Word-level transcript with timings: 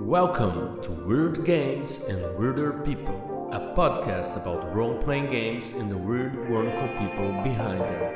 Welcome 0.00 0.80
to 0.82 0.92
Weird 0.92 1.44
Games 1.44 2.04
and 2.04 2.22
Weirder 2.38 2.84
People, 2.84 3.50
a 3.52 3.74
podcast 3.76 4.40
about 4.40 4.74
role 4.74 4.96
playing 4.96 5.28
games 5.28 5.72
and 5.72 5.90
the 5.90 5.96
weird, 5.96 6.48
wonderful 6.48 6.88
people 6.98 7.32
behind 7.42 7.80
them. 7.80 8.14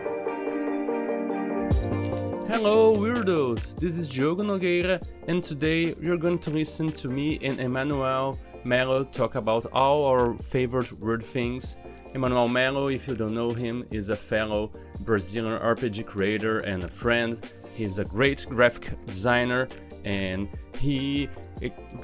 Hello, 2.49 2.95
weirdos! 2.97 3.75
This 3.77 3.99
is 3.99 4.07
Diogo 4.07 4.45
Nogueira, 4.45 5.05
and 5.27 5.43
today 5.43 5.95
you're 6.01 6.17
going 6.17 6.39
to 6.39 6.51
listen 6.51 6.93
to 6.93 7.09
me 7.09 7.41
and 7.43 7.59
Emanoel 7.59 8.39
Melo 8.65 9.03
talk 9.03 9.35
about 9.35 9.67
all 9.73 10.05
our 10.05 10.35
favorite 10.35 10.93
weird 11.01 11.25
things. 11.25 11.77
Emanoel 12.15 12.51
Melo, 12.51 12.89
if 12.89 13.09
you 13.09 13.17
don't 13.17 13.35
know 13.35 13.51
him, 13.51 13.85
is 13.91 14.09
a 14.09 14.17
fellow 14.17 14.71
Brazilian 15.01 15.59
RPG 15.59 16.07
creator 16.07 16.61
and 16.61 16.85
a 16.85 16.89
friend. 16.89 17.51
He's 17.75 17.99
a 17.99 18.05
great 18.05 18.47
graphic 18.49 19.05
designer 19.07 19.69
and 20.05 20.49
he 20.79 21.29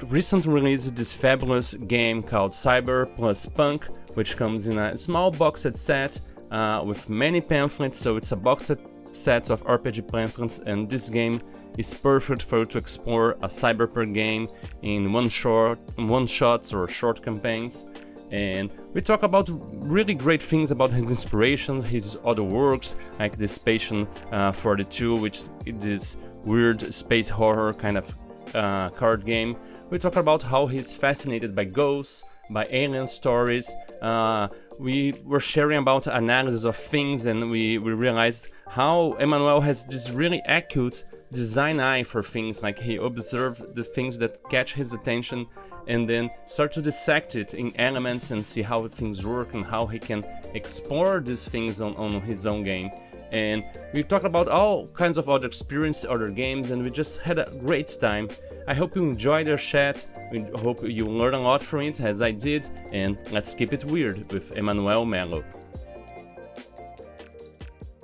recently 0.03 0.51
released 0.51 0.95
this 0.95 1.13
fabulous 1.13 1.73
game 1.73 2.23
called 2.23 2.51
Cyber 2.51 3.13
Plus 3.15 3.45
Punk, 3.45 3.85
which 4.15 4.37
comes 4.37 4.67
in 4.67 4.77
a 4.77 4.97
small 4.97 5.31
boxed 5.31 5.75
set 5.75 6.19
uh, 6.51 6.81
with 6.85 7.09
many 7.09 7.41
pamphlets. 7.41 7.99
So 7.99 8.17
it's 8.17 8.31
a 8.31 8.35
boxed 8.35 8.77
set 9.11 9.49
of 9.49 9.63
RPG 9.65 10.11
pamphlets, 10.11 10.59
and 10.65 10.89
this 10.89 11.09
game 11.09 11.41
is 11.77 11.93
perfect 11.93 12.43
for 12.43 12.59
you 12.59 12.65
to 12.65 12.77
explore 12.77 13.31
a 13.41 13.47
cyberpunk 13.47 14.13
game 14.13 14.47
in 14.81 15.11
one 15.11 15.29
short, 15.29 15.79
one 15.95 16.27
shots 16.27 16.73
or 16.73 16.87
short 16.87 17.23
campaigns. 17.23 17.85
And 18.31 18.69
we 18.93 19.01
talk 19.01 19.23
about 19.23 19.49
really 19.49 20.13
great 20.13 20.43
things 20.43 20.69
about 20.69 20.91
his 20.91 21.09
inspirations, 21.09 21.89
his 21.89 22.17
other 22.23 22.43
works, 22.43 22.95
like 23.17 23.37
the 23.37 23.45
Spacian 23.45 24.07
uh, 24.31 24.51
42, 24.51 25.15
which 25.15 25.37
is 25.37 25.49
this 25.65 26.17
weird 26.45 26.93
space 26.93 27.29
horror 27.29 27.73
kind 27.73 27.97
of 27.97 28.17
uh, 28.55 28.89
card 28.89 29.25
game. 29.25 29.55
We 29.89 29.97
talk 29.97 30.15
about 30.15 30.41
how 30.43 30.67
he's 30.67 30.95
fascinated 30.95 31.55
by 31.55 31.65
ghosts, 31.65 32.23
by 32.49 32.67
alien 32.71 33.07
stories. 33.07 33.75
Uh, 34.01 34.47
we 34.79 35.13
were 35.23 35.39
sharing 35.39 35.79
about 35.79 36.07
analysis 36.07 36.63
of 36.63 36.75
things, 36.75 37.25
and 37.25 37.51
we, 37.51 37.77
we 37.77 37.93
realized 37.93 38.47
how 38.67 39.15
Emanoel 39.19 39.61
has 39.61 39.83
this 39.85 40.09
really 40.11 40.41
acute 40.47 41.03
design 41.31 41.79
eye 41.79 42.03
for 42.03 42.23
things. 42.23 42.63
Like 42.63 42.79
he 42.79 42.95
observes 42.95 43.61
the 43.75 43.83
things 43.83 44.17
that 44.19 44.43
catch 44.49 44.73
his 44.73 44.93
attention, 44.93 45.47
and 45.87 46.07
then 46.09 46.29
start 46.45 46.71
to 46.73 46.81
dissect 46.81 47.35
it 47.35 47.53
in 47.53 47.73
elements 47.79 48.31
and 48.31 48.45
see 48.45 48.61
how 48.61 48.87
things 48.87 49.25
work 49.25 49.53
and 49.53 49.65
how 49.65 49.85
he 49.85 49.99
can 49.99 50.23
explore 50.53 51.19
these 51.19 51.47
things 51.47 51.81
on, 51.81 51.95
on 51.95 52.21
his 52.21 52.45
own 52.45 52.63
game 52.63 52.91
and 53.31 53.63
we 53.93 54.03
talked 54.03 54.25
about 54.25 54.47
all 54.47 54.87
kinds 54.87 55.17
of 55.17 55.29
other 55.29 55.47
experiences, 55.47 56.05
other 56.09 56.29
games, 56.29 56.71
and 56.71 56.83
we 56.83 56.89
just 56.89 57.19
had 57.19 57.39
a 57.39 57.49
great 57.59 57.95
time. 57.99 58.29
I 58.67 58.73
hope 58.73 58.95
you 58.95 59.03
enjoyed 59.03 59.49
our 59.49 59.57
chat. 59.57 60.07
We 60.31 60.41
hope 60.55 60.83
you 60.83 61.05
learned 61.07 61.35
a 61.35 61.39
lot 61.39 61.61
from 61.61 61.81
it, 61.81 61.99
as 61.99 62.21
I 62.21 62.31
did, 62.31 62.69
and 62.91 63.17
let's 63.31 63.53
keep 63.53 63.73
it 63.73 63.85
weird 63.85 64.31
with 64.31 64.53
Emanoel 64.53 65.07
Melo. 65.07 65.43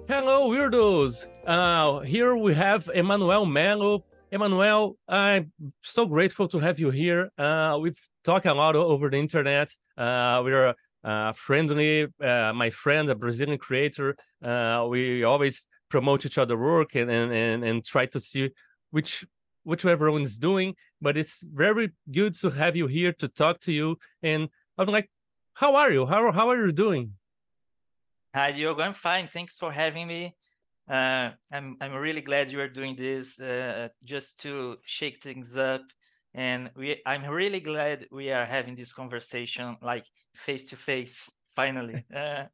Hello, 0.07 0.49
weirdos! 0.49 1.27
Uh, 1.47 1.99
here 2.01 2.35
we 2.35 2.53
have 2.53 2.85
Emanoel 2.95 3.51
Melo. 3.51 4.03
Emanoel, 4.31 4.95
I'm 5.07 5.51
so 5.81 6.05
grateful 6.05 6.47
to 6.49 6.59
have 6.59 6.79
you 6.79 6.89
here. 6.91 7.31
Uh, 7.37 7.77
we've 7.81 7.99
talked 8.23 8.45
a 8.45 8.53
lot 8.53 8.75
over 8.75 9.09
the 9.09 9.17
internet. 9.17 9.69
Uh, 9.97 10.41
we're 10.43 10.75
uh, 11.05 11.33
friendly, 11.33 12.07
uh, 12.21 12.51
my 12.53 12.69
friend, 12.69 13.09
a 13.09 13.15
Brazilian 13.15 13.59
creator. 13.59 14.15
Uh, 14.43 14.85
we 14.89 15.23
always 15.23 15.67
promote 15.89 16.25
each 16.25 16.37
other 16.37 16.57
work 16.57 16.95
and, 16.95 17.09
and, 17.11 17.31
and, 17.31 17.63
and 17.63 17.85
try 17.85 18.05
to 18.07 18.19
see 18.19 18.49
which 18.91 19.25
which 19.63 19.85
everyone 19.85 20.21
is 20.21 20.37
doing. 20.37 20.75
But 21.01 21.17
it's 21.17 21.43
very 21.43 21.91
good 22.11 22.35
to 22.41 22.49
have 22.49 22.75
you 22.75 22.87
here 22.87 23.13
to 23.13 23.27
talk 23.27 23.59
to 23.61 23.71
you. 23.71 23.97
And 24.21 24.49
I'm 24.77 24.87
like, 24.87 25.09
how 25.53 25.75
are 25.75 25.91
you? 25.91 26.05
How 26.05 26.31
how 26.31 26.49
are 26.49 26.65
you 26.65 26.71
doing? 26.71 27.13
Hi, 28.33 28.51
Diogo. 28.51 28.81
I'm 28.81 28.93
fine. 28.93 29.27
Thanks 29.27 29.57
for 29.57 29.71
having 29.71 30.07
me. 30.07 30.35
Uh, 30.89 31.31
I'm 31.51 31.77
I'm 31.81 31.93
really 31.93 32.21
glad 32.21 32.51
you 32.51 32.59
are 32.59 32.67
doing 32.67 32.95
this 32.95 33.39
uh, 33.39 33.89
just 34.03 34.39
to 34.41 34.77
shake 34.83 35.23
things 35.23 35.55
up, 35.55 35.81
and 36.35 36.69
we 36.75 37.01
I'm 37.05 37.25
really 37.25 37.61
glad 37.61 38.07
we 38.11 38.29
are 38.29 38.45
having 38.45 38.75
this 38.75 38.93
conversation 38.93 39.77
like 39.81 40.05
face 40.35 40.69
to 40.69 40.75
face 40.75 41.29
finally. 41.55 42.05
Uh, 42.15 42.45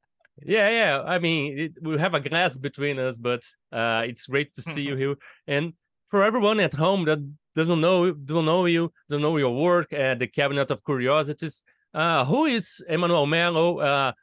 yeah, 0.44 0.70
yeah. 0.70 1.02
I 1.06 1.20
mean, 1.20 1.60
it, 1.60 1.74
we 1.82 2.00
have 2.00 2.14
a 2.14 2.20
glass 2.20 2.58
between 2.58 2.98
us, 2.98 3.18
but 3.18 3.42
uh, 3.72 4.04
it's 4.06 4.26
great 4.26 4.54
to 4.56 4.62
see 4.62 4.82
you 4.82 4.96
here. 5.04 5.16
And 5.46 5.74
for 6.10 6.24
everyone 6.24 6.60
at 6.60 6.74
home 6.74 7.06
that 7.06 7.20
doesn't 7.56 7.82
know 7.82 8.12
don't 8.12 8.46
know 8.46 8.66
you, 8.66 8.92
don't 9.10 9.22
know 9.22 9.38
your 9.38 9.54
work 9.54 9.92
at 9.94 10.20
the 10.20 10.28
Cabinet 10.28 10.72
of 10.72 10.84
Curiosities, 10.86 11.64
uh, 11.94 12.24
who 12.26 12.46
is 12.46 12.84
Emanoel 12.90 13.28
Melo? 13.28 14.14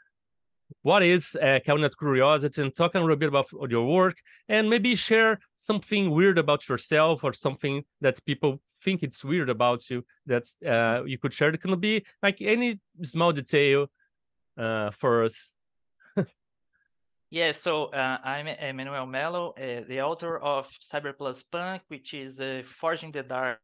Uh, 0.68 0.74
what 0.82 1.02
is 1.02 1.36
uh, 1.42 1.58
Cabinet 1.64 1.96
Curiosity? 1.98 2.62
And 2.62 2.74
talk 2.74 2.94
a 2.94 3.00
little 3.00 3.16
bit 3.16 3.28
about 3.28 3.46
your 3.68 3.86
work, 3.86 4.16
and 4.48 4.68
maybe 4.68 4.94
share 4.94 5.38
something 5.56 6.10
weird 6.10 6.38
about 6.38 6.68
yourself 6.68 7.24
or 7.24 7.32
something 7.32 7.84
that 8.00 8.24
people 8.24 8.60
think 8.82 9.02
it's 9.02 9.24
weird 9.24 9.50
about 9.50 9.88
you 9.90 10.04
that 10.26 10.44
uh, 10.66 11.04
you 11.04 11.18
could 11.18 11.34
share. 11.34 11.50
It 11.50 11.60
can 11.60 11.78
be 11.78 12.04
like 12.22 12.40
any 12.40 12.80
small 13.02 13.32
detail 13.32 13.86
uh, 14.56 14.90
for 14.90 15.24
us. 15.24 15.50
yeah, 17.30 17.52
so 17.52 17.86
uh, 17.86 18.18
I'm 18.24 18.46
Emanoel 18.46 19.08
Melo, 19.08 19.50
uh, 19.50 19.84
the 19.88 20.02
author 20.02 20.38
of 20.38 20.68
Cyber 20.92 21.16
Plus 21.16 21.42
Punk, 21.42 21.82
which 21.88 22.14
is 22.14 22.40
a 22.40 22.62
Forged 22.62 23.04
in 23.04 23.12
the 23.12 23.22
Dark 23.22 23.58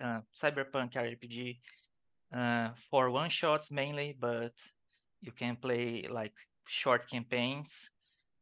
uh, 0.00 0.20
cyberpunk 0.40 0.92
RPG 0.94 1.58
uh, 2.34 2.70
for 2.90 3.10
one 3.10 3.30
shots 3.30 3.70
mainly, 3.70 4.16
but 4.18 4.52
you 5.22 5.32
can 5.32 5.56
play 5.56 6.06
like 6.10 6.34
short 6.66 7.08
campaigns. 7.08 7.90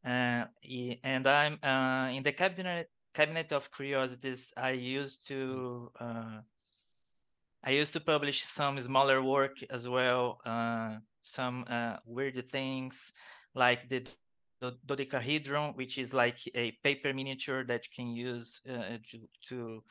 and 0.04 1.26
I'm 1.28 1.54
in 2.16 2.22
the 2.22 2.32
cabinet 2.32 2.90
cabinet 3.14 3.52
of 3.52 3.70
curiosities 3.72 4.52
i 4.56 4.70
used 4.70 5.26
to 5.26 5.90
uh, 6.00 6.40
i 7.64 7.70
used 7.70 7.92
to 7.92 8.00
publish 8.00 8.46
some 8.46 8.80
smaller 8.80 9.22
work 9.22 9.56
as 9.70 9.88
well 9.88 10.40
uh, 10.46 10.96
some 11.22 11.64
uh, 11.68 11.96
weird 12.06 12.50
things 12.50 13.12
like 13.54 13.88
the 13.88 14.06
Dodecahedrax 14.62 15.76
which 15.76 15.98
is 15.98 16.12
like 16.12 16.38
a 16.54 16.72
paper 16.84 17.12
miniature 17.12 17.64
that 17.64 17.82
you 17.86 17.92
can 17.96 18.14
use 18.14 18.60
uh, 18.68 18.98
to, 19.10 19.18
to 19.48 19.82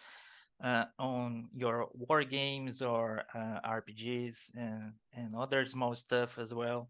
uh, 0.64 0.86
on 0.98 1.48
your 1.56 1.88
war 1.94 2.24
games 2.24 2.82
or 2.82 3.24
uh, 3.34 3.60
rpgs 3.70 4.38
and, 4.56 4.94
and 5.14 5.36
other 5.36 5.66
small 5.66 5.96
stuff 5.96 6.38
as 6.38 6.54
well 6.54 6.90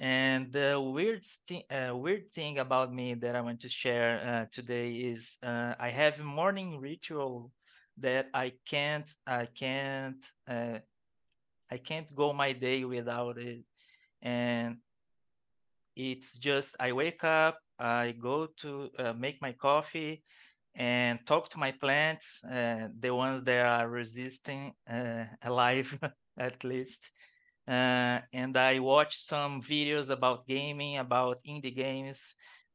and 0.00 0.50
the 0.50 0.80
weird, 0.80 1.26
uh, 1.70 1.94
weird 1.94 2.32
thing 2.32 2.58
about 2.58 2.92
me 2.92 3.12
that 3.14 3.36
I 3.36 3.42
want 3.42 3.60
to 3.60 3.68
share 3.68 4.20
uh, 4.24 4.46
today 4.50 4.92
is 4.92 5.36
uh, 5.42 5.74
I 5.78 5.90
have 5.90 6.18
a 6.18 6.24
morning 6.24 6.80
ritual 6.80 7.52
that 7.98 8.28
I 8.32 8.54
can't, 8.66 9.04
I 9.26 9.46
can't, 9.46 10.24
uh, 10.48 10.78
I 11.70 11.76
can't 11.76 12.14
go 12.16 12.32
my 12.32 12.52
day 12.52 12.84
without 12.84 13.36
it. 13.36 13.62
And 14.22 14.78
it's 15.94 16.32
just 16.38 16.76
I 16.80 16.92
wake 16.92 17.22
up, 17.22 17.58
I 17.78 18.12
go 18.12 18.48
to 18.60 18.90
make 19.18 19.42
my 19.42 19.52
coffee, 19.52 20.22
and 20.74 21.18
talk 21.26 21.48
to 21.50 21.58
my 21.58 21.72
plants, 21.72 22.42
uh, 22.44 22.88
the 22.98 23.14
ones 23.14 23.44
that 23.44 23.66
are 23.66 23.88
resisting, 23.88 24.72
alive 25.42 25.98
at 26.38 26.64
least 26.64 27.10
uh, 27.68 28.20
and 28.32 28.56
I 28.56 28.78
watch 28.80 29.24
some 29.26 29.62
videos 29.62 30.08
about 30.10 30.46
gaming, 30.46 30.98
about 30.98 31.38
indie 31.46 31.74
games, 31.74 32.20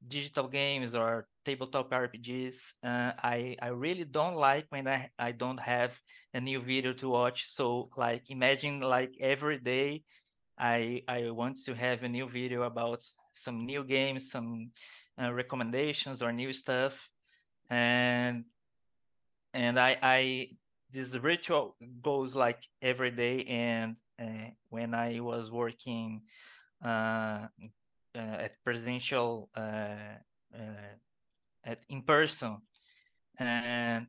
digital 0.07 0.47
games, 0.47 0.95
or 0.95 1.27
tabletop 1.43 1.91
RPGs. 1.91 2.55
Uh, 2.83 3.11
I 3.21 3.57
I 3.61 3.67
really 3.69 4.05
don't 4.05 4.35
like 4.35 4.65
when 4.69 4.87
I 4.87 5.09
I 5.19 5.31
don't 5.31 5.59
have 5.59 5.99
a 6.33 6.39
new 6.39 6.61
video 6.61 6.93
to 6.93 7.09
watch. 7.09 7.49
So 7.49 7.89
like 7.97 8.29
imagine 8.29 8.79
like 8.79 9.11
every 9.19 9.59
day, 9.59 10.03
I 10.57 11.01
I 11.07 11.31
want 11.31 11.57
to 11.65 11.73
have 11.75 12.03
a 12.03 12.09
new 12.09 12.29
video 12.29 12.63
about 12.63 13.03
some 13.33 13.65
new 13.65 13.83
games, 13.83 14.31
some 14.31 14.71
uh, 15.21 15.33
recommendations 15.33 16.21
or 16.21 16.31
new 16.31 16.53
stuff, 16.53 17.09
and 17.69 18.45
and 19.53 19.79
I 19.79 19.97
I 20.01 20.49
this 20.91 21.15
ritual 21.15 21.75
goes 22.01 22.35
like 22.35 22.59
every 22.81 23.11
day. 23.11 23.43
And 23.45 23.95
uh, 24.19 24.51
when 24.69 24.93
I 24.93 25.19
was 25.19 25.51
working 25.51 26.21
uh, 26.83 26.87
uh 26.87 27.47
at 28.15 28.63
presidential 28.63 29.49
uh, 29.55 30.19
uh, 30.53 30.93
at 31.65 31.79
in 31.89 32.01
person, 32.03 32.57
and 33.37 34.07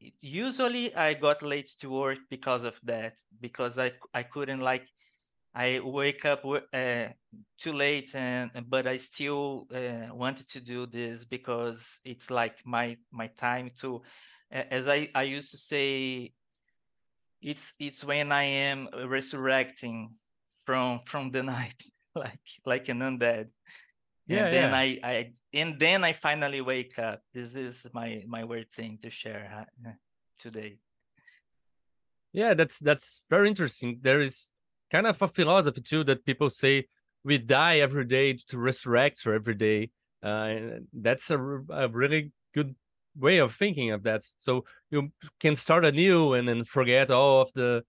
it, 0.00 0.14
usually 0.20 0.94
I 0.94 1.14
got 1.14 1.42
late 1.42 1.70
to 1.80 1.90
work 1.90 2.18
because 2.30 2.64
of 2.64 2.78
that 2.84 3.14
because 3.40 3.78
I 3.78 3.92
I 4.14 4.22
couldn't 4.22 4.60
like 4.60 4.86
I 5.54 5.80
wake 5.80 6.24
up 6.24 6.44
uh, 6.44 7.08
too 7.58 7.72
late, 7.72 8.14
and 8.14 8.50
but 8.68 8.86
I 8.86 8.96
still 8.96 9.66
uh, 9.74 10.14
wanted 10.14 10.48
to 10.50 10.60
do 10.60 10.86
this 10.86 11.24
because 11.24 12.00
it's 12.04 12.30
like 12.30 12.56
my 12.64 12.96
my 13.10 13.26
time 13.26 13.70
to, 13.80 14.02
as 14.50 14.88
I 14.88 15.08
I 15.14 15.24
used 15.24 15.50
to 15.50 15.58
say 15.58 16.32
it's 17.42 17.74
it's 17.78 18.02
when 18.04 18.32
I 18.32 18.44
am 18.44 18.88
resurrecting 19.06 20.14
from 20.64 21.00
from 21.04 21.30
the 21.30 21.42
night, 21.56 21.82
like 22.14 22.40
like 22.64 22.88
an 22.88 23.00
undead. 23.00 23.48
Yeah, 24.26 24.44
and 24.44 24.54
then 24.54 24.70
yeah. 24.70 24.76
I, 24.76 24.98
I 25.02 25.32
and 25.52 25.78
then 25.78 26.04
I 26.04 26.12
finally 26.14 26.62
wake 26.62 26.98
up. 26.98 27.20
This 27.34 27.54
is 27.54 27.86
my 27.92 28.22
my 28.26 28.44
weird 28.44 28.70
thing 28.70 28.98
to 29.02 29.10
share 29.10 29.66
uh, 29.86 29.90
today. 30.38 30.78
Yeah, 32.32 32.54
that's 32.54 32.78
that's 32.78 33.22
very 33.28 33.48
interesting. 33.48 33.98
There 34.00 34.22
is 34.22 34.48
kind 34.92 35.06
of 35.06 35.20
a 35.22 35.28
philosophy 35.28 35.80
too 35.80 36.04
that 36.04 36.24
people 36.24 36.50
say 36.50 36.86
we 37.24 37.38
die 37.38 37.78
every 37.78 38.04
day 38.04 38.34
to 38.34 38.58
resurrect 38.58 39.26
or 39.26 39.34
every 39.34 39.54
day. 39.54 39.90
Uh, 40.22 40.54
that's 40.92 41.30
a, 41.30 41.38
a 41.70 41.88
really 41.88 42.30
good 42.54 42.74
way 43.18 43.38
of 43.38 43.54
thinking 43.54 43.90
of 43.90 44.02
that. 44.02 44.22
So 44.38 44.64
you 44.90 45.10
can 45.40 45.56
start 45.56 45.84
anew 45.84 46.34
and 46.34 46.46
then 46.48 46.64
forget 46.64 47.10
all 47.10 47.42
of 47.42 47.52
the 47.54 47.82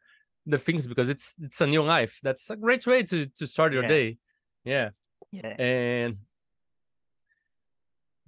the 0.45 0.57
things 0.57 0.87
because 0.87 1.09
it's 1.09 1.35
it's 1.41 1.61
a 1.61 1.67
new 1.67 1.83
life. 1.83 2.19
That's 2.23 2.49
a 2.49 2.55
great 2.55 2.85
way 2.87 3.03
to 3.03 3.25
to 3.25 3.47
start 3.47 3.73
your 3.73 3.83
Yeah. 3.83 3.89
day. 3.89 4.17
Yeah. 4.65 4.89
Yeah. 5.31 5.55
And 5.61 6.17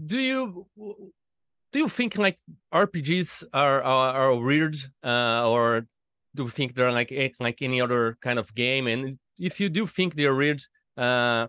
do 0.06 0.19
you 0.19 0.68
do 1.72 1.80
you 1.80 1.89
think 1.89 2.18
like 2.18 2.38
RPGs 2.74 3.45
are 3.54 3.81
are, 3.83 4.13
are 4.13 4.36
weird, 4.36 4.75
uh, 5.04 5.50
or 5.50 5.88
do 6.35 6.49
think 6.49 6.75
they're 6.75 6.91
like 6.91 7.11
eh, 7.11 7.29
like 7.39 7.61
any 7.61 7.81
other 7.81 8.17
kind 8.21 8.39
of 8.39 8.53
game? 8.53 8.87
And 8.87 9.17
if 9.39 9.59
you 9.59 9.69
do 9.69 9.87
think 9.87 10.15
they're 10.15 10.35
weird, 10.35 10.61
uh, 10.97 11.47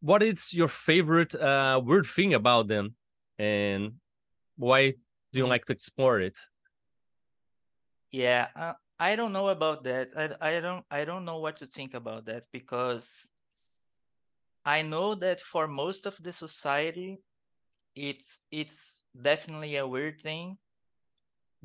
what 0.00 0.22
is 0.22 0.52
your 0.52 0.68
favorite 0.68 1.34
uh, 1.34 1.80
weird 1.84 2.06
thing 2.06 2.34
about 2.34 2.68
them, 2.68 2.94
and 3.38 3.92
why 4.56 4.94
do 5.32 5.38
you 5.38 5.46
like 5.46 5.64
to 5.66 5.72
explore 5.72 6.20
it? 6.20 6.36
Yeah, 8.10 8.48
uh, 8.54 8.74
I 8.98 9.16
don't 9.16 9.32
know 9.32 9.48
about 9.48 9.84
that. 9.84 10.10
I, 10.16 10.56
I 10.56 10.60
don't 10.60 10.84
I 10.90 11.04
don't 11.04 11.24
know 11.24 11.38
what 11.38 11.56
to 11.58 11.66
think 11.66 11.94
about 11.94 12.26
that 12.26 12.44
because 12.52 13.08
I 14.64 14.82
know 14.82 15.14
that 15.16 15.40
for 15.40 15.66
most 15.66 16.06
of 16.06 16.16
the 16.22 16.32
society, 16.32 17.18
it's 17.94 18.40
it's 18.50 19.02
definitely 19.20 19.76
a 19.76 19.86
weird 19.86 20.20
thing 20.22 20.58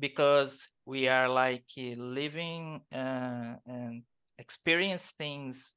because 0.00 0.56
we 0.86 1.08
are 1.08 1.28
like 1.28 1.66
uh, 1.78 1.94
living 1.96 2.80
uh, 2.92 3.54
and 3.66 4.02
experience 4.38 5.12
things 5.18 5.74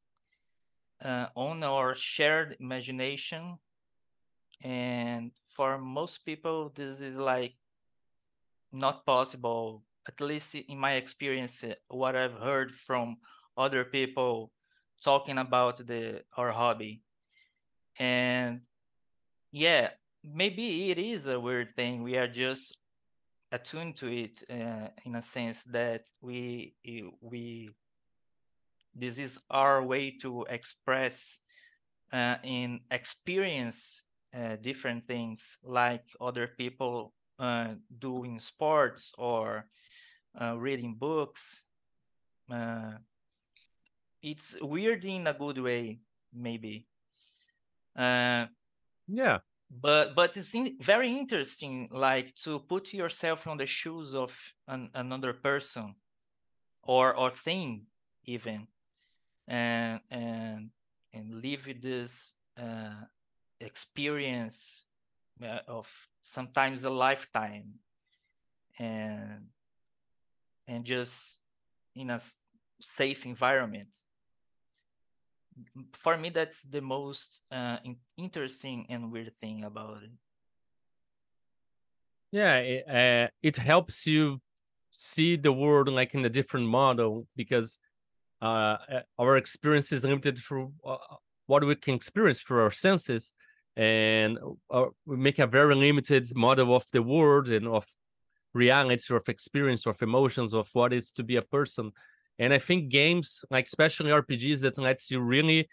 uh, 1.03 1.27
on 1.35 1.63
our 1.63 1.93
shared 1.95 2.55
imagination, 2.59 3.57
and 4.63 5.31
for 5.55 5.77
most 5.77 6.25
people, 6.25 6.71
this 6.73 7.01
is 7.01 7.15
like 7.15 7.55
not 8.71 9.05
possible 9.05 9.83
at 10.07 10.19
least 10.19 10.55
in 10.55 10.77
my 10.77 10.93
experience 10.93 11.63
uh, 11.63 11.75
what 11.89 12.15
i've 12.15 12.33
heard 12.33 12.71
from 12.73 13.15
other 13.55 13.85
people 13.85 14.51
talking 15.03 15.37
about 15.37 15.77
the 15.85 16.21
our 16.35 16.51
hobby. 16.51 17.01
And 17.99 18.61
yeah 19.51 19.89
maybe 20.23 20.89
it 20.89 20.97
is 20.97 21.27
a 21.27 21.39
weird 21.39 21.75
thing. 21.75 22.01
We 22.01 22.17
are 22.17 22.27
just 22.27 22.75
attuned 23.53 23.95
to 23.95 24.07
it 24.07 24.43
uh, 24.49 24.89
in 25.05 25.15
a 25.15 25.21
sense 25.21 25.63
that 25.63 26.05
we 26.21 26.73
we 27.21 27.69
this 28.95 29.17
is 29.17 29.39
our 29.49 29.81
way 29.83 30.11
to 30.21 30.45
express 30.49 31.39
uh, 32.11 32.37
and 32.43 32.81
experience 32.91 34.03
uh, 34.35 34.55
different 34.61 35.07
things 35.07 35.57
like 35.63 36.03
other 36.19 36.47
people 36.47 37.13
uh, 37.39 37.69
doing 37.99 38.39
sports 38.39 39.13
or 39.17 39.65
uh, 40.39 40.55
reading 40.57 40.95
books. 40.95 41.63
Uh, 42.51 42.93
it's 44.21 44.55
weird 44.61 45.05
in 45.05 45.27
a 45.27 45.33
good 45.33 45.57
way, 45.57 45.99
maybe. 46.33 46.87
Uh, 47.97 48.45
yeah, 49.07 49.39
but 49.81 50.15
but 50.15 50.37
it's 50.37 50.53
in, 50.53 50.77
very 50.79 51.11
interesting, 51.11 51.89
like 51.91 52.35
to 52.43 52.59
put 52.59 52.93
yourself 52.93 53.47
on 53.47 53.57
the 53.57 53.65
shoes 53.65 54.13
of 54.13 54.31
an, 54.67 54.89
another 54.93 55.33
person 55.33 55.95
or 56.83 57.15
or 57.15 57.31
thing, 57.31 57.87
even, 58.25 58.67
and 59.47 59.99
and 60.11 60.69
and 61.13 61.41
live 61.41 61.67
this 61.81 62.35
uh, 62.57 63.05
experience 63.59 64.85
uh, 65.41 65.59
of 65.67 65.87
sometimes 66.21 66.83
a 66.83 66.89
lifetime. 66.89 67.79
And 68.79 69.47
and 70.67 70.83
just 70.83 71.41
in 71.95 72.09
a 72.09 72.19
safe 72.79 73.25
environment 73.25 73.89
for 75.93 76.17
me 76.17 76.29
that's 76.29 76.61
the 76.63 76.81
most 76.81 77.41
uh, 77.51 77.77
interesting 78.17 78.85
and 78.89 79.11
weird 79.11 79.31
thing 79.39 79.63
about 79.63 80.03
it. 80.03 80.11
Yeah, 82.31 82.57
it, 82.57 82.89
uh, 82.89 83.29
it 83.43 83.57
helps 83.57 84.07
you 84.07 84.41
see 84.89 85.35
the 85.35 85.51
world 85.51 85.89
like 85.89 86.13
in 86.13 86.25
a 86.25 86.29
different 86.29 86.67
model 86.67 87.27
because 87.35 87.77
uh, 88.41 88.77
our 89.17 89.37
experience 89.37 89.91
is 89.91 90.03
limited 90.03 90.37
through 90.37 90.71
uh, 90.85 90.97
what 91.47 91.65
we 91.65 91.75
can 91.75 91.95
experience 91.95 92.41
through 92.41 92.61
our 92.61 92.71
senses 92.71 93.33
and 93.75 94.37
uh, 94.71 94.85
we 95.05 95.17
make 95.17 95.39
a 95.39 95.47
very 95.47 95.73
limited 95.75 96.27
model 96.35 96.75
of 96.75 96.85
the 96.91 97.01
world 97.01 97.49
and 97.49 97.67
of 97.67 97.85
reality 98.53 99.15
of 99.15 99.27
experience 99.29 99.87
of 99.87 99.99
emotions 100.01 100.53
of 100.53 100.69
what 100.73 100.93
is 100.93 101.11
to 101.11 101.23
be 101.23 101.37
a 101.37 101.41
person 101.41 101.91
and 102.39 102.53
i 102.53 102.59
think 102.59 102.89
games 102.89 103.43
like 103.51 103.65
especially 103.65 104.11
rpgs 104.11 104.61
that 104.61 104.77
lets 104.77 105.11
you 105.11 105.19
really 105.19 105.67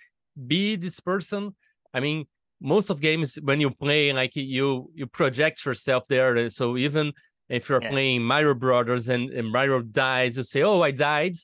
be 0.47 0.77
this 0.77 1.01
person 1.01 1.55
i 1.95 2.01
mean 2.01 2.25
most 2.61 2.91
of 2.91 3.01
games 3.01 3.39
when 3.43 3.61
you 3.61 3.71
play 3.71 4.13
like 4.13 4.37
you 4.37 4.91
you 4.95 5.07
project 5.07 5.65
yourself 5.65 6.05
there 6.09 6.51
so 6.51 6.77
even 6.77 7.13
if 7.49 7.69
you're 7.69 7.81
Yeah. 7.81 7.89
playing 7.91 8.23
mario 8.23 8.55
brothers 8.55 9.09
and, 9.09 9.31
and 9.31 9.51
mario 9.51 9.81
dies 9.81 10.37
you 10.37 10.45
say 10.45 10.63
oh 10.63 10.83
i 10.83 10.91
died 10.91 11.35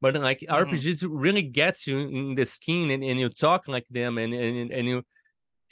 but 0.00 0.14
like 0.14 0.40
Mhm. 0.40 0.48
rpgs 0.50 1.06
really 1.08 1.42
gets 1.42 1.86
you 1.86 1.98
in 1.98 2.34
the 2.34 2.44
skin 2.44 2.90
and, 2.90 3.02
and 3.02 3.18
you 3.18 3.28
talk 3.28 3.66
like 3.68 3.86
them 3.90 4.18
and, 4.18 4.32
and 4.34 4.70
and 4.70 4.86
you 4.86 5.02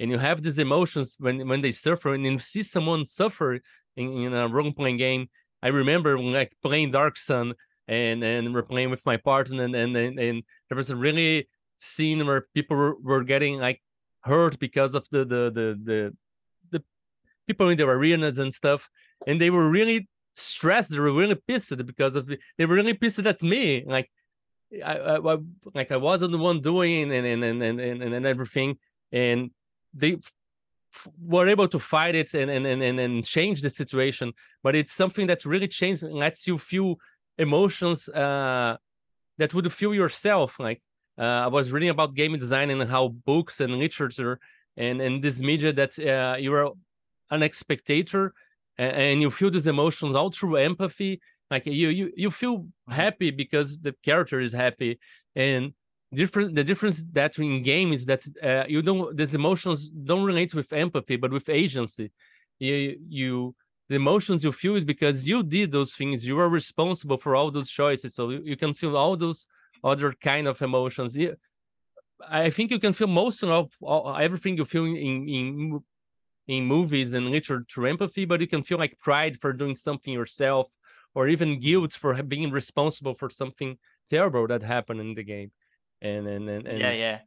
and 0.00 0.10
you 0.10 0.18
have 0.18 0.42
these 0.42 0.58
emotions 0.58 1.16
when 1.18 1.46
when 1.48 1.60
they 1.60 1.70
suffer 1.70 2.14
and 2.14 2.24
you 2.24 2.38
see 2.38 2.62
someone 2.62 3.04
suffer 3.04 3.54
in, 3.96 4.12
in 4.24 4.34
a 4.34 4.48
role 4.48 4.72
playing 4.72 4.96
game. 4.96 5.28
I 5.62 5.68
remember 5.68 6.16
when 6.16 6.32
like 6.32 6.52
playing 6.62 6.90
Dark 6.90 7.16
Sun 7.16 7.54
and 7.88 8.22
and 8.22 8.54
we're 8.54 8.62
playing 8.62 8.90
with 8.90 9.04
my 9.04 9.16
partner 9.16 9.64
and 9.64 9.74
and 9.74 9.96
and, 9.96 10.18
and 10.18 10.42
there 10.68 10.76
was 10.76 10.90
a 10.90 10.96
really 10.96 11.48
scene 11.76 12.24
where 12.26 12.46
people 12.54 12.76
were, 12.76 12.96
were 13.00 13.24
getting 13.24 13.58
like 13.58 13.82
hurt 14.20 14.58
because 14.58 14.94
of 14.94 15.06
the 15.10 15.18
the 15.18 15.50
the 15.54 15.80
the, 15.84 16.16
the 16.70 16.84
people 17.46 17.68
in 17.68 17.76
the 17.76 17.86
arenas 17.86 18.38
and 18.38 18.52
stuff, 18.52 18.88
and 19.26 19.40
they 19.40 19.50
were 19.50 19.68
really 19.68 20.08
stressed. 20.34 20.90
They 20.90 20.98
were 20.98 21.12
really 21.12 21.36
pissed 21.46 21.84
because 21.86 22.16
of 22.16 22.26
they 22.26 22.66
were 22.66 22.74
really 22.74 22.94
pissed 22.94 23.26
at 23.26 23.42
me. 23.42 23.84
Like 23.86 24.10
I, 24.84 24.96
I, 24.96 25.34
I 25.34 25.36
like 25.74 25.92
I 25.92 25.96
wasn't 25.96 26.32
the 26.32 26.38
one 26.38 26.60
doing 26.60 27.12
and 27.12 27.26
and 27.26 27.44
and 27.44 27.62
and 27.62 27.80
and, 27.80 28.14
and 28.14 28.26
everything, 28.26 28.78
and 29.12 29.50
they 29.92 30.18
were 31.20 31.48
able 31.48 31.68
to 31.68 31.78
fight 31.78 32.14
it 32.14 32.34
and, 32.34 32.50
and 32.50 32.66
and 32.66 33.00
and 33.00 33.24
change 33.24 33.60
the 33.62 33.70
situation 33.70 34.32
but 34.62 34.76
it's 34.76 34.92
something 34.92 35.26
that 35.26 35.44
really 35.44 35.66
changes 35.66 36.02
and 36.04 36.14
lets 36.14 36.46
you 36.46 36.56
feel 36.56 36.96
emotions 37.38 38.08
uh, 38.08 38.76
that 39.38 39.52
would 39.54 39.72
feel 39.72 39.94
yourself 39.94 40.58
like 40.60 40.80
uh, 41.18 41.22
i 41.22 41.46
was 41.46 41.72
reading 41.72 41.90
about 41.90 42.14
game 42.14 42.36
design 42.38 42.70
and 42.70 42.88
how 42.90 43.08
books 43.08 43.60
and 43.60 43.78
literature 43.78 44.38
and 44.76 45.00
and 45.00 45.22
this 45.22 45.40
media 45.40 45.72
that 45.72 45.98
uh, 45.98 46.36
you're 46.38 46.72
an 47.30 47.52
spectator 47.52 48.32
and, 48.78 48.96
and, 48.96 49.22
you 49.22 49.30
feel 49.30 49.50
these 49.50 49.66
emotions 49.66 50.14
all 50.14 50.30
through 50.30 50.56
empathy 50.56 51.20
like 51.50 51.66
you 51.66 51.88
you 51.88 52.12
you 52.16 52.30
feel 52.30 52.58
mm-hmm. 52.58 52.92
happy 52.92 53.30
because 53.30 53.78
the 53.78 53.94
character 54.02 54.40
is 54.40 54.52
happy 54.52 54.98
and 55.36 55.72
different 56.12 56.54
the 56.54 56.64
difference 56.64 57.04
that 57.12 57.38
in 57.38 57.62
game 57.62 57.92
is 57.92 58.06
that 58.06 58.22
uh, 58.42 58.64
you 58.68 58.82
don't 58.82 59.16
these 59.16 59.34
emotions 59.34 59.88
don't 59.88 60.24
relate 60.24 60.54
with 60.54 60.72
empathy 60.72 61.16
but 61.16 61.32
with 61.32 61.48
agency 61.48 62.10
you 62.58 62.96
you 63.08 63.54
the 63.88 63.96
emotions 63.96 64.42
you 64.42 64.52
feel 64.52 64.76
is 64.76 64.84
because 64.84 65.28
you 65.28 65.42
did 65.42 65.70
those 65.70 65.94
things. 65.94 66.26
You 66.26 66.38
are 66.38 66.48
responsible 66.48 67.18
for 67.18 67.36
all 67.36 67.50
those 67.50 67.70
choices. 67.70 68.14
So 68.14 68.30
you, 68.30 68.56
can 68.56 68.72
feel 68.72 68.96
all 68.96 69.16
those 69.16 69.46
other 69.82 70.12
kind 70.12 70.46
of 70.46 70.60
emotions. 70.62 71.16
I 72.26 72.48
think 72.50 72.70
you 72.70 72.78
can 72.78 72.94
feel 72.94 73.08
most 73.08 73.42
of 73.42 73.70
all, 73.82 74.16
everything 74.16 74.56
you 74.56 74.64
feel 74.64 74.84
in 74.86 74.96
in 74.96 75.80
in 76.46 76.64
movies 76.64 77.14
and 77.14 77.30
literature 77.30 77.64
through 77.70 77.86
empathy 77.86 78.26
but 78.26 78.38
you 78.38 78.46
can 78.46 78.62
feel 78.62 78.76
like 78.76 78.98
pride 79.00 79.34
for 79.40 79.50
doing 79.50 79.74
something 79.74 80.12
yourself 80.12 80.68
or 81.14 81.26
even 81.26 81.58
guilt 81.58 81.94
for 81.94 82.22
being 82.22 82.50
responsible 82.50 83.14
for 83.14 83.30
something 83.30 83.78
terrible 84.10 84.46
that 84.46 84.62
happened 84.62 85.00
in 85.00 85.14
the 85.14 85.22
game. 85.22 85.50
And 86.02 86.26
and 86.26 86.48
and, 86.48 86.66
and 86.66 86.78
yeah 86.80 86.92
yeah. 86.92 87.18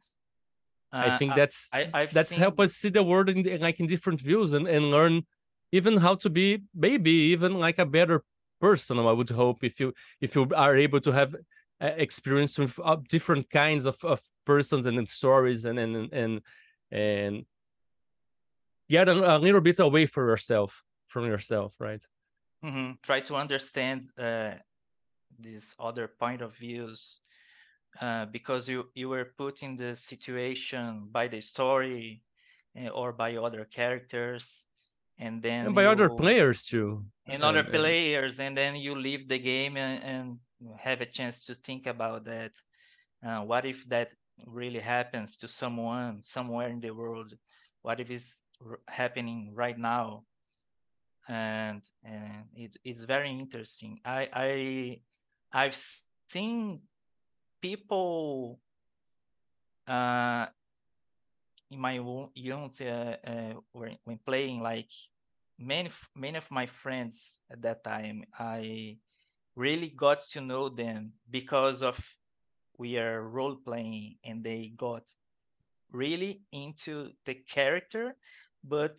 Uh, 0.90 1.10
i 1.10 1.18
think 1.18 1.34
that's 1.34 1.68
I, 1.72 1.90
I've 1.92 2.14
that's 2.14 2.30
seen... 2.30 2.38
help 2.38 2.58
us 2.60 2.72
see 2.74 2.88
the 2.88 3.02
world 3.02 3.28
in 3.28 3.60
like 3.60 3.78
in 3.78 3.86
different 3.86 4.20
views 4.20 4.54
and, 4.54 4.66
and 4.66 4.90
learn 4.90 5.26
even 5.72 5.96
how 5.96 6.14
to 6.14 6.30
be 6.30 6.62
maybe 6.74 7.10
even 7.10 7.54
like 7.54 7.78
a 7.78 7.86
better 7.86 8.22
person 8.60 8.98
I 8.98 9.12
would 9.12 9.30
hope 9.30 9.62
if 9.64 9.78
you 9.80 9.92
if 10.20 10.34
you 10.34 10.48
are 10.54 10.76
able 10.76 11.00
to 11.00 11.12
have 11.12 11.34
uh, 11.80 11.92
experience 11.96 12.58
with 12.58 12.78
uh, 12.82 12.96
different 13.08 13.48
kinds 13.50 13.86
of, 13.86 13.96
of 14.04 14.20
persons 14.44 14.86
and, 14.86 15.08
stories 15.08 15.64
and 15.64 15.78
and 15.78 16.12
and 16.12 16.40
and 16.90 17.44
get 18.88 19.08
a, 19.08 19.36
a, 19.36 19.38
little 19.38 19.60
bit 19.60 19.78
away 19.78 20.06
from 20.06 20.26
yourself 20.26 20.82
from 21.06 21.26
yourself, 21.26 21.72
right? 21.78 22.04
Mm-hmm. 22.64 22.92
Try 23.02 23.20
to 23.20 23.36
understand 23.36 24.10
uh, 24.18 24.54
these 25.38 25.74
other 25.78 26.08
point 26.08 26.42
of 26.42 26.56
views 26.56 27.20
uh, 28.00 28.26
because 28.26 28.68
you 28.68 28.86
you 28.94 29.08
were 29.08 29.32
put 29.36 29.62
in 29.62 29.76
the 29.76 29.94
situation 29.94 31.08
by 31.10 31.28
the 31.28 31.40
story 31.40 32.22
uh, 32.76 32.88
or 32.88 33.12
by 33.12 33.36
other 33.36 33.64
characters 33.64 34.64
and 35.18 35.42
then 35.42 35.66
and 35.66 35.74
by 35.74 35.82
you, 35.82 35.88
other 35.88 36.08
players 36.08 36.64
too. 36.64 37.04
And, 37.26 37.42
other 37.42 37.64
players 37.64 38.40
and 38.40 38.56
then 38.56 38.76
you 38.76 38.94
leave 38.94 39.28
the 39.28 39.38
game 39.38 39.76
and, 39.76 40.02
and 40.02 40.38
have 40.78 41.00
a 41.00 41.06
chance 41.06 41.44
to 41.46 41.54
think 41.54 41.86
about 41.86 42.24
that. 42.24 42.52
Uh, 43.24 43.40
what 43.40 43.66
if 43.66 43.84
that 43.88 44.10
really 44.46 44.78
happens 44.78 45.36
to 45.38 45.48
someone 45.48 46.22
somewhere 46.22 46.68
in 46.68 46.80
the 46.80 46.90
world? 46.90 47.34
What 47.82 48.00
if 48.00 48.10
it's 48.10 48.30
happening 48.86 49.52
right 49.54 49.78
now? 49.78 50.24
And 51.28 51.82
and 52.04 52.44
it, 52.54 52.76
it's 52.84 53.04
very 53.04 53.30
interesting. 53.30 54.00
I 54.04 54.28
i 54.32 55.00
i've 55.52 55.78
seen 56.30 56.80
people 57.60 58.60
uh 59.86 60.46
in 61.70 61.80
my 61.80 62.00
youth 62.34 62.80
uh, 62.80 63.16
uh, 63.26 63.54
when, 63.72 63.96
when 64.04 64.18
playing 64.24 64.60
like 64.60 64.90
many 65.58 65.90
many 66.14 66.38
of 66.38 66.50
my 66.50 66.66
friends 66.66 67.38
at 67.50 67.60
that 67.62 67.82
time 67.82 68.24
i 68.38 68.96
really 69.56 69.88
got 69.88 70.22
to 70.30 70.40
know 70.40 70.68
them 70.68 71.12
because 71.30 71.82
of 71.82 71.98
we 72.78 72.96
are 72.96 73.22
role 73.22 73.56
playing 73.56 74.14
and 74.24 74.44
they 74.44 74.72
got 74.76 75.02
really 75.90 76.42
into 76.52 77.10
the 77.26 77.34
character 77.34 78.14
but 78.62 78.96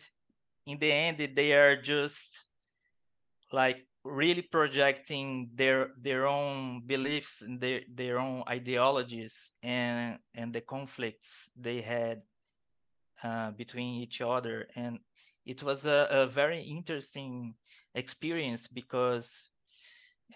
in 0.66 0.78
the 0.78 0.92
end 0.92 1.16
they 1.34 1.52
are 1.54 1.80
just 1.80 2.48
like 3.52 3.86
really 4.04 4.42
projecting 4.42 5.50
their 5.54 5.90
their 6.00 6.26
own 6.26 6.82
beliefs 6.86 7.42
and 7.42 7.60
their 7.60 7.80
their 7.94 8.18
own 8.18 8.42
ideologies 8.48 9.52
and 9.62 10.18
and 10.34 10.52
the 10.54 10.60
conflicts 10.60 11.50
they 11.56 11.80
had 11.80 12.22
uh, 13.22 13.50
between 13.52 14.00
each 14.02 14.20
other. 14.20 14.68
And 14.76 14.98
it 15.46 15.62
was 15.62 15.84
a, 15.84 16.06
a 16.10 16.26
very 16.26 16.62
interesting 16.62 17.54
experience 17.94 18.68
because 18.68 19.50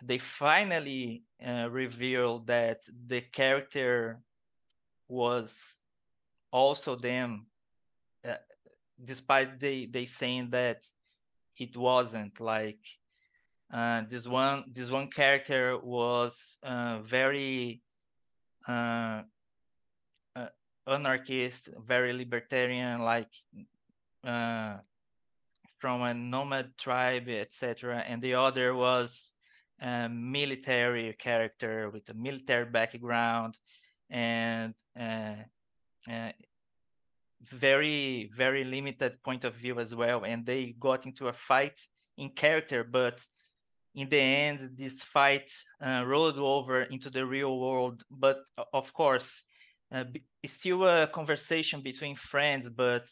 they 0.02 0.18
finally 0.18 1.22
uh, 1.46 1.68
revealed 1.70 2.46
that 2.48 2.80
the 3.06 3.20
character 3.20 4.20
was 5.08 5.78
also 6.50 6.96
them 6.96 7.46
uh, 8.26 8.34
despite 9.02 9.60
they 9.60 9.86
they 9.86 10.06
saying 10.06 10.50
that 10.50 10.78
it 11.58 11.76
wasn't. 11.76 12.40
Like 12.40 12.80
uh, 13.72 14.02
this 14.08 14.26
one 14.26 14.64
this 14.72 14.90
one 14.90 15.08
character 15.08 15.78
was 15.78 16.58
uh, 16.62 17.00
very 17.00 17.82
uh, 18.66 19.22
anarchist 20.86 21.68
very 21.86 22.12
libertarian 22.12 23.02
like 23.02 23.30
uh, 24.24 24.76
from 25.78 26.02
a 26.02 26.14
nomad 26.14 26.76
tribe 26.78 27.28
etc 27.28 28.04
and 28.06 28.22
the 28.22 28.34
other 28.34 28.74
was 28.74 29.34
a 29.80 30.08
military 30.08 31.12
character 31.14 31.90
with 31.90 32.08
a 32.08 32.14
military 32.14 32.64
background 32.64 33.58
and 34.10 34.74
uh, 34.98 35.34
very 37.44 38.30
very 38.36 38.64
limited 38.64 39.22
point 39.22 39.44
of 39.44 39.54
view 39.54 39.78
as 39.78 39.94
well. 39.94 40.24
And 40.24 40.46
they 40.46 40.74
got 40.78 41.06
into 41.06 41.28
a 41.28 41.32
fight 41.32 41.78
in 42.16 42.30
character 42.30 42.84
but 42.84 43.20
in 43.94 44.08
the 44.08 44.20
end 44.20 44.70
this 44.76 45.02
fight 45.02 45.50
uh, 45.84 46.04
rolled 46.06 46.38
over 46.38 46.82
into 46.82 47.10
the 47.10 47.26
real 47.26 47.58
world. 47.58 48.02
But 48.10 48.38
of 48.72 48.92
course 48.92 49.44
uh, 49.92 50.04
still 50.46 50.84
a 50.86 51.06
conversation 51.06 51.80
between 51.80 52.16
friends 52.16 52.68
but 52.68 53.06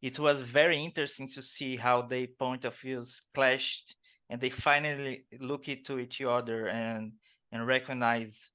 it 0.00 0.18
was 0.18 0.42
very 0.42 0.78
interesting 0.82 1.28
to 1.28 1.42
see 1.42 1.76
how 1.76 2.02
their 2.02 2.26
point 2.38 2.64
of 2.64 2.74
views 2.76 3.20
clashed 3.34 3.96
and 4.30 4.40
they 4.40 4.50
finally 4.50 5.24
look 5.40 5.68
into 5.68 5.98
each 5.98 6.20
other 6.22 6.68
and 6.68 7.12
and 7.50 7.66
recognize 7.66 8.50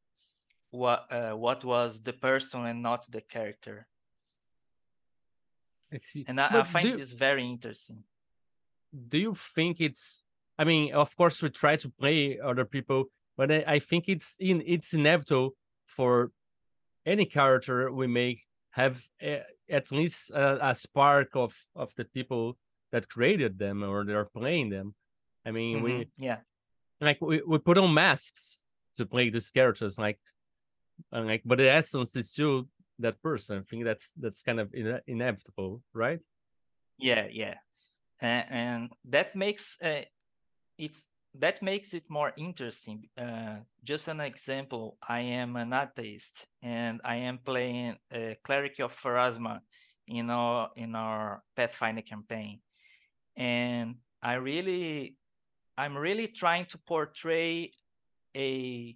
what 0.72 1.06
uh, 1.12 1.32
what 1.32 1.64
was 1.64 2.02
the 2.02 2.14
person 2.14 2.66
and 2.66 2.82
not 2.82 3.06
the 3.12 3.22
character 3.22 3.88
I 5.94 5.98
see. 5.98 6.26
And 6.28 6.42
I, 6.42 6.60
I 6.60 6.64
find 6.64 6.88
you, 6.88 6.98
this 6.98 7.14
very 7.14 7.46
interesting. 7.46 8.04
Do 9.08 9.18
you 9.18 9.36
think 9.56 9.80
it's? 9.80 10.24
I 10.58 10.64
mean, 10.64 10.94
of 10.94 11.16
course, 11.16 11.42
we 11.42 11.50
try 11.50 11.76
to 11.78 11.90
play 11.90 12.40
other 12.44 12.66
people, 12.66 13.06
but 13.38 13.52
I, 13.52 13.64
I 13.68 13.80
think 13.80 14.06
it's 14.08 14.36
in 14.40 14.64
it's 14.66 14.94
inevitable 14.94 15.52
for 15.86 16.32
any 17.06 17.26
character 17.26 17.92
we 17.92 18.08
make 18.08 18.44
have 18.72 19.02
a, 19.22 19.44
at 19.70 19.92
least 19.92 20.32
a, 20.32 20.70
a, 20.70 20.76
spark 20.76 21.36
of 21.36 21.56
of 21.76 21.94
the 21.96 22.06
people 22.06 22.58
that 22.92 23.10
created 23.10 23.58
them 23.58 23.84
or 23.84 24.04
they're 24.04 24.26
playing 24.26 24.70
them. 24.70 24.94
I 25.46 25.52
mean, 25.52 25.78
mm-hmm. 25.78 25.86
we 25.86 26.08
yeah, 26.18 26.40
like 27.02 27.20
we, 27.22 27.42
we 27.46 27.58
put 27.60 27.78
on 27.78 27.94
masks 27.94 28.64
to 28.96 29.06
play 29.06 29.30
these 29.30 29.52
characters, 29.52 29.98
like 29.98 30.20
like, 31.12 31.42
but 31.46 31.58
the 31.58 31.70
essence 31.70 32.16
is 32.16 32.32
still 32.32 32.68
that 33.00 33.22
person. 33.22 33.60
I 33.60 33.62
think 33.70 33.84
that's 33.84 34.12
that's 34.20 34.42
kind 34.44 34.60
of 34.60 34.74
ine- 34.74 35.02
inevitable, 35.08 35.82
right? 35.94 36.20
Yeah, 36.98 37.28
yeah, 37.32 37.56
and, 38.22 38.46
and 38.50 38.90
that 39.10 39.36
makes 39.36 39.78
uh, 39.82 40.02
it's 40.78 41.02
that 41.40 41.62
makes 41.62 41.94
it 41.94 42.10
more 42.10 42.32
interesting. 42.38 43.10
Uh, 43.18 43.58
just 43.84 44.08
an 44.08 44.20
example: 44.20 44.98
I 45.08 45.22
am 45.22 45.56
an 45.56 45.74
atheist, 45.74 46.48
and 46.62 47.02
I 47.04 47.16
am 47.16 47.40
playing 47.40 47.98
a 48.12 48.38
cleric 48.44 48.80
of 48.80 48.96
Pharasma 48.96 49.62
in 50.08 50.30
our 50.30 50.70
in 50.76 50.96
our 50.96 51.44
Pathfinder 51.56 52.02
campaign, 52.02 52.60
and 53.36 53.96
I 54.22 54.36
really, 54.36 55.16
I'm 55.78 55.98
really 55.98 56.28
trying 56.28 56.66
to 56.68 56.78
portray 56.78 57.72
a 58.36 58.96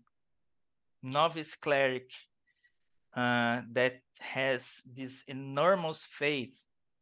novice 1.01 1.55
cleric 1.55 2.09
uh, 3.15 3.61
that 3.71 3.99
has 4.19 4.63
this 4.85 5.23
enormous 5.27 6.03
faith 6.03 6.53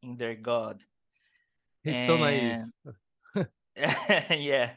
in 0.02 0.18
their 0.18 0.36
God. 0.36 0.84
He's 1.84 1.98
and, 1.98 2.08
so 2.08 2.18
naive. 2.18 3.48
yeah. 4.40 4.72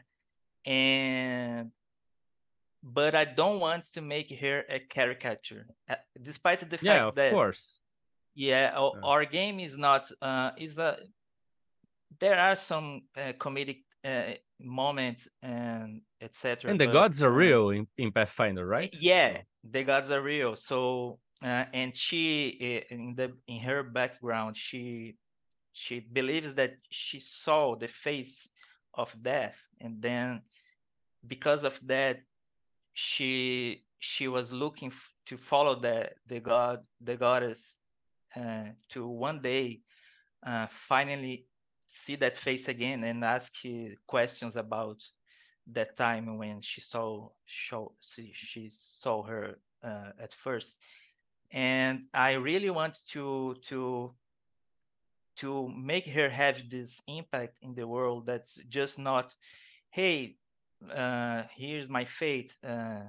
And 0.69 1.71
but 2.83 3.15
I 3.15 3.25
don't 3.25 3.59
want 3.59 3.91
to 3.93 4.01
make 4.01 4.31
her 4.39 4.63
a 4.69 4.79
caricature, 4.79 5.65
uh, 5.89 5.95
despite 6.21 6.59
the 6.59 6.65
fact 6.65 6.83
that 6.83 6.85
yeah, 6.85 7.07
of 7.07 7.15
that 7.15 7.31
course. 7.31 7.79
Yeah, 8.35 8.71
our, 8.75 8.91
yeah. 8.95 9.01
our 9.03 9.25
game 9.25 9.59
is 9.59 9.77
not 9.77 10.09
uh 10.21 10.51
is 10.57 10.77
a 10.77 10.97
there 12.19 12.39
are 12.39 12.55
some 12.55 13.01
uh, 13.17 13.33
comedic 13.39 13.83
uh, 14.05 14.33
moments 14.59 15.27
and 15.41 16.01
etc. 16.21 16.69
And 16.71 16.79
the 16.79 16.85
but, 16.85 16.93
gods 16.93 17.23
are 17.23 17.31
real 17.31 17.71
in, 17.71 17.87
in 17.97 18.11
Pathfinder, 18.11 18.65
right? 18.65 18.93
Yeah, 18.99 19.41
the 19.63 19.83
gods 19.83 20.11
are 20.11 20.21
real. 20.21 20.55
So 20.55 21.19
uh, 21.43 21.65
and 21.73 21.95
she 21.95 22.57
eh, 22.61 22.93
in 22.93 23.15
the 23.15 23.33
in 23.47 23.59
her 23.61 23.83
background 23.83 24.57
she 24.57 25.15
she 25.73 25.99
believes 25.99 26.53
that 26.55 26.75
she 26.89 27.19
saw 27.19 27.75
the 27.75 27.87
face 27.87 28.49
of 28.93 29.15
death 29.21 29.57
and 29.79 30.01
then 30.01 30.41
because 31.27 31.63
of 31.63 31.79
that 31.85 32.19
she 32.93 33.83
she 33.99 34.27
was 34.27 34.51
looking 34.51 34.89
f- 34.89 35.13
to 35.25 35.37
follow 35.37 35.79
the 35.79 36.09
the 36.27 36.39
god 36.39 36.79
the 37.01 37.15
goddess 37.15 37.77
uh, 38.35 38.65
to 38.89 39.07
one 39.07 39.41
day 39.41 39.81
uh, 40.45 40.67
finally 40.69 41.45
see 41.87 42.15
that 42.15 42.37
face 42.37 42.67
again 42.67 43.03
and 43.03 43.25
ask 43.25 43.53
questions 44.07 44.55
about 44.55 45.01
that 45.67 45.97
time 45.97 46.37
when 46.37 46.61
she 46.61 46.81
saw 46.81 47.29
show 47.45 47.91
she, 48.01 48.31
she 48.33 48.71
saw 48.71 49.23
her 49.23 49.57
uh, 49.83 50.11
at 50.19 50.33
first. 50.33 50.77
And 51.51 52.05
i 52.13 52.33
really 52.33 52.69
want 52.69 52.97
to 53.09 53.55
to 53.63 54.13
to 55.37 55.69
make 55.69 56.05
her 56.07 56.29
have 56.29 56.69
this 56.69 57.01
impact 57.07 57.55
in 57.61 57.73
the 57.73 57.87
world 57.87 58.25
that's 58.25 58.55
just 58.67 58.99
not 58.99 59.35
hey 59.89 60.35
uh 60.95 61.43
here's 61.55 61.89
my 61.89 62.05
fate 62.05 62.53
uh 62.63 63.01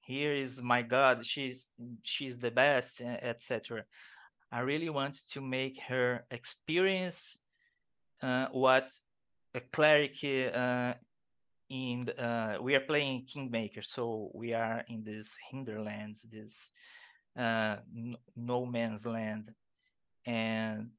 here 0.00 0.32
is 0.32 0.62
my 0.62 0.82
god 0.82 1.26
she's 1.26 1.70
she's 2.02 2.38
the 2.38 2.50
best 2.50 3.00
etc 3.00 3.84
i 4.52 4.60
really 4.60 4.88
want 4.88 5.18
to 5.28 5.40
make 5.40 5.80
her 5.88 6.24
experience 6.30 7.38
uh, 8.22 8.46
what 8.52 8.88
a 9.54 9.60
cleric 9.60 10.16
uh, 10.24 10.94
in 11.68 12.08
uh, 12.10 12.58
we 12.60 12.74
are 12.74 12.80
playing 12.80 13.24
Kingmaker, 13.24 13.82
so 13.82 14.30
we 14.34 14.52
are 14.52 14.84
in 14.88 15.02
this 15.02 15.28
hinterlands, 15.50 16.22
this 16.22 16.70
uh, 17.38 17.76
no 18.36 18.64
man's 18.64 19.04
land, 19.04 19.52
and 20.24 20.90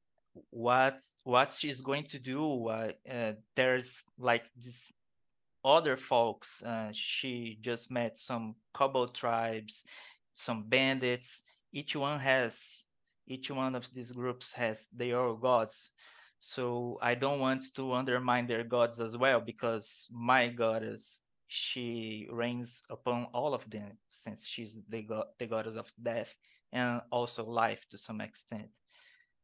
what 0.50 1.00
what 1.24 1.53
she's 1.53 1.81
going 1.81 2.05
to 2.05 2.19
do? 2.19 2.67
Uh, 2.67 2.91
uh, 3.10 3.34
there's 3.55 4.03
like 4.19 4.43
this 4.55 4.91
other 5.67 5.97
folks. 5.97 6.63
Uh, 6.63 6.89
she 6.93 7.57
just 7.62 7.91
met 7.91 8.17
some 8.17 8.55
kobold 8.74 9.13
tribes, 9.13 9.83
some 10.33 10.63
bandits. 10.67 11.43
Each 11.74 11.95
one 11.95 12.19
has 12.19 12.86
each 13.27 13.51
one 13.51 13.75
of 13.75 13.86
these 13.93 14.13
groups 14.13 14.53
has 14.53 14.88
their 14.93 15.33
gods 15.33 15.91
so 16.39 17.00
I 17.01 17.15
don't 17.15 17.39
want 17.39 17.65
to 17.75 17.93
undermine 17.93 18.47
their 18.47 18.63
gods 18.63 19.00
as 19.00 19.17
well, 19.17 19.41
because 19.41 20.07
my 20.12 20.50
goddess, 20.50 21.24
she 21.47 22.27
reigns 22.31 22.83
upon 22.89 23.27
all 23.33 23.53
of 23.53 23.69
them, 23.69 23.97
since 24.09 24.45
she's 24.45 24.77
the, 24.89 25.01
god, 25.01 25.25
the 25.39 25.47
goddess 25.47 25.77
of 25.77 25.91
death 26.01 26.33
and 26.71 27.01
also 27.12 27.45
life 27.45 27.86
to 27.91 27.97
some 27.97 28.21
extent. 28.21 28.67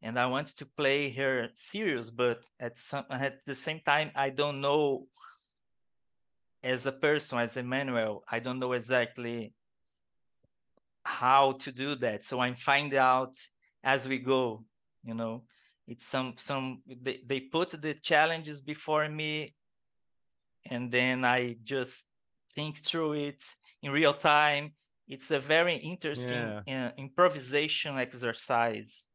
And 0.01 0.19
I 0.19 0.25
want 0.25 0.49
to 0.57 0.65
play 0.65 1.09
her 1.11 1.47
serious, 1.55 2.09
but 2.09 2.41
at 2.59 2.77
some 2.77 3.05
at 3.09 3.45
the 3.45 3.55
same 3.55 3.79
time, 3.85 4.11
I 4.15 4.29
don't 4.29 4.59
know 4.59 5.07
as 6.63 6.85
a 6.85 6.91
person, 6.91 7.39
as 7.39 7.55
Emanoel, 7.55 8.21
I 8.29 8.39
don't 8.39 8.59
know 8.59 8.73
exactly 8.73 9.53
how 11.03 11.53
to 11.53 11.71
do 11.71 11.95
that. 11.95 12.23
So 12.23 12.39
I'm 12.39 12.55
finding 12.55 12.99
out 12.99 13.35
as 13.83 14.07
we 14.07 14.19
go, 14.19 14.63
you 15.03 15.13
know 15.13 15.43
it's 15.87 16.05
some 16.05 16.33
some 16.37 16.81
they, 16.87 17.19
they 17.25 17.39
put 17.39 17.69
the 17.81 17.93
challenges 17.95 18.61
before 18.61 19.07
me 19.09 19.53
and 20.69 20.91
then 20.91 21.25
i 21.25 21.55
just 21.63 22.05
think 22.53 22.77
through 22.77 23.13
it 23.13 23.41
in 23.81 23.91
real 23.91 24.13
time 24.13 24.71
it's 25.07 25.31
a 25.31 25.39
very 25.39 25.75
interesting 25.75 26.61
yeah. 26.65 26.87
uh, 26.87 26.91
improvisation 26.97 27.97
exercise 27.97 29.07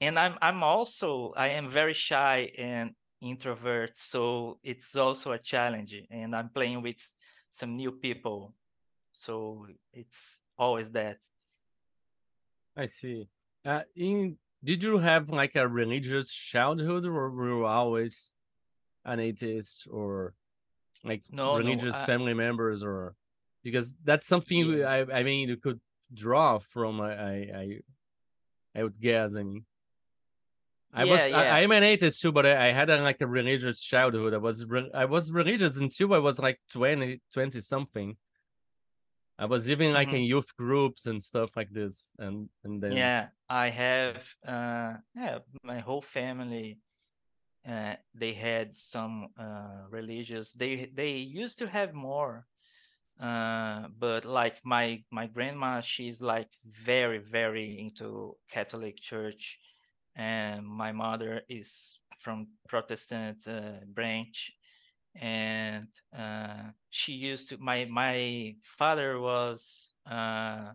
and 0.00 0.18
i'm 0.18 0.36
i'm 0.40 0.62
also 0.62 1.32
i 1.36 1.48
am 1.48 1.68
very 1.68 1.94
shy 1.94 2.50
and 2.56 2.90
introvert 3.20 3.92
so 3.96 4.58
it's 4.62 4.96
also 4.96 5.32
a 5.32 5.38
challenge 5.38 5.94
and 6.10 6.34
i'm 6.34 6.48
playing 6.48 6.82
with 6.82 6.96
some 7.50 7.76
new 7.76 7.92
people 7.92 8.54
so 9.12 9.66
it's 9.92 10.40
always 10.58 10.90
that 10.90 11.18
i 12.76 12.86
see 12.86 13.28
uh, 13.66 13.82
in 13.94 14.36
did 14.64 14.82
you 14.82 14.98
have 14.98 15.30
like 15.30 15.56
a 15.56 15.66
religious 15.66 16.30
childhood 16.30 17.04
or 17.04 17.30
were 17.30 17.48
you 17.48 17.64
always 17.66 18.34
an 19.04 19.20
atheist 19.20 19.86
or 19.90 20.34
like 21.04 21.22
no, 21.30 21.56
religious 21.56 21.94
no, 21.94 22.00
I... 22.00 22.06
family 22.06 22.34
members 22.34 22.82
or 22.82 23.14
because 23.62 23.94
that's 24.04 24.26
something 24.26 24.78
yeah. 24.78 24.86
I, 24.86 25.18
I 25.18 25.22
mean 25.22 25.48
you 25.48 25.56
could 25.56 25.80
draw 26.12 26.58
from 26.58 27.00
I 27.00 27.12
I 27.12 27.80
I 28.74 28.82
would 28.82 29.00
guess 29.00 29.30
I 29.36 29.42
mean 29.42 29.64
I 30.92 31.04
yeah, 31.04 31.12
was 31.12 31.30
yeah. 31.30 31.36
I, 31.38 31.60
am 31.60 31.70
an 31.70 31.84
atheist 31.84 32.20
too, 32.20 32.32
but 32.32 32.44
I, 32.44 32.68
I 32.68 32.72
had 32.72 32.90
a, 32.90 33.00
like 33.00 33.20
a 33.20 33.26
religious 33.26 33.80
childhood. 33.80 34.34
I 34.34 34.38
was 34.38 34.64
re- 34.66 34.90
I 34.92 35.04
was 35.04 35.30
religious 35.30 35.76
until 35.76 36.14
I 36.14 36.18
was 36.18 36.38
like 36.38 36.58
20, 36.72 37.20
20 37.32 37.60
something. 37.60 38.16
I 39.38 39.46
was 39.46 39.70
even 39.70 39.92
like 39.92 40.08
mm-hmm. 40.08 40.16
in 40.16 40.22
youth 40.24 40.54
groups 40.56 41.06
and 41.06 41.22
stuff 41.22 41.50
like 41.56 41.70
this, 41.70 42.10
and 42.18 42.48
and 42.64 42.82
then 42.82 42.92
yeah, 42.92 43.28
I 43.48 43.70
have 43.70 44.16
uh 44.46 44.94
yeah 45.14 45.38
my 45.62 45.78
whole 45.78 46.02
family. 46.02 46.78
Uh, 47.66 47.94
they 48.14 48.32
had 48.32 48.74
some 48.74 49.28
uh, 49.38 49.84
religious. 49.90 50.50
They 50.52 50.90
they 50.94 51.12
used 51.12 51.58
to 51.58 51.68
have 51.68 51.92
more, 51.94 52.46
uh, 53.20 53.88
but 53.98 54.24
like 54.24 54.56
my 54.64 55.04
my 55.10 55.26
grandma, 55.26 55.80
she's 55.80 56.20
like 56.20 56.48
very 56.64 57.18
very 57.18 57.78
into 57.78 58.36
Catholic 58.50 58.96
Church, 58.98 59.58
and 60.16 60.66
my 60.66 60.92
mother 60.92 61.42
is 61.48 61.98
from 62.20 62.48
Protestant 62.68 63.38
uh, 63.46 63.84
branch. 63.86 64.52
And 65.14 65.88
uh, 66.16 66.70
she 66.90 67.12
used 67.12 67.48
to 67.48 67.58
my 67.58 67.86
my 67.86 68.54
father 68.62 69.18
was 69.18 69.92
uh, 70.08 70.70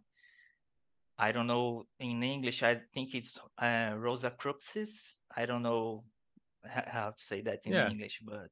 I 1.18 1.32
don't 1.32 1.48
know 1.48 1.86
in 2.00 2.22
English 2.22 2.62
I 2.62 2.82
think 2.94 3.16
it's 3.16 3.40
uh, 3.58 3.94
Rosicrucis 3.96 5.16
I 5.34 5.46
don't 5.46 5.64
know 5.64 6.04
how 6.66 7.12
to 7.12 7.24
say 7.24 7.42
that 7.42 7.62
in 7.64 7.74
yeah. 7.74 7.90
English 7.90 8.20
but 8.26 8.50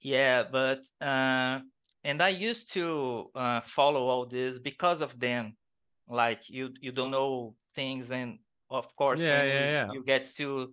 yeah 0.00 0.42
but 0.50 0.80
uh, 1.00 1.60
and 2.04 2.20
I 2.20 2.30
used 2.30 2.72
to 2.72 3.30
uh, 3.34 3.60
follow 3.60 4.08
all 4.08 4.26
this 4.26 4.58
because 4.58 5.00
of 5.00 5.18
them. 5.18 5.56
Like 6.08 6.50
you 6.50 6.70
you 6.80 6.92
don't 6.92 7.12
know 7.12 7.54
things 7.74 8.10
and 8.10 8.38
of 8.72 8.94
course 8.96 9.20
yeah, 9.20 9.42
yeah, 9.42 9.44
you, 9.44 9.72
yeah. 9.72 9.92
you 9.92 10.04
get 10.04 10.34
to 10.36 10.72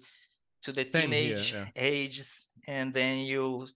to 0.63 0.71
the 0.71 0.83
Same 0.83 1.11
teenage 1.11 1.51
here, 1.51 1.71
yeah. 1.75 1.81
ages 1.81 2.49
and 2.67 2.93
then 2.93 3.19
you 3.19 3.67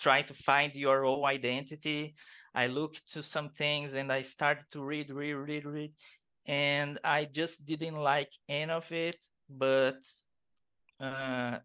try 0.00 0.22
to 0.22 0.34
find 0.34 0.74
your 0.74 1.04
own 1.04 1.24
identity. 1.24 2.14
I 2.54 2.66
looked 2.66 3.12
to 3.12 3.22
some 3.22 3.50
things 3.50 3.92
and 3.94 4.10
I 4.12 4.22
started 4.22 4.64
to 4.72 4.82
read, 4.82 5.10
read, 5.10 5.34
read, 5.34 5.64
read, 5.64 5.92
and 6.46 6.98
I 7.04 7.26
just 7.26 7.64
didn't 7.64 7.96
like 7.96 8.32
any 8.48 8.72
of 8.72 8.90
it. 8.90 9.16
But 9.48 10.00
uh, 10.98 11.58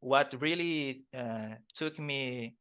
what 0.00 0.34
really 0.40 1.04
uh, 1.14 1.54
took 1.76 1.98
me 1.98 2.56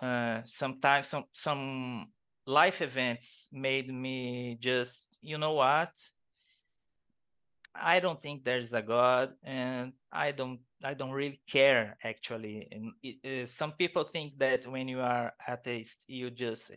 uh, 0.00 0.40
sometimes 0.44 1.08
some 1.08 1.24
some 1.32 2.08
life 2.46 2.82
events 2.82 3.48
made 3.52 3.92
me 3.92 4.56
just 4.60 5.08
you 5.20 5.38
know 5.38 5.54
what 5.54 5.92
I 7.80 8.00
don't 8.00 8.20
think 8.20 8.44
there's 8.44 8.72
a 8.72 8.82
God, 8.82 9.32
and 9.44 9.92
I 10.12 10.32
don't 10.32 10.60
I 10.82 10.94
don't 10.94 11.12
really 11.12 11.40
care 11.48 11.96
actually. 12.04 12.68
And 12.70 12.92
it, 13.02 13.16
uh, 13.24 13.46
some 13.46 13.72
people 13.72 14.04
think 14.04 14.38
that 14.38 14.66
when 14.66 14.88
you 14.88 15.00
are 15.00 15.32
atheist, 15.48 16.04
you 16.06 16.30
just 16.30 16.70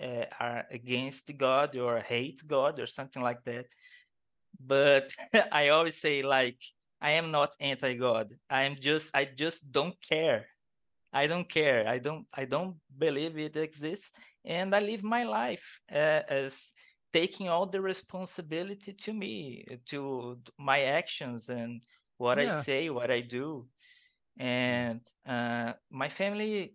uh, 0.00 0.24
are 0.40 0.64
against 0.70 1.36
God 1.36 1.76
or 1.76 2.00
hate 2.00 2.46
God 2.46 2.80
or 2.80 2.86
something 2.86 3.22
like 3.22 3.44
that. 3.44 3.66
But 4.58 5.12
I 5.52 5.68
always 5.68 6.00
say 6.00 6.22
like 6.22 6.58
I 7.00 7.12
am 7.12 7.30
not 7.30 7.54
anti-God. 7.60 8.34
I 8.48 8.62
am 8.62 8.76
just 8.78 9.14
I 9.14 9.24
just 9.24 9.70
don't 9.70 9.96
care. 10.00 10.46
I 11.12 11.26
don't 11.26 11.48
care. 11.48 11.86
I 11.88 11.98
don't 11.98 12.26
I 12.32 12.44
don't 12.46 12.76
believe 12.96 13.38
it 13.38 13.56
exists, 13.56 14.12
and 14.44 14.74
I 14.74 14.80
live 14.80 15.02
my 15.02 15.24
life 15.24 15.64
uh, 15.90 16.22
as 16.28 16.71
taking 17.12 17.48
all 17.48 17.66
the 17.66 17.80
responsibility 17.80 18.92
to 18.92 19.12
me 19.12 19.64
to 19.86 20.38
my 20.58 20.82
actions 20.82 21.48
and 21.48 21.82
what 22.16 22.38
yeah. 22.38 22.58
i 22.58 22.62
say 22.62 22.90
what 22.90 23.10
i 23.10 23.20
do. 23.20 23.66
And 24.38 25.00
uh, 25.26 25.74
my 25.90 26.08
family 26.08 26.74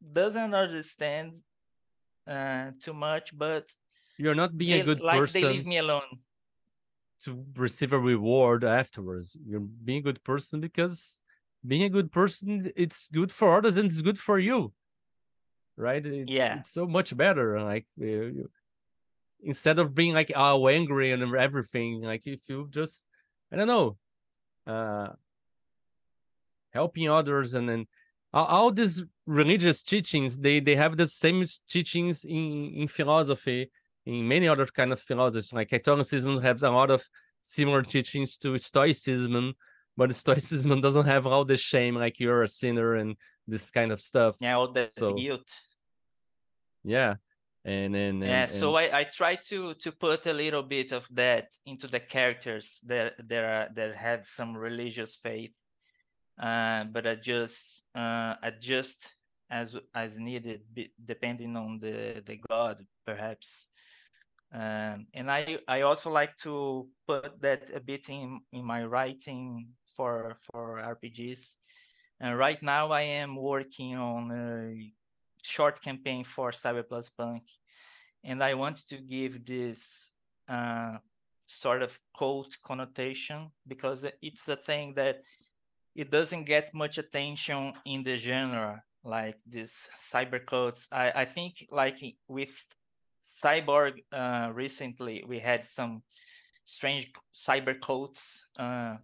doesn't 0.00 0.52
understand 0.52 1.34
uh, 2.26 2.72
too 2.82 2.92
much 2.92 3.36
but 3.38 3.70
you're 4.18 4.34
not 4.34 4.58
being 4.58 4.72
they, 4.72 4.80
a 4.80 4.84
good 4.84 5.00
like 5.00 5.20
person 5.20 5.42
they 5.42 5.48
leave 5.48 5.66
me 5.66 5.78
alone. 5.78 6.10
to 7.24 7.44
receive 7.56 7.92
a 7.92 7.98
reward 7.98 8.64
afterwards. 8.64 9.36
You're 9.46 9.60
being 9.60 10.00
a 10.00 10.02
good 10.02 10.22
person 10.24 10.60
because 10.60 11.20
being 11.66 11.84
a 11.84 11.88
good 11.88 12.10
person 12.10 12.72
it's 12.74 13.08
good 13.12 13.30
for 13.30 13.56
others 13.56 13.76
and 13.76 13.86
it's 13.86 14.00
good 14.00 14.18
for 14.18 14.38
you 14.38 14.72
right? 15.76 16.04
It's, 16.04 16.30
yeah. 16.30 16.58
it's 16.58 16.72
so 16.72 16.86
much 16.86 17.16
better 17.16 17.60
like 17.62 17.86
you, 17.96 18.48
instead 19.42 19.78
of 19.78 19.94
being 19.94 20.14
like 20.14 20.32
all 20.34 20.68
angry 20.68 21.12
and 21.12 21.22
everything 21.34 22.00
like 22.02 22.22
if 22.24 22.40
you 22.48 22.68
just 22.70 23.04
i 23.52 23.56
don't 23.56 23.66
know 23.66 23.96
uh 24.66 25.08
helping 26.72 27.08
others 27.08 27.54
and 27.54 27.68
then 27.68 27.86
all, 28.32 28.46
all 28.46 28.70
these 28.70 29.02
religious 29.26 29.82
teachings 29.82 30.38
they 30.38 30.60
they 30.60 30.76
have 30.76 30.96
the 30.96 31.06
same 31.06 31.44
teachings 31.68 32.24
in 32.24 32.72
in 32.74 32.88
philosophy 32.88 33.70
in 34.04 34.26
many 34.26 34.48
other 34.48 34.66
kind 34.66 34.92
of 34.92 34.98
philosophies. 34.98 35.52
Like 35.52 35.68
catholicism 35.68 36.40
has 36.40 36.62
a 36.62 36.70
lot 36.70 36.90
of 36.90 37.04
similar 37.42 37.82
teachings 37.82 38.36
to 38.38 38.56
stoicism 38.58 39.54
but 39.96 40.14
stoicism 40.22 40.80
doesn't 40.80 41.06
have 41.06 41.26
all 41.26 41.44
the 41.44 41.56
shame 41.56 41.94
like 41.96 42.18
you're 42.18 42.42
a 42.42 42.48
sinner 42.48 42.94
and 42.94 43.16
this 43.48 43.70
kind 43.70 43.90
of 43.90 44.00
stuff. 44.00 44.36
Yeah 44.40 44.54
all 44.54 44.72
the 44.72 44.88
so, 44.90 45.14
guilt. 45.14 45.48
Yeah 46.84 47.16
and 47.64 47.94
then 47.94 48.20
yeah 48.20 48.42
and, 48.42 48.50
so 48.50 48.74
I, 48.74 49.00
I 49.00 49.04
try 49.04 49.36
to 49.50 49.74
to 49.74 49.92
put 49.92 50.26
a 50.26 50.32
little 50.32 50.62
bit 50.62 50.92
of 50.92 51.06
that 51.12 51.48
into 51.64 51.86
the 51.86 52.00
characters 52.00 52.78
that 52.86 53.14
that 53.28 53.44
are 53.44 53.68
that 53.74 53.96
have 53.96 54.28
some 54.28 54.56
religious 54.56 55.16
faith 55.22 55.52
uh, 56.42 56.84
but 56.84 57.06
adjust 57.06 57.84
uh, 57.94 58.34
adjust 58.42 59.14
as 59.50 59.76
as 59.94 60.18
needed 60.18 60.62
depending 61.04 61.56
on 61.56 61.78
the 61.78 62.22
the 62.26 62.40
god 62.48 62.84
perhaps. 63.06 63.68
Um, 64.54 65.06
and 65.14 65.30
i 65.30 65.58
i 65.66 65.80
also 65.80 66.10
like 66.10 66.36
to 66.38 66.86
put 67.06 67.40
that 67.40 67.70
a 67.74 67.80
bit 67.80 68.08
in 68.10 68.40
in 68.52 68.64
my 68.64 68.84
writing 68.84 69.68
for 69.96 70.36
for 70.50 70.76
rpgs 70.96 71.56
And 72.20 72.38
right 72.38 72.62
now 72.62 72.92
I 72.92 73.02
am 73.02 73.34
working 73.34 73.96
on 73.96 74.30
a 74.30 74.92
short 75.42 75.82
campaign 75.82 76.24
for 76.24 76.50
Cyber 76.50 76.88
Plus 76.88 77.10
Punk, 77.10 77.42
and 78.24 78.42
I 78.42 78.54
want 78.54 78.88
to 78.88 78.96
give 78.96 79.44
this 79.44 80.12
uh, 80.48 80.96
sort 81.46 81.82
of 81.82 81.98
cult 82.16 82.56
connotation 82.64 83.50
because 83.66 84.04
it's 84.22 84.48
a 84.48 84.56
thing 84.56 84.94
that 84.94 85.22
it 85.94 86.10
doesn't 86.10 86.44
get 86.44 86.74
much 86.74 86.98
attention 86.98 87.74
in 87.84 88.02
the 88.02 88.16
genre 88.16 88.82
like 89.04 89.36
this 89.46 89.88
cyber 90.12 90.44
codes 90.44 90.86
i 90.92 91.10
i 91.22 91.24
think 91.24 91.66
like 91.70 91.98
with 92.28 92.50
cyborg 93.22 93.94
uh, 94.12 94.50
recently 94.54 95.24
we 95.26 95.38
had 95.38 95.66
some 95.66 96.02
strange 96.64 97.10
cyber 97.34 97.78
codes 97.80 98.46
uh, 98.58 98.96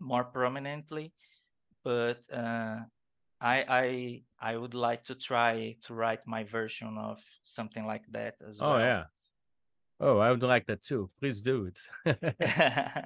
more 0.00 0.24
prominently 0.24 1.12
but 1.82 2.18
uh, 2.32 2.76
I, 3.44 3.64
I 3.68 4.22
I 4.40 4.56
would 4.56 4.72
like 4.72 5.04
to 5.04 5.14
try 5.14 5.76
to 5.86 5.94
write 5.94 6.26
my 6.26 6.44
version 6.44 6.96
of 6.96 7.18
something 7.44 7.84
like 7.86 8.04
that 8.12 8.36
as 8.48 8.58
oh, 8.58 8.70
well. 8.70 8.76
Oh 8.76 8.78
yeah. 8.78 9.04
Oh, 10.00 10.18
I 10.18 10.30
would 10.30 10.42
like 10.42 10.66
that 10.66 10.82
too. 10.82 11.10
Please 11.20 11.42
do 11.42 11.70
it. 11.70 11.78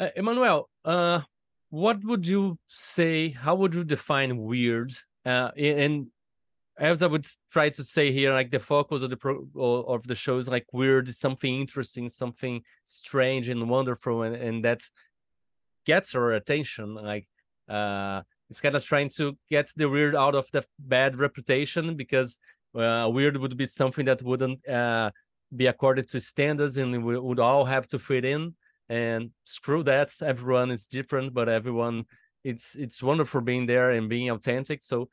uh, 0.00 0.08
Emanoel, 0.16 0.64
uh, 0.84 1.20
what 1.70 2.02
would 2.02 2.26
you 2.26 2.58
say? 2.66 3.30
How 3.30 3.54
would 3.54 3.72
you 3.72 3.84
define 3.84 4.36
weird? 4.36 4.92
Uh, 5.24 5.52
and 5.56 6.08
as 6.76 7.02
I 7.02 7.06
would 7.06 7.26
try 7.52 7.70
to 7.70 7.84
say 7.84 8.10
here, 8.10 8.32
like 8.32 8.50
the 8.50 8.58
focus 8.58 9.02
of 9.02 9.10
the 9.10 9.16
pro 9.16 9.46
of 9.54 10.06
the 10.08 10.14
show 10.16 10.38
is 10.38 10.48
like 10.48 10.66
weird, 10.72 11.14
something 11.14 11.60
interesting, 11.60 12.08
something 12.08 12.62
strange 12.84 13.48
and 13.48 13.70
wonderful, 13.70 14.22
and, 14.22 14.34
and 14.34 14.64
that 14.64 14.82
gets 15.86 16.16
our 16.16 16.32
attention. 16.32 16.94
Like 16.94 17.28
uh, 17.68 18.22
it's 18.50 18.60
kind 18.60 18.74
of 18.74 18.84
trying 18.84 19.10
to 19.10 19.36
get 19.50 19.70
the 19.76 19.88
weird 19.88 20.14
out 20.14 20.34
of 20.34 20.50
the 20.52 20.64
bad 20.78 21.18
reputation 21.18 21.96
because 21.96 22.38
uh, 22.74 23.08
weird 23.12 23.36
would 23.36 23.56
be 23.56 23.68
something 23.68 24.06
that 24.06 24.22
wouldn't 24.22 24.66
uh, 24.68 25.10
be 25.56 25.66
according 25.66 26.06
to 26.06 26.20
standards 26.20 26.78
and 26.78 27.04
we 27.04 27.18
would 27.18 27.40
all 27.40 27.64
have 27.64 27.86
to 27.88 27.98
fit 27.98 28.24
in. 28.24 28.54
And 28.90 29.30
screw 29.44 29.82
that 29.82 30.10
everyone 30.22 30.70
is 30.70 30.86
different 30.86 31.34
but 31.34 31.46
everyone 31.46 32.06
it's 32.42 32.74
it's 32.74 33.02
wonderful 33.02 33.42
being 33.42 33.66
there 33.66 33.90
and 33.90 34.08
being 34.08 34.30
authentic. 34.30 34.82
So 34.82 35.10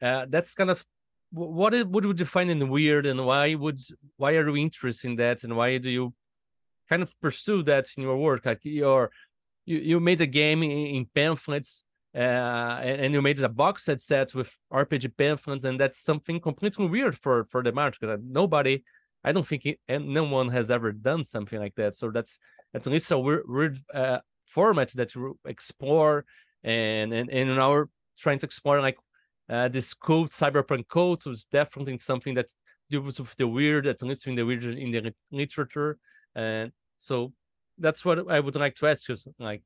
uh, 0.00 0.26
that's 0.28 0.54
kind 0.54 0.70
of 0.70 0.84
what 1.30 1.72
would 1.72 2.04
you 2.04 2.14
define 2.14 2.50
in 2.50 2.68
weird 2.68 3.06
and 3.06 3.24
why 3.24 3.54
would 3.54 3.80
why 4.16 4.32
are 4.32 4.48
you 4.48 4.56
interested 4.56 5.10
in 5.10 5.16
that 5.16 5.44
and 5.44 5.56
why 5.56 5.78
do 5.78 5.88
you 5.88 6.12
kind 6.88 7.02
of 7.02 7.14
pursue 7.20 7.62
that 7.62 7.86
in 7.96 8.02
your 8.02 8.16
work? 8.16 8.44
Like 8.44 8.60
your 8.64 9.10
you, 9.64 9.78
you 9.78 10.00
made 10.00 10.20
a 10.20 10.26
game 10.26 10.64
in, 10.64 10.70
in 10.70 11.06
pamphlets 11.14 11.84
uh, 12.14 12.78
and, 12.82 13.00
and, 13.00 13.14
you 13.14 13.22
made 13.22 13.42
a 13.42 13.48
box 13.48 13.84
set 13.84 14.02
set 14.02 14.34
with 14.34 14.50
rpg 14.70 15.10
pamphlets 15.16 15.64
and 15.64 15.80
that's 15.80 16.00
something 16.00 16.38
completely 16.38 16.86
weird 16.86 17.16
for 17.16 17.44
for 17.44 17.62
the 17.62 17.72
market 17.72 17.98
because 18.00 18.20
nobody 18.22 18.82
i 19.24 19.32
don't 19.32 19.46
think 19.46 19.78
and 19.88 20.06
no 20.08 20.24
one 20.24 20.48
has 20.48 20.70
ever 20.70 20.92
done 20.92 21.24
something 21.24 21.58
like 21.58 21.74
that. 21.76 21.96
So 21.96 22.10
that's 22.10 22.38
at 22.74 22.86
least 22.86 23.10
a 23.10 23.18
weird, 23.18 23.44
weird 23.46 23.78
uh, 23.94 24.18
format 24.46 24.90
that 24.92 25.14
you 25.14 25.38
explore 25.46 26.24
and 26.64 27.12
and 27.12 27.30
and 27.30 27.56
now 27.56 27.70
we're 27.70 27.86
trying 28.18 28.38
to 28.40 28.46
explore 28.46 28.80
like 28.80 28.98
uh, 29.48 29.68
this 29.68 29.94
code 29.94 30.30
cyberpunk 30.30 30.88
code 30.88 31.24
was 31.26 31.44
definitely 31.46 31.98
something 31.98 32.34
that 32.34 32.46
deals 32.90 33.20
with 33.20 33.34
the 33.36 33.46
weird 33.46 33.86
at 33.86 34.02
least 34.02 34.26
in 34.26 34.34
the 34.34 34.44
weird 34.44 34.64
in 34.64 34.90
the 34.90 35.14
literature. 35.30 35.98
And 36.34 36.72
so 36.98 37.32
that's 37.78 38.04
what 38.04 38.30
i 38.30 38.38
would 38.38 38.54
like 38.54 38.74
to 38.76 38.86
ask 38.86 39.08
you 39.08 39.16
like 39.38 39.62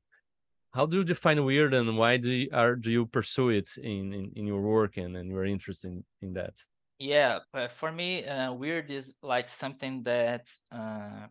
how 0.77 0.85
do 0.85 0.97
you 0.97 1.03
define 1.03 1.43
weird 1.43 1.73
and 1.73 1.97
why 1.97 2.17
do 2.17 2.29
you 2.29 2.49
are 2.53 2.75
do 2.75 2.91
you 2.91 3.03
pursue 3.07 3.49
it 3.49 3.69
in 3.77 4.13
in, 4.13 4.25
in 4.39 4.45
your 4.45 4.61
work 4.61 4.97
and, 4.97 5.17
and 5.17 5.27
you're 5.31 5.51
interested 5.55 5.87
in, 5.91 6.03
in 6.21 6.33
that? 6.33 6.53
Yeah 6.99 7.39
for 7.79 7.91
me 7.91 8.23
uh, 8.25 8.53
weird 8.53 8.91
is 8.91 9.15
like 9.23 9.49
something 9.49 10.03
that 10.03 10.45
uh, 10.71 11.25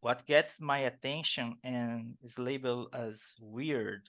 what 0.00 0.26
gets 0.26 0.60
my 0.60 0.80
attention 0.92 1.56
and 1.64 2.18
is 2.22 2.38
labeled 2.38 2.88
as 2.92 3.16
weird 3.40 4.02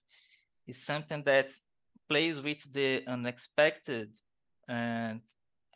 is 0.67 0.83
something 0.91 1.23
that 1.23 1.47
plays 2.09 2.41
with 2.41 2.61
the 2.73 2.89
unexpected 3.07 4.09
and 4.67 5.21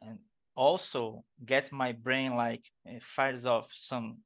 and 0.02 0.20
also 0.54 1.24
get 1.46 1.72
my 1.72 1.92
brain 1.94 2.36
like 2.36 2.66
fires 3.16 3.46
off 3.46 3.68
some 3.72 4.18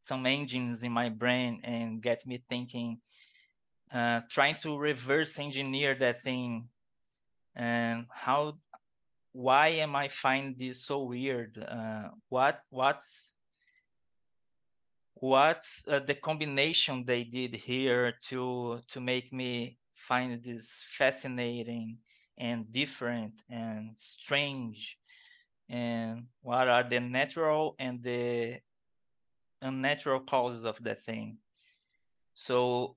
some 0.00 0.24
engines 0.26 0.82
in 0.82 0.92
my 0.92 1.08
brain 1.10 1.60
and 1.64 2.02
get 2.02 2.26
me 2.26 2.42
thinking 2.48 2.98
uh, 3.92 4.20
trying 4.30 4.56
to 4.62 4.76
reverse 4.76 5.38
engineer 5.38 5.94
that 5.94 6.22
thing. 6.22 6.68
And 7.54 8.06
how 8.10 8.54
why 9.32 9.68
am 9.68 9.96
i 9.96 10.08
find 10.08 10.56
this 10.58 10.84
so 10.84 11.02
weird? 11.04 11.58
Uh, 11.58 12.08
what 12.28 12.60
what's 12.70 13.32
what's 15.14 15.84
uh, 15.88 16.00
the 16.00 16.14
combination 16.14 17.04
they 17.04 17.24
did 17.24 17.54
here 17.54 18.14
to 18.28 18.80
to 18.88 19.00
make 19.00 19.32
me 19.32 19.78
find 19.94 20.42
this 20.42 20.86
fascinating 20.96 21.98
and 22.38 22.72
different 22.72 23.34
and 23.50 23.94
strange? 23.98 24.98
And 25.68 26.26
what 26.42 26.68
are 26.68 26.82
the 26.82 27.00
natural 27.00 27.76
and 27.78 28.02
the 28.02 28.58
unnatural 29.60 30.20
causes 30.20 30.64
of 30.64 30.82
that 30.84 31.04
thing? 31.04 31.38
So 32.34 32.96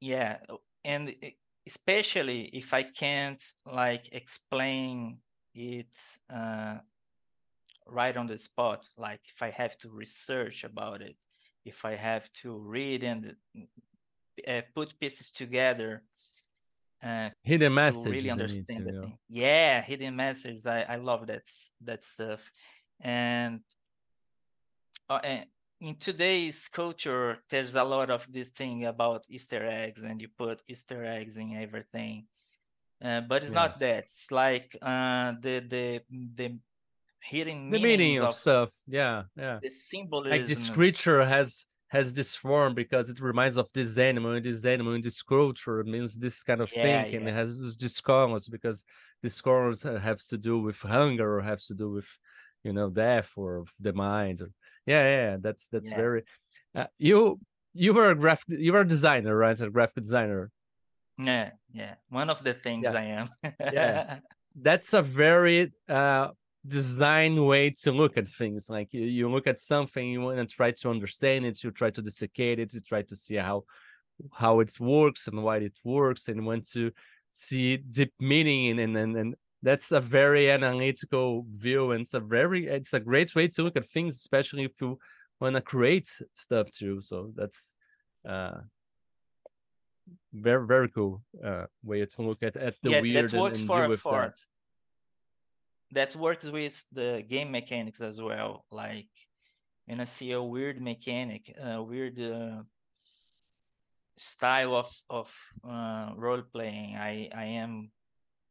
yeah 0.00 0.36
and 0.84 1.14
especially 1.66 2.50
if 2.52 2.72
i 2.74 2.82
can't 2.82 3.42
like 3.66 4.08
explain 4.12 5.18
it 5.54 5.94
uh, 6.32 6.76
right 7.86 8.16
on 8.16 8.26
the 8.26 8.38
spot 8.38 8.86
like 8.96 9.20
if 9.34 9.42
i 9.42 9.50
have 9.50 9.76
to 9.78 9.88
research 9.90 10.64
about 10.64 11.02
it 11.02 11.16
if 11.64 11.84
I 11.84 11.94
have 11.94 12.30
to 12.42 12.56
read 12.56 13.02
and 13.02 13.34
uh, 14.46 14.60
put 14.74 14.98
pieces 14.98 15.30
together. 15.30 16.02
Uh, 17.02 17.30
hidden 17.42 17.74
message. 17.74 18.04
To 18.04 18.10
really 18.10 18.30
understand 18.30 18.86
the 18.86 18.92
thing. 18.92 19.18
Yeah, 19.28 19.82
hidden 19.82 20.16
message. 20.16 20.66
I, 20.66 20.82
I 20.82 20.96
love 20.96 21.26
that 21.28 21.42
that 21.82 22.04
stuff, 22.04 22.40
and, 23.00 23.60
uh, 25.08 25.20
and 25.24 25.46
in 25.80 25.96
today's 25.96 26.68
culture, 26.68 27.38
there's 27.48 27.74
a 27.74 27.84
lot 27.84 28.10
of 28.10 28.26
this 28.30 28.48
thing 28.50 28.84
about 28.84 29.24
Easter 29.28 29.66
eggs, 29.66 30.02
and 30.02 30.20
you 30.20 30.28
put 30.36 30.60
Easter 30.68 31.04
eggs 31.04 31.36
in 31.36 31.56
everything. 31.56 32.26
Uh, 33.02 33.22
but 33.22 33.42
it's 33.42 33.52
yeah. 33.52 33.62
not 33.62 33.80
that. 33.80 34.04
It's 34.04 34.30
like 34.30 34.76
uh, 34.82 35.32
the 35.40 35.60
the 35.60 36.00
the 36.34 36.58
hidden 37.22 37.70
the 37.70 37.78
meaning 37.78 38.18
of, 38.18 38.28
of, 38.28 38.34
stuff. 38.34 38.68
Yeah, 38.86 39.22
yeah. 39.36 39.58
The 39.62 39.70
symbolism. 39.88 40.38
Like 40.38 40.46
this 40.46 40.68
creature 40.68 41.24
has 41.24 41.64
has 41.88 42.12
this 42.12 42.36
form 42.36 42.74
because 42.74 43.08
it 43.08 43.20
reminds 43.20 43.56
of 43.56 43.68
this 43.72 43.96
animal, 43.96 44.32
and 44.32 44.44
this 44.44 44.66
animal 44.66 44.92
in 44.92 45.00
this 45.00 45.22
culture 45.22 45.82
means 45.84 46.14
this 46.14 46.42
kind 46.42 46.60
of 46.60 46.70
yeah, 46.76 46.82
thing, 46.82 47.12
yeah. 47.12 47.18
and 47.18 47.28
it 47.28 47.34
has 47.34 47.58
this 47.78 48.00
colors 48.02 48.48
because 48.48 48.84
this 49.22 49.40
colors 49.40 49.82
has 49.82 50.26
to 50.26 50.36
do 50.36 50.60
with 50.60 50.78
hunger 50.80 51.38
or 51.38 51.40
has 51.40 51.64
to 51.66 51.74
do 51.74 51.90
with 51.90 52.06
you 52.64 52.74
know 52.74 52.90
death 52.90 53.30
or 53.34 53.64
the 53.80 53.94
mind. 53.94 54.42
Or, 54.42 54.50
yeah, 54.86 55.04
yeah, 55.04 55.36
that's 55.40 55.68
that's 55.68 55.90
yeah. 55.90 55.96
very. 55.96 56.22
Uh, 56.74 56.86
you 56.98 57.38
you 57.72 57.92
were 57.92 58.10
a 58.10 58.14
graphic 58.14 58.58
you 58.58 58.72
were 58.72 58.80
a 58.80 58.88
designer, 58.88 59.36
right? 59.36 59.60
A 59.60 59.70
graphic 59.70 60.02
designer. 60.02 60.50
Yeah, 61.18 61.50
yeah. 61.72 61.94
One 62.08 62.30
of 62.30 62.42
the 62.42 62.54
things 62.54 62.86
I 62.86 63.04
am. 63.04 63.28
yeah, 63.60 64.18
that's 64.60 64.94
a 64.94 65.02
very 65.02 65.72
uh 65.88 66.28
design 66.66 67.44
way 67.46 67.70
to 67.70 67.90
look 67.90 68.18
at 68.18 68.28
things 68.28 68.68
like 68.68 68.92
you, 68.92 69.02
you 69.02 69.30
look 69.30 69.46
at 69.46 69.58
something 69.58 70.08
you 70.08 70.20
want 70.20 70.36
to 70.36 70.44
try 70.44 70.70
to 70.70 70.90
understand 70.90 71.46
it 71.46 71.64
you 71.64 71.70
try 71.70 71.88
to 71.88 72.02
dissecate 72.02 72.58
it 72.58 72.74
you 72.74 72.80
try 72.80 73.00
to 73.00 73.16
see 73.16 73.36
how 73.36 73.64
how 74.30 74.60
it 74.60 74.78
works 74.78 75.26
and 75.26 75.42
why 75.42 75.56
it 75.56 75.72
works 75.84 76.28
and 76.28 76.44
want 76.44 76.68
to 76.68 76.90
see 77.30 77.78
deep 77.78 78.12
meaning 78.20 78.78
and 78.78 78.96
and 78.96 79.16
and 79.16 79.34
that's 79.62 79.92
a 79.92 80.00
very 80.00 80.50
analytical 80.50 81.44
view 81.56 81.92
and 81.92 82.00
it's 82.02 82.14
a 82.14 82.20
very 82.20 82.66
it's 82.66 82.94
a 82.94 83.00
great 83.00 83.34
way 83.34 83.46
to 83.46 83.62
look 83.62 83.76
at 83.76 83.86
things 83.88 84.16
especially 84.16 84.64
if 84.64 84.72
you 84.80 84.98
want 85.40 85.54
to 85.54 85.60
create 85.60 86.08
stuff 86.34 86.70
too 86.70 87.00
so 87.00 87.30
that's 87.34 87.76
uh 88.28 88.58
very 90.32 90.66
very 90.66 90.88
cool 90.88 91.22
uh 91.44 91.66
way 91.84 92.04
to 92.04 92.22
look 92.22 92.42
at 92.42 92.56
at 92.56 92.74
the 92.82 92.90
yeah, 92.90 93.00
weird 93.00 93.30
that 93.30 93.38
works 93.38 93.60
and, 93.60 93.70
and 93.70 93.78
for, 93.80 93.88
with 93.88 94.00
for 94.00 94.22
that 94.22 94.36
that 95.92 96.14
works 96.16 96.44
with 96.44 96.82
the 96.92 97.24
game 97.28 97.50
mechanics 97.50 98.00
as 98.00 98.20
well. 98.20 98.64
Like 98.70 99.08
when 99.86 100.00
I 100.00 100.04
see 100.04 100.32
a 100.32 100.42
weird 100.42 100.80
mechanic, 100.80 101.54
a 101.60 101.82
weird 101.82 102.20
uh, 102.20 102.62
style 104.16 104.76
of 104.76 104.94
of 105.08 105.34
uh, 105.68 106.12
role 106.16 106.42
playing, 106.42 106.96
I 106.96 107.28
I 107.34 107.44
am 107.44 107.90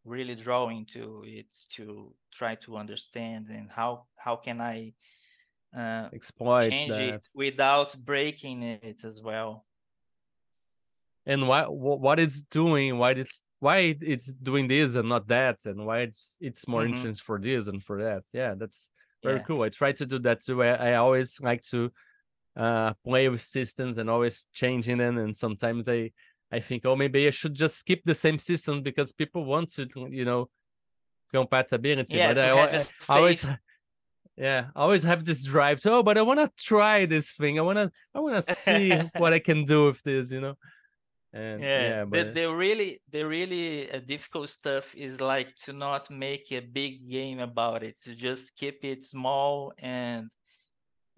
really 0.10 0.36
drawing 0.36 0.86
to 0.88 1.24
it 1.26 1.48
to 1.76 2.13
try 2.34 2.56
to 2.56 2.78
understand 2.78 3.48
and 3.50 3.69
how 3.72 4.06
how 4.17 4.36
can 4.36 4.60
I 4.62 4.93
uh, 5.78 6.10
exploit 6.13 6.72
change 6.72 6.98
that. 6.98 7.15
it 7.15 7.28
without 7.36 7.95
breaking 8.06 8.63
it 8.63 9.04
as 9.04 9.22
well. 9.24 9.65
and 11.26 11.48
why 11.48 11.63
wh- 11.65 12.00
what 12.02 12.19
it's 12.19 12.41
doing 12.43 12.98
why 12.98 13.12
it's 13.12 13.43
why 13.60 13.95
it's 14.02 14.34
doing 14.36 14.67
this 14.67 14.95
and 14.95 15.10
not 15.10 15.28
that 15.28 15.58
and 15.65 15.86
why 15.86 16.00
it's 16.00 16.38
it's 16.39 16.67
more 16.67 16.84
Mhm. 16.84 16.89
interesting 16.89 17.15
for 17.15 17.39
this 17.39 17.67
and 17.67 17.84
for 17.84 18.02
that 18.02 18.24
yeah 18.34 18.54
that's 18.56 18.89
very 19.24 19.39
Yeah. 19.39 19.43
cool 19.48 19.62
i 19.63 19.69
try 19.69 19.91
to 19.91 20.06
do 20.06 20.17
that 20.19 20.41
too 20.41 20.63
i, 20.63 20.91
I 20.91 20.93
always 20.95 21.39
like 21.41 21.62
to 21.74 21.91
uh 22.56 22.93
play 23.06 23.30
with 23.30 23.41
systems 23.41 23.98
and 23.98 24.10
always 24.10 24.45
changing 24.54 24.98
them 24.98 25.17
and 25.17 25.36
sometimes 25.36 25.88
i 25.89 26.12
i 26.52 26.60
think 26.60 26.86
oh 26.86 26.96
maybe 26.96 27.28
i 27.28 27.30
should 27.30 27.54
just 27.54 27.78
skip 27.78 28.02
the 28.06 28.16
same 28.16 28.40
system 28.40 28.82
because 28.82 29.12
people 29.12 29.46
want 29.46 29.72
to 29.72 29.88
you 30.10 30.26
know 30.26 30.50
compatibility. 31.32 32.18
Yeah, 32.18 32.34
but 32.34 32.44
I, 32.44 32.48
a 32.48 32.84
I 33.10 33.18
always 33.18 33.46
yeah 34.38 34.68
I 34.76 34.82
always 34.82 35.04
have 35.04 35.26
this 35.26 35.44
drive 35.44 35.80
So, 35.80 35.96
oh 35.96 36.04
but 36.04 36.18
i 36.18 36.22
want 36.22 36.40
to 36.40 36.50
try 36.64 37.06
this 37.06 37.32
thing. 37.32 37.60
I 37.60 37.62
want 37.62 37.78
to 37.78 37.92
i 38.16 38.20
want 38.20 38.46
to 38.46 38.56
see 38.56 38.94
what 39.18 39.34
i 39.34 39.40
can 39.40 39.66
do 39.66 39.86
with 39.88 40.02
this 40.04 40.32
you 40.32 40.42
know? 40.42 40.56
And 41.32 41.62
yeah, 41.62 41.82
yeah, 41.82 42.06
but 42.06 42.34
the 42.34 42.48
really 42.48 43.02
the 43.12 43.24
really 43.24 43.92
uh, 43.92 44.00
difficult 44.00 44.50
stuff 44.50 44.96
is 44.96 45.22
like 45.22 45.56
to 45.66 45.74
not 45.74 46.10
make 46.10 46.52
a 46.52 46.60
big 46.60 47.08
game 47.08 47.40
about 47.40 47.84
it 47.84 48.02
to 48.06 48.16
just 48.16 48.56
keep 48.56 48.84
it 48.84 49.06
small 49.06 49.72
and 49.78 50.30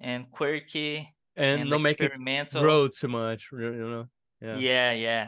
and 0.02 0.30
quirky 0.30 1.16
and, 1.38 1.62
and, 1.62 1.70
not 1.70 1.80
make 1.80 2.02
it 2.02 2.12
grow 2.52 2.90
too 2.90 3.08
much 3.08 3.52
you 3.54 3.72
know 3.72 4.06
yeah 4.42 4.58
yeah 4.58 4.92
yeah 4.92 5.28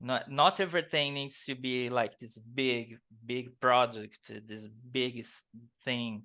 not 0.00 0.30
not 0.30 0.60
everything 0.60 1.14
needs 1.14 1.44
to 1.44 1.54
be 1.54 1.90
like 1.90 2.18
this 2.18 2.38
big 2.38 2.98
big 3.24 3.58
project 3.60 4.30
this 4.48 4.66
big 4.92 5.26
thing 5.84 6.22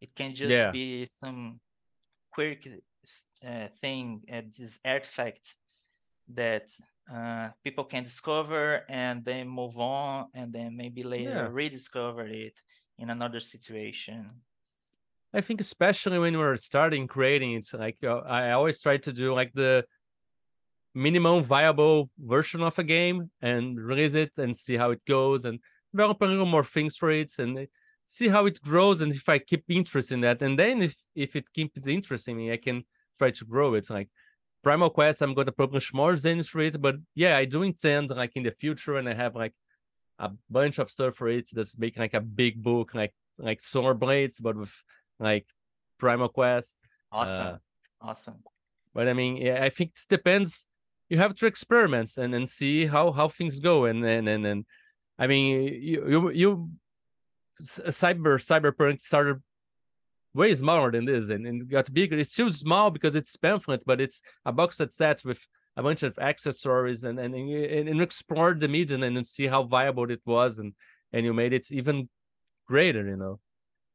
it 0.00 0.14
can 0.14 0.34
just 0.34 0.50
Yeah. 0.50 0.72
be 0.72 1.06
some 1.06 1.60
quirky 2.30 2.82
uh, 3.46 3.68
thing 3.80 4.22
uh, 4.32 4.42
this 4.56 4.78
artifact 4.84 5.56
that 6.28 6.68
uh, 7.12 7.48
people 7.64 7.84
can 7.84 8.04
discover 8.04 8.82
and 8.88 9.24
then 9.24 9.48
move 9.48 9.78
on 9.78 10.26
and 10.34 10.52
then 10.52 10.76
maybe 10.76 11.02
later 11.02 11.30
Yeah. 11.30 11.48
rediscover 11.48 12.26
it 12.26 12.54
in 12.98 13.10
another 13.10 13.40
situation 13.40 14.30
I 15.34 15.42
think 15.42 15.60
especially 15.60 16.18
when 16.18 16.38
we're 16.38 16.56
starting 16.56 17.06
creating, 17.06 17.52
it's 17.52 17.74
like 17.74 17.98
uh, 18.02 18.20
I 18.20 18.52
always 18.52 18.80
try 18.80 18.96
to 18.96 19.12
do 19.12 19.34
like 19.34 19.52
the 19.52 19.84
minimum 20.94 21.44
viable 21.44 22.10
version 22.18 22.62
of 22.62 22.78
a 22.78 22.84
game 22.84 23.30
and 23.42 23.78
release 23.78 24.14
it 24.14 24.36
and 24.38 24.56
see 24.56 24.76
how 24.76 24.90
it 24.90 25.04
goes 25.06 25.44
and 25.44 25.58
develop 25.92 26.20
a 26.22 26.24
little 26.24 26.46
more 26.46 26.64
things 26.64 26.96
for 26.96 27.10
it 27.10 27.32
and 27.38 27.58
uh, 27.58 27.62
see 28.06 28.28
how 28.28 28.46
it 28.46 28.60
grows 28.62 29.00
and 29.00 29.12
if 29.12 29.28
I 29.28 29.38
keep 29.38 29.64
interest 29.68 30.12
in 30.12 30.20
that. 30.22 30.42
And 30.42 30.58
then 30.58 30.82
if 30.82 30.96
if 31.14 31.36
it 31.36 31.52
keeps 31.52 31.86
interesting 31.86 32.36
me, 32.36 32.52
I 32.52 32.56
can 32.56 32.84
try 33.18 33.30
to 33.30 33.44
grow 33.44 33.74
it. 33.74 33.88
Like 33.90 34.08
Primal 34.62 34.90
Quest, 34.90 35.22
I'm 35.22 35.34
gonna 35.34 35.52
publish 35.52 35.94
more 35.94 36.14
zines 36.14 36.48
for 36.48 36.60
it, 36.60 36.80
but 36.80 36.96
yeah, 37.14 37.36
I 37.36 37.44
do 37.44 37.62
intend 37.62 38.10
like 38.10 38.32
in 38.36 38.42
the 38.42 38.50
future 38.50 38.94
when 38.94 39.08
I 39.08 39.14
have 39.14 39.36
like 39.36 39.54
a 40.18 40.30
bunch 40.50 40.78
of 40.78 40.90
stuff 40.90 41.14
for 41.14 41.28
it 41.28 41.48
that's 41.52 41.78
making 41.78 42.02
like 42.02 42.14
a 42.14 42.20
big 42.20 42.62
book 42.62 42.94
like 42.94 43.14
like 43.38 43.60
Solar 43.60 43.94
Blades, 43.94 44.40
but 44.40 44.56
with 44.56 44.72
like 45.20 45.46
Primal 45.98 46.28
Quest. 46.28 46.76
awesome 47.12 47.46
Uh, 47.46 47.56
awesome 48.00 48.42
But 48.94 49.08
I 49.08 49.12
mean, 49.12 49.36
yeah, 49.36 49.62
I 49.62 49.70
think 49.70 49.90
it 49.90 50.06
depends. 50.08 50.66
You 51.08 51.18
have 51.18 51.34
to 51.36 51.46
experiment 51.46 52.16
and, 52.16 52.34
and 52.34 52.48
see 52.48 52.86
how 52.86 53.12
how 53.12 53.28
things 53.28 53.60
go. 53.60 53.86
And 53.86 54.04
and 54.04 54.28
and, 54.28 54.46
and 54.46 54.64
I 55.18 55.26
mean, 55.26 55.62
you 55.82 56.08
you 56.08 56.30
you 56.30 56.70
cyber 57.62 58.38
cyberpunk 58.38 59.00
started 59.00 59.42
way 60.34 60.54
smaller 60.54 60.92
than 60.92 61.04
this 61.04 61.30
and, 61.30 61.46
and 61.46 61.68
got 61.68 61.92
bigger. 61.92 62.18
It's 62.18 62.32
still 62.32 62.50
small 62.50 62.90
because 62.90 63.16
it's 63.16 63.36
pamphlet, 63.36 63.82
but 63.86 64.00
it's 64.00 64.22
a 64.44 64.52
box 64.52 64.76
set 64.76 64.92
set 64.92 65.24
with 65.24 65.40
a 65.76 65.82
bunch 65.82 66.02
of 66.02 66.18
accessories 66.18 67.04
and 67.04 67.18
and 67.18 67.34
and, 67.34 67.50
and, 67.50 67.88
and 67.88 68.00
explore 68.02 68.54
the 68.54 68.68
medium 68.68 69.02
and 69.02 69.26
see 69.26 69.46
how 69.46 69.62
viable 69.64 70.10
it 70.10 70.20
was 70.26 70.58
and 70.58 70.74
and 71.12 71.24
you 71.24 71.32
made 71.32 71.52
it 71.52 71.70
even 71.72 72.08
greater, 72.66 73.06
you 73.06 73.16
know. 73.16 73.40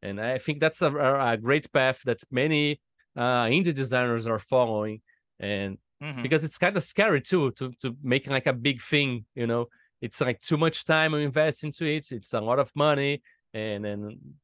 And 0.02 0.20
I 0.20 0.38
think 0.38 0.60
that's 0.60 0.82
a, 0.82 0.92
a, 0.92 1.34
a 1.34 1.38
great 1.38 1.72
path 1.72 2.02
that 2.06 2.22
many 2.30 2.82
uh, 3.16 3.46
indie 3.46 3.74
designers 3.74 4.28
are 4.28 4.40
following. 4.40 5.02
And 5.40 5.78
Mhm. 6.02 6.24
because 6.24 6.44
it's 6.44 6.58
kind 6.58 6.76
of 6.78 6.84
scary 6.84 7.22
too 7.22 7.52
to 7.54 7.72
to 7.82 7.96
make 8.04 8.28
like 8.28 8.48
a 8.48 8.54
big 8.54 8.82
thing, 8.82 9.26
you 9.36 9.48
know. 9.48 9.68
It's 10.02 10.20
like 10.22 10.42
too 10.42 10.58
much 10.58 10.86
time 10.86 11.14
you 11.14 11.20
invest 11.20 11.64
into 11.64 11.86
it. 11.86 12.12
It's 12.12 12.34
a 12.34 12.42
lot 12.42 12.60
of 12.60 12.72
money, 12.76 13.22
and 13.54 13.86
and 13.86 14.36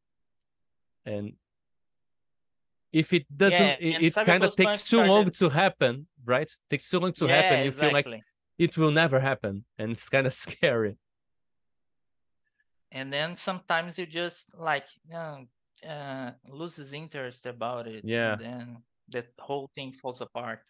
and 1.06 1.34
if 2.92 3.14
it 3.14 3.26
doesn't, 3.36 3.76
Yeah, 3.80 4.00
it, 4.00 4.02
it 4.02 4.14
kind 4.26 4.44
of 4.44 4.56
takes 4.56 4.84
too 4.84 5.02
long 5.02 5.30
to 5.32 5.50
happen, 5.50 6.08
right? 6.26 6.50
takes 6.70 6.90
too 6.90 7.00
long 7.00 7.14
to 7.14 7.28
yeah, 7.28 7.36
happen. 7.36 7.62
You 7.62 7.72
feel 7.72 7.92
like 7.92 8.08
it 8.58 8.78
will 8.78 8.92
never 8.92 9.20
happen, 9.20 9.66
and 9.78 9.92
it's 9.92 10.10
kind 10.10 10.28
of 10.28 10.34
scary. 10.46 10.98
and 12.92 13.12
then 13.14 13.36
sometimes 13.36 13.98
you 13.98 14.06
just 14.06 14.58
like 14.58 14.86
uh, 15.14 15.42
uh, 15.88 16.32
loses 16.50 16.94
interest 16.94 17.46
about 17.46 17.88
it 17.88 18.06
Yeah. 18.06 18.34
and 18.34 18.40
then 18.40 18.78
the 19.10 19.26
whole 19.40 19.70
thing 19.76 19.92
falls 19.94 20.22
apart 20.22 20.62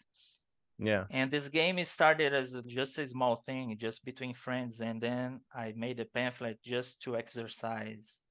Yeah, 0.79 1.03
and 1.09 1.29
this 1.29 1.49
game 1.49 1.83
started 1.83 2.33
as 2.33 2.55
just 2.65 2.97
a 2.97 3.07
small 3.07 3.43
thing 3.45 3.77
just 3.77 4.05
between 4.05 4.33
friends 4.33 4.79
and 4.79 5.01
then 5.01 5.41
i 5.53 5.73
made 5.75 5.99
a 5.99 6.05
pamphlet 6.05 6.57
just 6.63 7.01
to 7.01 7.17
exercise 7.17 8.21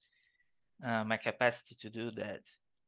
uh, 0.85 1.05
my 1.05 1.17
capacity 1.17 1.75
to 1.81 1.91
do 1.91 2.11
that. 2.13 2.43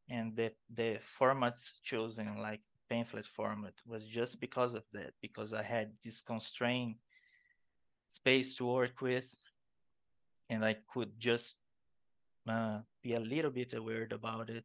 And 0.09 0.35
the 0.37 0.53
the 0.75 0.99
formats 1.19 1.81
chosen 1.83 2.39
like 2.39 2.61
pamphlet 2.89 3.27
format 3.27 3.75
was 3.87 4.07
just 4.07 4.41
because 4.41 4.75
of 4.75 4.83
that 4.93 5.13
because 5.21 5.53
i 5.55 5.63
had 5.63 5.93
this 6.03 6.21
constrained 6.21 6.97
space 8.09 8.57
to 8.57 8.67
work 8.67 9.01
with 9.01 9.33
and 10.51 10.65
I 10.65 10.77
could 10.93 11.13
just 11.19 11.55
uh, 12.49 12.81
be 13.03 13.15
a 13.15 13.21
little 13.21 13.53
bit 13.53 13.73
aware 13.73 14.09
about 14.11 14.51
it 14.51 14.65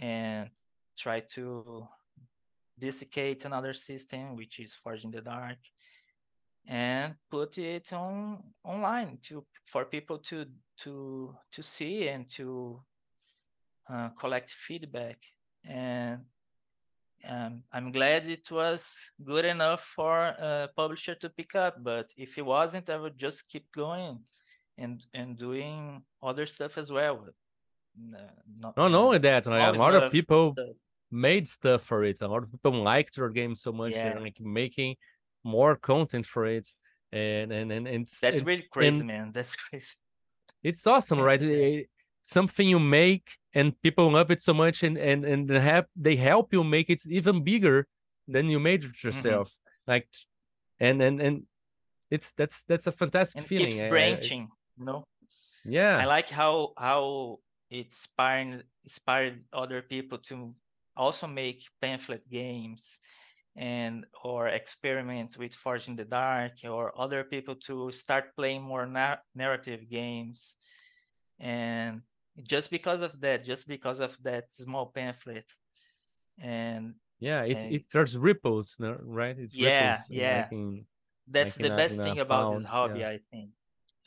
and 0.00 0.48
try 0.98 1.20
to 1.34 1.86
desiccate 2.80 3.44
another 3.44 3.74
system, 3.74 4.36
which 4.36 4.58
is 4.58 4.74
Forged 4.82 5.04
in 5.04 5.10
the 5.10 5.20
Dark, 5.20 5.58
and 6.66 7.14
put 7.30 7.58
it 7.58 7.92
on 7.92 8.42
online 8.64 9.18
to 9.28 9.44
for 9.72 9.84
people 9.84 10.18
to 10.18 10.46
to 10.82 11.34
to 11.54 11.62
see 11.62 12.08
and 12.08 12.28
to 12.36 12.80
uh, 13.92 14.08
collect 14.20 14.50
feedback. 14.50 15.18
And 15.64 16.20
um, 17.28 17.62
I'm 17.72 17.92
glad 17.92 18.28
it 18.28 18.50
was 18.50 18.82
good 19.22 19.44
enough 19.44 19.82
for 19.96 20.16
a 20.18 20.68
publisher 20.74 21.14
to 21.16 21.28
pick 21.28 21.54
up. 21.54 21.74
But 21.82 22.06
if 22.16 22.38
it 22.38 22.46
wasn't, 22.56 22.88
I 22.88 22.96
would 22.96 23.18
just 23.18 23.48
keep 23.48 23.66
going 23.72 24.24
and 24.78 25.04
and 25.12 25.38
doing 25.38 26.02
other 26.22 26.46
stuff 26.46 26.78
as 26.78 26.90
well. 26.90 27.26
Uh, 27.98 28.20
not, 28.62 28.76
not 28.76 28.94
only 28.94 29.18
that, 29.18 29.46
like, 29.46 29.74
a 29.74 29.78
lot 29.78 29.94
of 29.94 30.12
people 30.12 30.52
stuff. 30.52 30.76
Made 31.10 31.46
stuff 31.48 31.82
for 31.82 32.04
it. 32.04 32.20
A 32.20 32.28
lot 32.28 32.42
of 32.42 32.50
people 32.50 32.72
liked 32.82 33.16
your 33.16 33.30
game 33.30 33.54
so 33.54 33.72
much, 33.72 33.92
Yeah. 33.94 34.10
they're 34.12 34.20
like 34.20 34.40
making 34.40 34.96
more 35.44 35.74
content 35.76 36.26
for 36.26 36.46
it, 36.46 36.68
and 37.12 37.52
and 37.52 37.72
and, 37.72 37.88
and 37.88 38.06
That's 38.22 38.38
and 38.38 38.46
really 38.46 38.66
crazy, 38.70 39.02
man. 39.02 39.32
That's 39.32 39.54
crazy. 39.64 39.94
it's 40.62 40.86
awesome, 40.86 41.20
right? 41.20 41.42
Eh, 41.42 41.82
Something 42.22 42.68
you 42.68 42.78
make 42.78 43.26
and 43.54 43.72
people 43.82 44.12
love 44.12 44.30
it 44.30 44.40
so 44.42 44.52
much, 44.54 44.82
and 44.84 44.96
and 44.98 45.24
and 45.24 45.48
they 45.48 45.58
have 45.60 45.86
they 45.96 46.16
help 46.16 46.52
you 46.52 46.62
make 46.62 46.88
it 46.90 47.02
even 47.08 47.42
bigger 47.42 47.86
than 48.28 48.48
you 48.48 48.60
made 48.60 48.82
Mm-hmm. 48.82 48.90
it 48.94 49.04
yourself. 49.04 49.48
Like, 49.86 50.06
and 50.78 51.00
and 51.02 51.20
and 51.20 51.42
it's 52.10 52.30
that's 52.36 52.62
that's 52.64 52.86
a 52.86 52.92
fantastic 52.92 53.38
And 53.38 53.46
feeling. 53.46 53.70
keeps 53.72 53.82
I- 53.82 53.86
I- 53.86 53.90
branching, 53.90 54.48
you 54.78 54.84
know. 54.84 55.04
yeah, 55.64 55.96
I 55.98 56.04
like 56.04 56.28
how 56.28 56.72
how 56.76 57.38
it 57.70 57.86
inspired 57.86 58.64
inspired 58.84 59.42
other 59.52 59.80
people 59.82 60.18
to 60.28 60.54
also 60.96 61.26
make 61.26 61.62
pamphlet 61.80 62.28
games 62.30 62.98
and 63.56 64.06
or 64.22 64.48
experiment 64.48 65.36
with 65.36 65.54
Forged 65.54 65.88
in 65.88 65.96
the 65.96 66.04
Dark 66.04 66.52
or 66.64 66.92
other 66.98 67.24
people 67.24 67.56
to 67.66 67.90
start 67.90 68.36
playing 68.36 68.62
more 68.62 68.86
na- 68.86 69.16
narrative 69.34 69.90
games 69.90 70.56
and 71.38 72.02
just 72.42 72.70
because 72.70 73.02
of 73.02 73.20
that 73.20 73.44
just 73.44 73.66
because 73.66 74.00
of 74.00 74.16
that 74.22 74.44
small 74.56 74.86
pamphlet 74.94 75.46
and 76.38 76.94
yeah. 77.18 77.42
It's 77.42 77.64
and- 77.64 77.74
it 77.74 77.84
there's 77.92 78.16
ripples, 78.16 78.76
right? 78.80 79.36
It's 79.38 79.54
Yeah, 79.54 79.90
ripples, 79.90 80.10
yeah. 80.10 80.48
in- 80.50 80.86
that's 81.28 81.56
in 81.56 81.62
the 81.62 81.76
best 81.76 81.94
thing 81.96 82.18
about 82.18 82.56
this 82.56 82.64
hobby 82.66 83.00
yeah. 83.00 83.10
i 83.10 83.18
think 83.30 83.50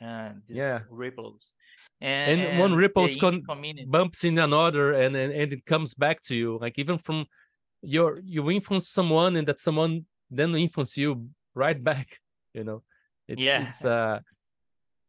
and 0.00 0.42
these 0.48 0.58
Yeah. 0.58 0.80
ripples 0.90 1.54
and, 2.00 2.40
and, 2.40 2.58
one 2.58 2.72
and 2.72 2.78
ripples 2.78 3.16
con- 3.16 3.42
bumps 3.86 4.24
in 4.24 4.38
another 4.38 4.92
and, 4.92 5.16
and 5.16 5.32
and 5.32 5.52
it 5.52 5.64
comes 5.66 5.94
back 5.94 6.20
to 6.22 6.34
you 6.34 6.58
like 6.60 6.78
even 6.78 6.98
from 6.98 7.26
your 7.82 8.18
you 8.24 8.50
influence 8.50 8.88
someone 8.88 9.36
and 9.36 9.46
that 9.46 9.60
someone 9.60 10.04
then 10.30 10.54
influence 10.54 10.96
you 10.96 11.28
right 11.54 11.82
back 11.82 12.20
you 12.52 12.64
know 12.64 12.82
it's 13.28 13.42
Yeah. 13.42 13.62
it's 13.62 13.84
uh 13.84 14.20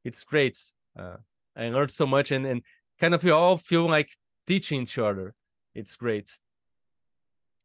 it's 0.03 0.23
great 0.23 0.59
uh 0.99 1.17
i 1.55 1.69
learned 1.69 1.91
so 1.91 2.05
much 2.05 2.31
and 2.31 2.45
and 2.45 2.61
kind 2.99 3.13
of 3.13 3.23
we 3.23 3.31
all 3.31 3.57
feel 3.57 3.87
like 3.89 4.09
teaching 4.45 4.83
each 4.83 4.97
other 4.97 5.33
it's 5.73 5.95
great 5.95 6.29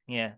yeah 0.08 0.32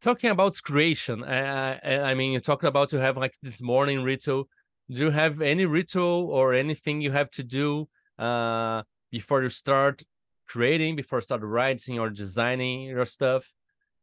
talking 0.00 0.30
about 0.30 0.60
creation, 0.62 1.24
uh, 1.24 1.78
I 1.82 2.14
mean, 2.14 2.32
you 2.32 2.40
talked 2.40 2.64
about 2.64 2.88
to 2.90 3.00
have 3.00 3.16
like 3.16 3.34
this 3.42 3.60
morning 3.60 4.02
ritual. 4.02 4.48
Do 4.90 5.04
you 5.04 5.10
have 5.10 5.42
any 5.42 5.66
ritual 5.66 6.30
or 6.30 6.54
anything 6.54 7.00
you 7.00 7.12
have 7.12 7.30
to 7.32 7.42
do 7.42 7.88
uh, 8.18 8.82
before 9.10 9.42
you 9.42 9.50
start 9.50 10.02
creating, 10.46 10.96
before 10.96 11.18
you 11.18 11.22
start 11.22 11.42
writing 11.42 11.98
or 11.98 12.08
designing 12.10 12.82
your 12.82 13.04
stuff? 13.04 13.50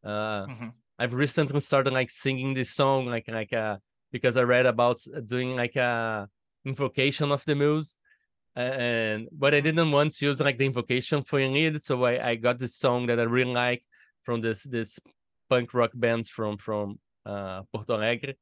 Uh, 0.04 0.46
mm-hmm. 0.46 0.68
I've 1.00 1.14
recently 1.14 1.60
started 1.60 1.92
like 1.94 2.10
singing 2.10 2.54
this 2.54 2.72
song, 2.72 3.08
like 3.08 3.28
like 3.28 3.52
uh, 3.52 3.78
because 4.12 4.38
I 4.38 4.44
read 4.44 4.66
about 4.66 5.02
doing 5.26 5.56
like 5.56 5.76
a 5.76 6.30
invocation 6.64 7.32
of 7.32 7.44
the 7.46 7.56
muse, 7.56 7.98
and 8.56 9.28
but 9.32 9.54
I 9.54 9.60
didn't 9.60 9.92
want 9.92 10.14
to 10.16 10.26
use 10.26 10.40
like 10.40 10.58
the 10.58 10.66
invocation 10.66 11.24
for 11.24 11.40
lead, 11.40 11.82
so 11.82 12.06
I, 12.06 12.30
I 12.30 12.36
got 12.36 12.60
this 12.60 12.76
song 12.76 13.08
that 13.08 13.20
I 13.20 13.24
really 13.24 13.54
like 13.54 13.84
from 14.24 14.40
this 14.40 14.64
this 14.64 15.00
punk 15.50 15.74
rock 15.74 15.92
band 15.96 16.28
from 16.28 16.58
from 16.58 17.00
uh, 17.26 17.64
Porto 17.74 17.96
Alegre, 17.96 18.36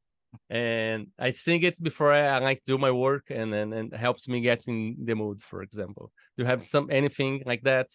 and 0.49 1.07
I 1.19 1.31
sing 1.31 1.63
it 1.63 1.81
before 1.81 2.13
I, 2.13 2.27
I 2.27 2.39
like 2.39 2.63
do 2.65 2.77
my 2.77 2.91
work, 2.91 3.25
and 3.29 3.51
then 3.53 3.73
and 3.73 3.93
helps 3.93 4.27
me 4.27 4.41
get 4.41 4.67
in 4.67 4.95
the 5.03 5.15
mood. 5.15 5.41
For 5.41 5.61
example, 5.61 6.11
do 6.35 6.43
you 6.43 6.47
have 6.47 6.63
some 6.63 6.89
anything 6.91 7.43
like 7.45 7.61
that, 7.63 7.89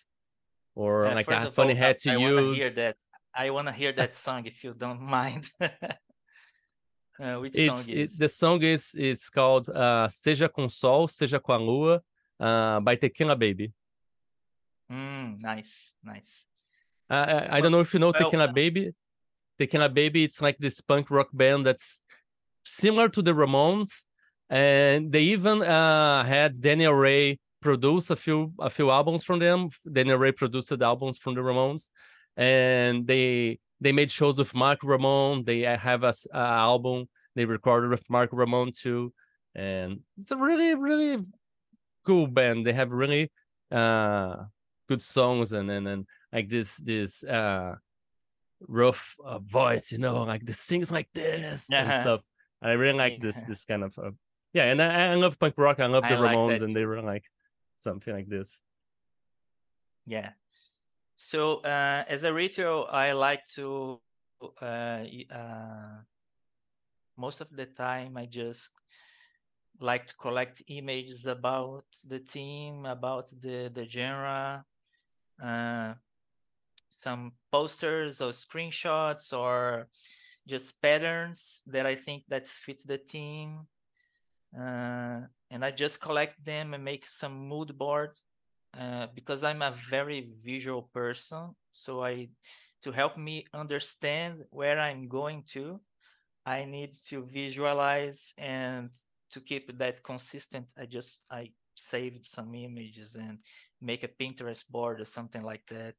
or 0.75 1.07
uh, 1.07 1.15
like 1.15 1.31
a 1.31 1.51
funny 1.51 1.73
all, 1.73 1.79
hat 1.79 1.99
to 1.99 2.13
I 2.13 2.17
use? 2.17 2.57
Hear 2.57 2.71
that. 2.71 2.97
I 3.35 3.51
want 3.51 3.69
to 3.69 3.73
hear 3.73 3.93
that 3.93 4.15
song 4.15 4.47
if 4.47 4.65
you 4.65 4.75
don't 4.75 5.01
mind. 5.19 5.49
uh, 5.61 5.71
which 7.37 7.57
it's, 7.57 7.67
song 7.67 7.79
is? 7.79 7.89
It, 7.89 8.19
the 8.19 8.29
song 8.29 8.63
is 8.63 8.95
it's 8.97 9.29
called 9.29 9.69
uh, 9.69 10.09
"Seja 10.09 10.49
com 10.49 10.69
Sol, 10.69 11.09
Seja 11.09 11.39
com 11.39 11.61
a 11.61 11.65
Lua" 11.65 12.01
uh, 12.41 12.81
by 12.81 12.97
Tequila 12.97 13.37
Baby. 13.37 13.73
Mm, 14.91 15.43
nice, 15.43 15.93
nice. 16.03 16.45
Uh, 17.11 17.15
I, 17.15 17.59
I 17.59 17.61
don't 17.61 17.73
know 17.73 17.81
if 17.81 17.93
you 17.93 18.01
know 18.01 18.13
well, 18.13 18.25
Tequila 18.25 18.53
Baby. 18.53 18.93
Tequila 19.59 19.89
Baby, 19.89 20.25
it's 20.25 20.41
like 20.41 20.57
this 20.59 20.81
punk 20.81 21.11
rock 21.11 21.29
band 21.33 21.67
that's 21.67 22.01
similar 22.69 23.09
to 23.09 23.23
the 23.23 23.33
Ramones, 23.33 24.05
and 24.51 25.11
they 25.11 25.23
even 25.23 25.63
uh, 25.63 26.25
had 26.25 26.61
Daniel 26.61 26.95
Rey 26.95 27.39
produce 27.61 28.11
a 28.11 28.17
few 28.17 28.53
a 28.59 28.71
few 28.71 28.91
albums 28.91 29.25
from 29.25 29.39
them. 29.39 29.71
Daniel 29.91 30.19
Rey 30.19 30.33
produced 30.33 30.69
the 30.69 30.85
albums 30.85 31.19
from 31.19 31.35
the 31.35 31.41
Ramones, 31.41 31.91
and 32.37 33.07
they 33.07 33.59
they 33.81 33.93
made 33.93 34.11
shows 34.11 34.39
with 34.39 34.55
Mark 34.55 34.81
Ramone. 34.83 35.45
They 35.45 35.61
have 35.61 36.05
a, 36.05 36.15
a 36.33 36.39
album 36.39 37.09
they 37.35 37.45
recorded 37.45 37.91
with 37.91 38.09
Mark 38.11 38.31
Ramone 38.33 38.73
too, 38.73 39.13
and 39.55 40.01
it's 40.19 40.31
a 40.31 40.37
really 40.37 40.75
really 40.75 41.25
cool 42.05 42.27
band. 42.27 42.67
They 42.67 42.73
have 42.73 42.91
really 42.91 43.31
uh, 43.71 44.45
good 44.89 45.03
songs 45.03 45.53
and 45.53 45.71
and, 45.71 45.89
and 45.89 46.07
like 46.33 46.49
this 46.49 46.77
this 46.77 47.25
uh, 47.25 47.75
rough 48.67 49.17
uh, 49.25 49.39
voice, 49.39 49.93
you 49.93 49.99
know, 49.99 50.23
like 50.23 50.45
this 50.45 50.65
things 50.65 50.91
like 50.91 51.09
this 51.15 51.67
yeah. 51.71 51.85
and 51.85 51.95
stuff. 51.95 52.21
I 52.61 52.73
really 52.73 52.99
like 52.99 53.21
this 53.21 53.41
this 53.47 53.65
kind 53.65 53.85
of 53.85 53.99
uh, 53.99 54.11
yeah, 54.53 54.65
and 54.65 54.83
I, 54.83 55.13
I 55.13 55.15
love 55.15 55.39
punk 55.39 55.55
rock. 55.57 55.81
I 55.81 55.87
love 55.87 56.03
the 56.03 56.17
I 56.17 56.19
Ramones, 56.19 56.63
and 56.63 56.75
they 56.75 56.85
were 56.85 57.03
like 57.03 57.25
something 57.77 58.13
like 58.13 58.29
this. 58.29 58.59
Yeah. 60.07 60.31
So 61.17 61.57
uh, 61.59 62.05
as 62.09 62.25
a 62.25 62.33
ritual, 62.33 62.89
I 62.91 63.13
like 63.13 63.45
to 63.55 64.01
uh, 64.63 65.05
uh, 65.31 66.03
most 67.17 67.41
of 67.41 67.49
the 67.51 67.67
time 67.67 68.17
I 68.17 68.27
just 68.27 68.71
like 69.81 70.07
to 70.07 70.15
collect 70.15 70.63
images 70.69 71.27
about 71.27 71.85
the 72.07 72.19
team, 72.19 72.87
about 72.87 73.29
the 73.41 73.71
the 73.73 73.85
genre, 73.85 74.65
uh, 75.43 75.95
some 76.91 77.33
posters 77.53 78.21
or 78.21 78.33
screenshots 78.33 79.33
or 79.33 79.89
just 80.49 80.81
patterns 80.81 81.61
that 81.67 81.87
I 81.87 81.95
think 81.95 82.25
that 82.29 82.49
fit 82.49 82.83
the 82.87 82.99
team. 82.99 83.67
Uh, 84.59 85.21
and 85.51 85.63
I 85.63 85.71
just 85.71 86.01
collect 86.01 86.43
them 86.45 86.75
and 86.75 86.85
make 86.85 87.07
some 87.09 87.49
mood 87.49 87.77
board 87.77 88.11
uh, 88.79 89.07
because 89.15 89.45
I'm 89.45 89.63
a 89.63 89.77
very 89.91 90.31
visual 90.43 90.91
person. 90.95 91.55
So 91.73 92.03
I, 92.03 92.29
to 92.83 92.93
help 92.93 93.19
me 93.19 93.45
understand 93.53 94.45
where 94.51 94.79
I'm 94.81 95.09
going 95.09 95.45
to, 95.53 95.81
I 96.47 96.65
need 96.65 96.95
to 97.09 97.27
visualize 97.27 98.33
and 98.39 98.91
to 99.33 99.41
keep 99.41 99.77
that 99.79 100.03
consistent, 100.03 100.67
I 100.79 100.87
just 100.87 101.21
I 101.31 101.51
saved 101.75 102.27
some 102.27 102.55
images 102.55 103.15
and 103.15 103.39
make 103.81 104.03
a 104.03 104.09
Pinterest 104.09 104.67
board 104.69 105.01
or 105.01 105.05
something 105.05 105.43
like 105.43 105.63
that. 105.71 105.95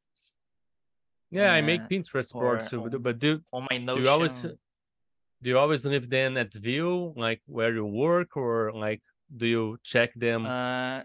Yeah, 1.32 1.54
I 1.54 1.62
make 1.62 1.82
Pinterest 1.88 2.34
boards 2.34 2.70
too, 2.70 2.84
on, 2.84 3.02
but 3.02 3.20
do 3.20 3.42
on 3.52 3.68
my 3.70 3.78
Notion, 3.78 3.98
do 3.98 4.04
you 4.04 4.10
always 4.10 4.42
do 4.42 5.50
you 5.50 5.58
always 5.58 5.86
live 5.86 6.10
then 6.10 6.38
at 6.38 6.54
view, 6.54 7.14
like 7.16 7.42
where 7.46 7.74
you 7.74 7.86
work, 7.86 8.36
or 8.36 8.72
like 8.74 9.02
do 9.36 9.46
you 9.46 9.78
check 9.84 10.14
them 10.16 10.46
uh, 10.46 11.02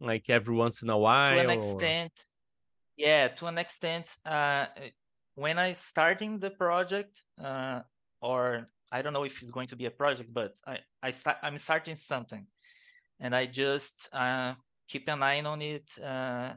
like 0.00 0.28
every 0.28 0.54
once 0.54 0.82
in 0.82 0.90
a 0.90 0.98
while? 0.98 1.30
To 1.30 1.38
an 1.38 1.58
or... 1.58 1.72
extent, 1.74 2.12
yeah, 2.96 3.28
to 3.28 3.46
an 3.46 3.58
extent. 3.58 4.06
Uh, 4.24 4.66
when 5.34 5.58
I 5.58 5.72
starting 5.72 6.38
the 6.38 6.50
project, 6.50 7.22
uh, 7.42 7.80
or 8.20 8.68
I 8.92 9.02
don't 9.02 9.12
know 9.12 9.24
if 9.24 9.42
it's 9.42 9.50
going 9.50 9.68
to 9.68 9.76
be 9.76 9.86
a 9.86 9.90
project, 9.90 10.32
but 10.32 10.54
I, 10.66 10.78
I 11.02 11.10
start, 11.10 11.38
I'm 11.42 11.58
starting 11.58 11.96
something, 11.96 12.46
and 13.18 13.34
I 13.34 13.46
just 13.46 14.08
uh, 14.12 14.54
keep 14.88 15.08
an 15.08 15.22
eye 15.22 15.40
on 15.40 15.62
it, 15.62 15.88
uh, 15.98 16.52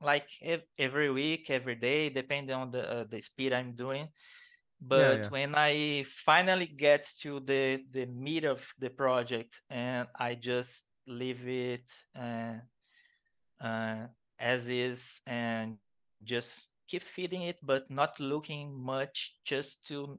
like 0.00 0.28
ev- 0.42 0.68
every 0.78 1.10
week, 1.10 1.50
every 1.50 1.74
day, 1.74 2.08
depending 2.08 2.54
on 2.54 2.70
the 2.70 2.82
uh, 2.90 3.04
the 3.08 3.20
speed 3.20 3.52
I'm 3.52 3.74
doing. 3.74 4.08
But 4.80 4.98
yeah, 4.98 5.12
yeah. 5.22 5.28
when 5.28 5.54
I 5.54 6.04
finally 6.24 6.66
get 6.66 7.08
to 7.22 7.40
the 7.40 7.82
the 7.90 8.06
meat 8.06 8.44
of 8.44 8.66
the 8.78 8.90
project, 8.90 9.60
and 9.70 10.08
I 10.18 10.34
just 10.34 10.84
leave 11.06 11.46
it 11.48 11.86
uh, 12.18 12.60
uh, 13.60 14.06
as 14.38 14.68
is, 14.68 15.20
and 15.26 15.78
just 16.22 16.70
keep 16.88 17.02
feeding 17.02 17.42
it, 17.42 17.58
but 17.62 17.90
not 17.90 18.20
looking 18.20 18.74
much, 18.76 19.36
just 19.44 19.86
to 19.88 20.18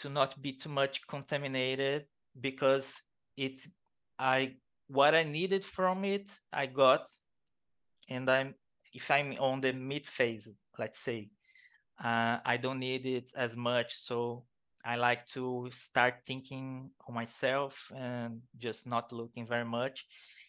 to 0.00 0.08
not 0.08 0.40
be 0.40 0.52
too 0.52 0.68
much 0.70 1.06
contaminated 1.06 2.06
because 2.40 2.92
it 3.36 3.60
I 4.18 4.56
what 4.88 5.14
I 5.14 5.24
needed 5.24 5.64
from 5.64 6.04
it 6.04 6.30
I 6.52 6.66
got 6.66 7.06
and 8.10 8.28
I'm 8.28 8.54
if 8.92 9.10
I'm 9.10 9.34
on 9.38 9.60
the 9.60 9.72
mid 9.72 10.06
phase 10.06 10.48
let's 10.78 10.98
say 10.98 11.30
uh, 12.02 12.38
I 12.44 12.56
don't 12.56 12.78
need 12.78 13.04
it 13.06 13.30
as 13.36 13.54
much. 13.54 13.94
So 13.96 14.44
I 14.84 14.96
like 14.96 15.26
to 15.34 15.68
start 15.72 16.14
thinking 16.26 16.90
on 17.06 17.14
myself 17.14 17.92
and 17.94 18.40
just 18.56 18.86
not 18.86 19.12
looking 19.12 19.46
very 19.46 19.66
much. 19.66 20.06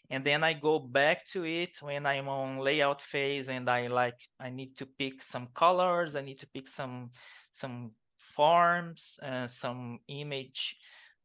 And 0.09 0.23
then 0.25 0.43
I 0.43 0.53
go 0.53 0.79
back 0.79 1.25
to 1.31 1.45
it 1.45 1.81
when 1.81 2.05
I'm 2.05 2.27
on 2.27 2.59
layout 2.59 3.01
phase 3.01 3.49
and 3.49 3.69
I 3.69 3.87
like 3.87 4.19
I 4.39 4.49
need 4.49 4.77
to 4.77 4.85
pick 4.85 5.23
some 5.23 5.47
colors 5.53 6.15
I 6.15 6.21
need 6.21 6.39
to 6.39 6.47
pick 6.47 6.67
some 6.67 7.11
some 7.53 7.91
forms, 8.35 9.19
uh, 9.21 9.47
some 9.47 9.99
image, 10.07 10.77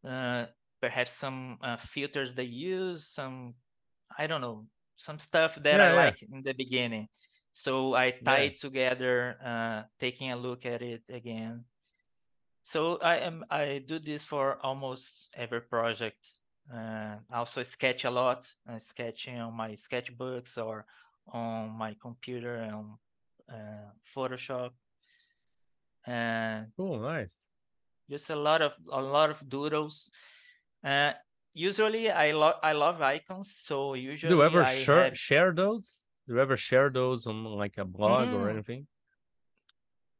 uh, 0.08 0.46
perhaps 0.80 1.12
some 1.12 1.58
uh, 1.62 1.76
filters 1.76 2.34
they 2.34 2.44
use, 2.44 3.06
some 3.06 3.54
I 4.18 4.26
don't 4.26 4.40
know, 4.40 4.66
some 4.96 5.18
stuff 5.18 5.56
that 5.56 5.78
yeah, 5.78 5.86
I 5.86 5.88
yeah. 5.88 6.04
like 6.04 6.22
in 6.22 6.42
the 6.42 6.52
beginning. 6.52 7.08
So 7.52 7.94
I 7.94 8.10
tie 8.10 8.38
yeah. 8.38 8.44
it 8.50 8.60
together, 8.60 9.36
uh, 9.44 9.82
taking 9.98 10.32
a 10.32 10.36
look 10.36 10.66
at 10.66 10.82
it 10.82 11.02
again. 11.08 11.64
So 12.62 12.98
I 12.98 13.16
am 13.18 13.44
I 13.50 13.82
do 13.86 13.98
this 13.98 14.24
for 14.24 14.58
almost 14.62 15.28
every 15.34 15.62
project. 15.62 16.28
Uh, 16.72 17.16
also 17.32 17.62
sketch 17.62 18.04
a 18.04 18.10
lot, 18.10 18.50
uh, 18.68 18.78
sketching 18.78 19.38
on 19.38 19.54
my 19.54 19.70
sketchbooks 19.70 20.58
or 20.58 20.84
on 21.32 21.70
my 21.70 21.94
computer 22.02 22.56
and 22.56 22.98
uh, 23.48 23.90
Photoshop 24.14 24.72
and 26.06 26.68
oh 26.78 26.96
nice 26.98 27.46
just 28.08 28.30
a 28.30 28.36
lot 28.36 28.62
of 28.62 28.72
a 28.92 29.02
lot 29.02 29.30
of 29.30 29.48
doodles 29.48 30.10
uh 30.84 31.12
usually 31.56 32.10
i 32.10 32.32
love 32.32 32.56
i 32.62 32.72
love 32.72 33.00
icons 33.00 33.56
so 33.64 33.94
usually 33.94 34.30
do 34.30 34.36
you 34.36 34.44
ever 34.44 34.62
I 34.62 34.74
share 34.74 35.14
share 35.14 35.52
those 35.52 36.02
do 36.28 36.34
you 36.34 36.40
ever 36.40 36.56
share 36.56 36.90
those 36.90 37.26
on 37.26 37.44
like 37.44 37.78
a 37.78 37.84
blog 37.84 38.28
mm. 38.28 38.34
or 38.34 38.50
anything 38.50 38.86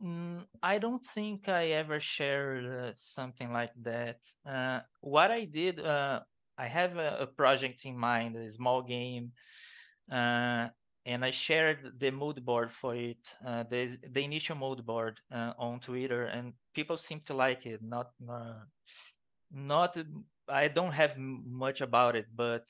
mm, 0.03 0.43
i 0.63 0.79
don't 0.79 1.05
think 1.15 1.49
i 1.49 1.67
ever 1.83 2.01
shared 2.01 2.65
uh, 2.65 2.93
something 2.97 3.53
like 3.53 3.75
that 3.83 4.21
uh 4.49 4.81
what 5.03 5.31
i 5.31 5.45
did 5.45 5.79
uh 5.79 6.21
i 6.57 6.67
have 6.67 6.97
a, 6.97 7.19
a 7.21 7.27
project 7.27 7.85
in 7.85 7.99
mind 7.99 8.35
a 8.35 8.51
small 8.51 8.81
game 8.83 9.33
uh 10.11 10.69
and 11.09 11.25
I 11.25 11.31
shared 11.31 12.01
the 12.01 12.11
mood 12.11 12.45
board 12.45 12.73
for 12.73 12.97
it, 12.97 13.25
uh, 13.47 13.63
the 13.71 13.97
the 14.11 14.25
initial 14.25 14.57
mood 14.57 14.85
board 14.85 15.21
uh, 15.31 15.53
on 15.57 15.79
Twitter, 15.79 16.25
and 16.25 16.53
people 16.75 16.97
seem 16.97 17.21
to 17.27 17.35
like 17.35 17.65
it. 17.65 17.81
Not 17.81 18.11
not 19.53 19.97
I 20.49 20.69
don't 20.69 20.93
have 20.93 21.17
much 21.19 21.81
about 21.81 22.17
it, 22.17 22.27
but 22.35 22.65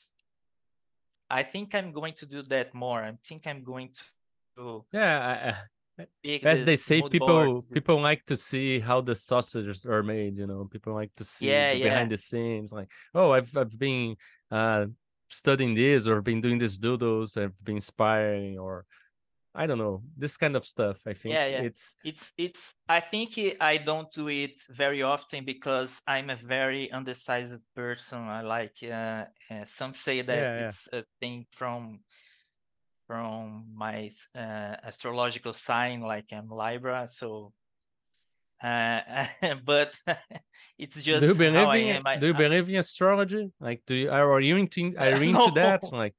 I 1.29 1.43
think 1.43 1.75
I'm 1.75 1.93
going 1.93 2.15
to 2.15 2.27
do 2.27 2.43
that 2.45 2.75
more. 2.75 3.03
I 3.03 3.13
think 3.27 3.47
I'm 3.47 3.65
going 3.65 3.91
to. 4.57 4.85
Yeah, 4.93 5.57
as 6.45 6.65
they 6.65 6.77
say, 6.77 7.03
people 7.03 7.63
people 7.73 8.01
like 8.01 8.25
to 8.27 8.37
see 8.37 8.81
how 8.81 9.01
the 9.01 9.15
sausages 9.15 9.85
are 9.87 10.03
made. 10.03 10.37
You 10.37 10.47
know, 10.47 10.69
people 10.71 10.95
like 10.95 11.15
to 11.17 11.25
see 11.25 11.49
yeah, 11.49 11.73
the 11.73 11.79
yeah. 11.79 11.89
behind 11.89 12.11
the 12.11 12.17
scenes. 12.17 12.73
Like, 12.73 12.89
oh, 13.15 13.33
I've 13.33 13.55
I've 13.57 13.79
been 13.79 14.17
uh, 14.51 14.87
studying 15.29 15.75
this 15.75 16.07
or 16.07 16.21
been 16.23 16.41
doing 16.41 16.59
these 16.59 16.79
doodles. 16.79 17.37
I've 17.37 17.57
been 17.65 17.77
inspiring 17.77 18.59
or 18.59 18.85
I 19.57 19.67
don't 19.67 19.79
know 19.79 20.03
this 20.17 20.37
kind 20.37 20.55
of 20.55 20.65
stuff. 20.65 20.99
I 21.07 21.15
think 21.15 21.35
yeah, 21.35 21.47
yeah. 21.47 21.63
it's 21.63 21.97
it's 22.05 22.33
it's. 22.37 22.75
I 22.89 23.01
think 23.01 23.39
I 23.61 23.79
don't 23.79 24.11
do 24.13 24.29
it 24.29 24.61
very 24.69 25.03
often 25.03 25.45
because 25.45 26.01
I'm 26.07 26.31
a 26.31 26.37
very 26.37 26.93
undecided 26.93 27.61
person. 27.75 28.19
I 28.19 28.43
like 28.43 28.77
uh, 28.83 29.25
uh, 29.51 29.65
some 29.65 29.95
say 29.95 30.21
that 30.21 30.37
Yeah, 30.37 30.69
it's 30.69 30.89
a 30.93 31.05
thing 31.21 31.47
from 31.53 32.01
from 33.07 33.65
my 33.75 34.11
uh, 34.35 34.77
astrological 34.85 35.55
sign, 35.55 36.01
like 36.01 36.27
I'm 36.33 36.51
Libra. 36.51 37.09
So, 37.09 37.53
uh, 38.63 39.01
but 39.65 39.95
it's 40.79 41.03
just 41.03 41.21
do 41.23 41.29
you 41.29 41.35
believe 41.35 41.97
in. 41.97 42.07
I, 42.07 42.19
do 42.19 42.27
you 42.27 42.35
believe 42.35 42.69
in 42.69 42.77
astrology? 42.77 43.51
Like, 43.59 43.83
do 43.87 43.95
you 43.95 44.11
are 44.11 44.41
you 44.41 44.57
into 44.57 44.95
are 44.99 45.23
you 45.23 45.33
No. 45.33 45.41
into 45.41 45.55
that? 45.61 45.83
Like, 45.93 46.15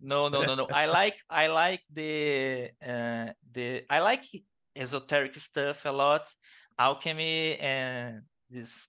No, 0.00 0.28
no, 0.28 0.42
no, 0.42 0.54
no. 0.54 0.66
I 0.72 0.86
like 1.00 1.16
I 1.30 1.46
like 1.48 1.82
the 1.92 2.70
uh 2.86 3.32
the 3.52 3.84
I 3.88 4.00
like 4.00 4.24
esoteric 4.74 5.36
stuff 5.36 5.84
a 5.84 5.92
lot, 5.92 6.28
alchemy 6.78 7.56
and 7.58 8.22
this 8.50 8.88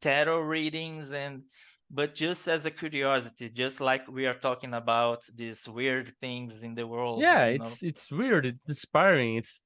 tarot 0.00 0.40
readings 0.40 1.10
and 1.10 1.42
but 1.90 2.14
just 2.14 2.46
as 2.46 2.66
a 2.66 2.70
curiosity, 2.70 3.48
just 3.48 3.80
like 3.80 4.06
we 4.08 4.26
are 4.26 4.38
talking 4.38 4.74
about 4.74 5.24
these 5.34 5.68
weird 5.68 6.14
things 6.20 6.62
in 6.62 6.74
the 6.74 6.86
world. 6.86 7.20
yeah, 7.20 7.48
you 7.48 7.58
know? 7.58 7.64
it's 7.64 7.82
it's 7.82 8.10
weird. 8.12 8.46
It's 8.46 8.68
inspiring. 8.68 9.36
It's 9.36 9.60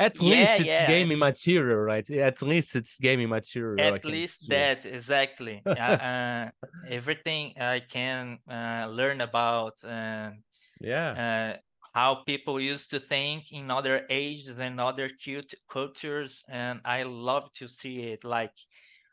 at 0.00 0.20
Yeah, 0.20 0.22
least 0.22 0.60
it's 0.60 0.80
yeah, 0.80 0.80
gaming 0.80 1.20
material, 1.20 1.78
right? 1.78 2.08
At 2.10 2.42
least 2.42 2.76
it's 2.76 2.98
gaming 3.00 3.30
material. 3.30 3.94
At 3.94 4.04
least 4.04 4.48
see. 4.48 4.48
that 4.48 4.84
exactly 4.84 5.64
uh, 5.74 5.78
uh, 6.10 6.50
everything 6.84 7.54
i 7.58 7.80
can 7.80 8.38
uh, 8.48 8.86
learn 8.90 9.20
about 9.20 9.82
uh, 9.84 10.32
Yeah. 10.80 11.18
uh, 11.18 11.54
how 11.94 12.16
people 12.24 12.60
used 12.60 12.90
to 12.90 13.00
think 13.00 13.52
in 13.52 13.70
other 13.70 14.06
ages 14.10 14.58
and 14.58 14.80
other 14.80 15.08
cute 15.10 15.54
cultures 15.70 16.44
and 16.48 16.80
i 16.84 17.02
love 17.04 17.52
to 17.54 17.68
see 17.68 18.02
it 18.12 18.24
like 18.24 18.56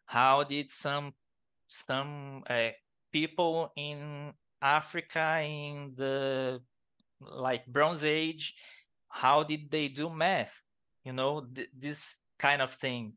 how 0.06 0.44
did 0.44 0.70
some 0.72 1.14
some 1.68 2.44
uh, 2.50 2.72
people 3.12 3.72
in 3.78 4.34
africa 4.62 5.42
in 5.44 5.94
the 5.96 6.62
like 7.22 7.66
bronze 7.68 8.04
age 8.04 8.56
how 9.10 9.44
did 9.44 9.72
they 9.72 9.88
do 9.88 10.10
math 10.10 10.62
you 11.08 11.14
know 11.14 11.34
th- 11.56 11.70
this 11.74 12.20
kind 12.40 12.62
of 12.62 12.76
thing 12.76 13.16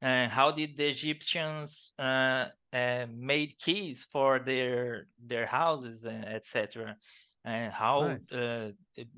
and 0.00 0.30
how 0.30 0.50
did 0.52 0.76
the 0.76 0.88
Egyptians 0.88 1.92
uh, 1.98 2.48
uh, 2.72 3.06
made 3.10 3.58
keys 3.58 4.04
for 4.04 4.38
their 4.38 5.08
their 5.18 5.46
houses, 5.46 6.04
uh, 6.04 6.10
etc. 6.10 6.96
And 7.44 7.72
how 7.72 8.20
Nice. 8.20 8.32
uh, 8.32 8.72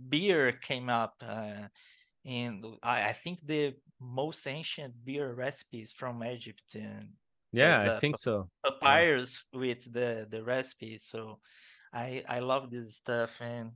beer 0.08 0.52
came 0.52 0.88
up. 0.88 1.14
Uh, 1.20 1.68
in 2.24 2.78
I, 2.82 3.10
I 3.10 3.12
think 3.14 3.40
the 3.46 3.76
most 4.00 4.46
ancient 4.46 5.04
beer 5.04 5.32
recipes 5.34 5.92
from 5.92 6.24
Egypt. 6.24 6.74
And 6.74 7.14
Yeah, 7.52 7.86
i 7.86 7.90
think 8.00 8.16
so. 8.16 8.50
papyrus 8.64 9.44
with 9.52 9.92
the 9.92 10.26
the 10.30 10.42
recipes. 10.44 11.06
So 11.06 11.40
I 11.92 12.24
I 12.28 12.40
love 12.40 12.70
this 12.70 12.96
stuff 12.96 13.32
and. 13.40 13.72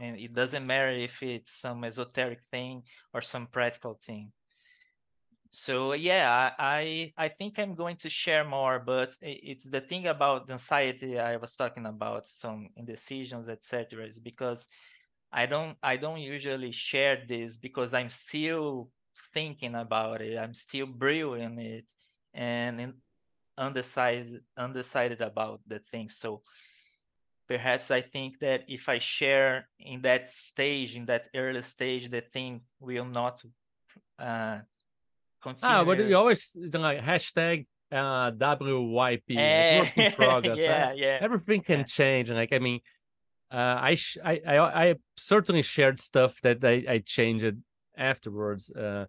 And 0.00 0.18
it 0.18 0.32
doesn't 0.32 0.66
matter 0.66 0.90
if 0.90 1.22
it's 1.22 1.52
some 1.52 1.84
esoteric 1.84 2.40
thing 2.50 2.82
or 3.12 3.20
some 3.20 3.46
practical 3.46 3.98
thing. 4.04 4.32
So 5.54 5.92
yeah, 5.92 6.52
I 6.58 7.12
I 7.16 7.28
think 7.28 7.58
I'm 7.58 7.74
going 7.74 7.96
to 7.98 8.08
share 8.08 8.42
more, 8.42 8.78
but 8.78 9.12
it's 9.20 9.68
the 9.68 9.82
thing 9.82 10.06
about 10.06 10.46
the 10.46 10.54
anxiety 10.54 11.18
I 11.18 11.36
was 11.36 11.54
talking 11.54 11.84
about, 11.84 12.26
some 12.26 12.68
indecisions, 12.74 13.50
etc. 13.50 14.06
Is 14.06 14.18
because 14.18 14.66
I 15.30 15.44
don't 15.44 15.76
I 15.82 15.98
don't 15.98 16.20
usually 16.20 16.72
share 16.72 17.22
this 17.28 17.58
because 17.58 17.92
I'm 17.92 18.08
still 18.08 18.88
thinking 19.34 19.74
about 19.74 20.22
it. 20.22 20.38
I'm 20.38 20.54
still 20.54 20.86
brewing 20.86 21.58
it 21.58 21.84
and 22.32 22.94
undecided 23.58 24.40
undecided 24.56 25.20
about 25.20 25.60
the 25.66 25.80
thing. 25.90 26.08
So 26.08 26.42
perhaps 27.52 27.90
I 27.90 28.00
think 28.00 28.38
that 28.38 28.60
if 28.66 28.88
I 28.88 28.98
share 28.98 29.68
in 29.78 30.00
that 30.08 30.32
stage, 30.32 30.96
in 30.96 31.04
that 31.06 31.24
early 31.34 31.60
stage, 31.62 32.10
the 32.10 32.22
thing 32.22 32.62
will 32.80 33.04
not 33.04 33.42
uh, 34.18 34.58
continue. 35.42 35.74
Ah, 35.74 35.84
but 35.84 35.98
you 35.98 36.16
always 36.16 36.56
like 36.72 37.00
hashtag 37.00 37.66
uh 38.00 38.30
WYP, 38.30 39.28
like 39.36 39.80
work 39.80 39.92
in 39.98 40.02
Eh, 40.04 40.10
progress. 40.22 40.58
yeah, 40.70 40.92
yeah. 40.94 41.18
everything 41.20 41.60
can 41.60 41.80
yeah. 41.80 41.84
change. 41.98 42.30
Like 42.30 42.54
I 42.54 42.58
mean, 42.58 42.80
uh, 43.58 43.76
I, 43.90 43.94
sh- 43.96 44.22
I 44.24 44.34
I 44.54 44.56
I 44.84 44.94
certainly 45.16 45.62
shared 45.74 46.00
stuff 46.00 46.40
that 46.44 46.64
I 46.64 46.76
I 46.94 46.98
changed 47.16 47.54
afterwards. 47.98 48.70
Uh, 48.70 49.04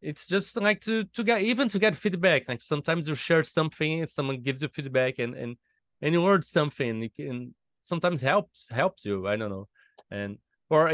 it's 0.00 0.26
just 0.26 0.56
like 0.56 0.80
to 0.88 1.04
to 1.16 1.22
get 1.22 1.42
even 1.42 1.68
to 1.68 1.78
get 1.78 1.94
feedback. 1.94 2.48
Like 2.48 2.62
sometimes 2.62 3.06
you 3.06 3.14
share 3.14 3.44
something, 3.44 4.00
and 4.00 4.08
someone 4.08 4.40
gives 4.40 4.62
you 4.62 4.68
feedback, 4.68 5.18
and 5.18 5.34
and 5.42 5.56
and 6.02 6.14
you 6.14 6.22
learn 6.22 6.42
something. 6.42 7.02
It 7.02 7.14
can 7.14 7.54
sometimes 7.84 8.22
helps 8.22 8.68
helps 8.70 9.04
you. 9.04 9.26
I 9.26 9.36
don't 9.36 9.50
know, 9.50 9.68
and 10.10 10.38
or 10.70 10.92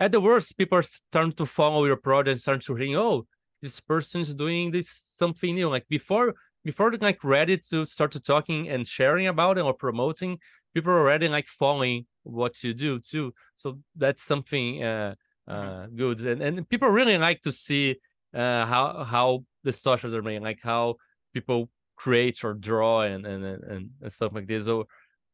at 0.00 0.12
the 0.12 0.20
worst, 0.20 0.56
people 0.56 0.82
start 0.82 1.36
to 1.36 1.46
follow 1.46 1.84
your 1.84 1.96
project, 1.96 2.40
start 2.40 2.62
to 2.62 2.76
think, 2.76 2.94
oh, 2.94 3.26
this 3.60 3.80
person 3.80 4.20
is 4.20 4.34
doing 4.34 4.70
this 4.70 4.88
something 4.90 5.54
new. 5.54 5.68
Like 5.68 5.86
before 5.88 6.34
before 6.64 6.90
they're 6.90 7.00
like 7.00 7.24
ready 7.24 7.58
to 7.70 7.86
start 7.86 8.12
to 8.12 8.20
talking 8.20 8.68
and 8.68 8.86
sharing 8.86 9.26
about 9.26 9.58
it 9.58 9.62
or 9.62 9.74
promoting, 9.74 10.38
people 10.74 10.92
are 10.92 11.00
already 11.00 11.28
like 11.28 11.46
following 11.46 12.06
what 12.22 12.62
you 12.62 12.74
do 12.74 13.00
too. 13.00 13.32
So 13.56 13.78
that's 13.96 14.22
something 14.22 14.82
uh, 14.82 15.14
uh 15.48 15.86
good, 15.86 16.20
and 16.20 16.42
and 16.42 16.68
people 16.68 16.88
really 16.88 17.18
like 17.18 17.42
to 17.42 17.52
see 17.52 17.96
uh 18.34 18.66
how 18.66 19.04
how 19.04 19.44
the 19.64 19.72
socials 19.72 20.14
are 20.14 20.22
made, 20.22 20.42
like 20.42 20.60
how 20.62 20.96
people 21.34 21.68
create 22.04 22.38
or 22.46 22.54
draw 22.68 22.94
and 23.12 23.22
and 23.32 23.42
and, 23.44 23.90
and 24.02 24.12
stuff 24.16 24.32
like 24.36 24.46
this, 24.52 24.68
or 24.74 24.86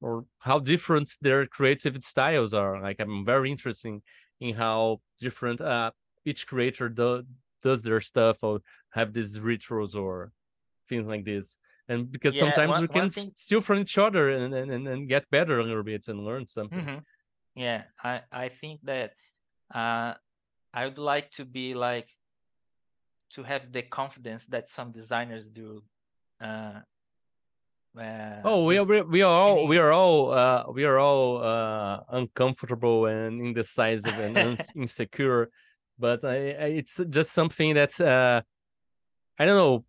or 0.04 0.12
how 0.48 0.58
different 0.72 1.08
their 1.26 1.46
creative 1.56 1.96
styles 2.12 2.52
are. 2.62 2.74
Like 2.86 2.98
I'm 3.04 3.24
very 3.34 3.48
interested 3.56 4.00
in 4.40 4.54
how 4.64 5.00
different 5.24 5.60
uh 5.60 5.90
each 6.30 6.42
creator 6.50 6.88
do, 7.00 7.08
does 7.66 7.80
their 7.82 8.00
stuff 8.12 8.36
or 8.42 8.54
have 8.98 9.08
these 9.16 9.32
rituals 9.52 9.94
or 10.04 10.14
things 10.88 11.06
like 11.12 11.24
this 11.24 11.46
and 11.90 11.98
because 12.14 12.34
Yeah, 12.34 12.44
sometimes 12.44 12.72
one- 12.74 12.82
we 12.84 12.88
can 12.88 13.10
thing- 13.10 13.32
steal 13.44 13.60
from 13.68 13.78
each 13.84 13.96
other 14.06 14.24
and, 14.30 14.52
and 14.54 14.88
and 14.92 15.00
get 15.14 15.24
better 15.36 15.56
a 15.60 15.64
little 15.68 15.86
bit 15.92 16.02
and 16.10 16.18
learn 16.28 16.44
something 16.58 16.84
Mhm. 16.86 17.00
Yeah, 17.64 17.80
I 18.12 18.14
I 18.44 18.46
think 18.60 18.76
that 18.90 19.10
uh 19.80 20.12
I 20.78 20.80
would 20.86 20.98
like 21.12 21.28
to 21.38 21.44
be 21.58 21.66
like 21.88 22.08
to 23.34 23.42
have 23.50 23.72
the 23.76 23.82
confidence 24.00 24.44
that 24.54 24.64
some 24.76 24.88
designers 24.92 25.48
do. 25.62 25.68
Uh, 26.41 26.80
uh, 27.99 28.41
oh 28.45 28.64
we 28.66 28.76
are 28.76 28.85
we, 29.05 29.22
are 29.22 29.32
all 29.32 29.66
we 29.68 29.78
are 29.78 29.93
all 29.93 30.32
uh 30.32 30.64
we 30.72 30.85
are 30.85 30.99
all 30.99 31.43
uh 31.43 32.01
uncomfortable 32.11 33.07
and 33.07 33.41
indecisive 33.41 34.18
and 34.18 34.59
insecure 34.74 35.49
but 35.99 36.24
I, 36.24 36.35
I 36.35 36.66
it's 36.80 37.01
just 37.11 37.32
something 37.32 37.74
that 37.74 38.01
uh 38.01 38.43
i 39.39 39.45
don't 39.45 39.57
know. 39.57 39.85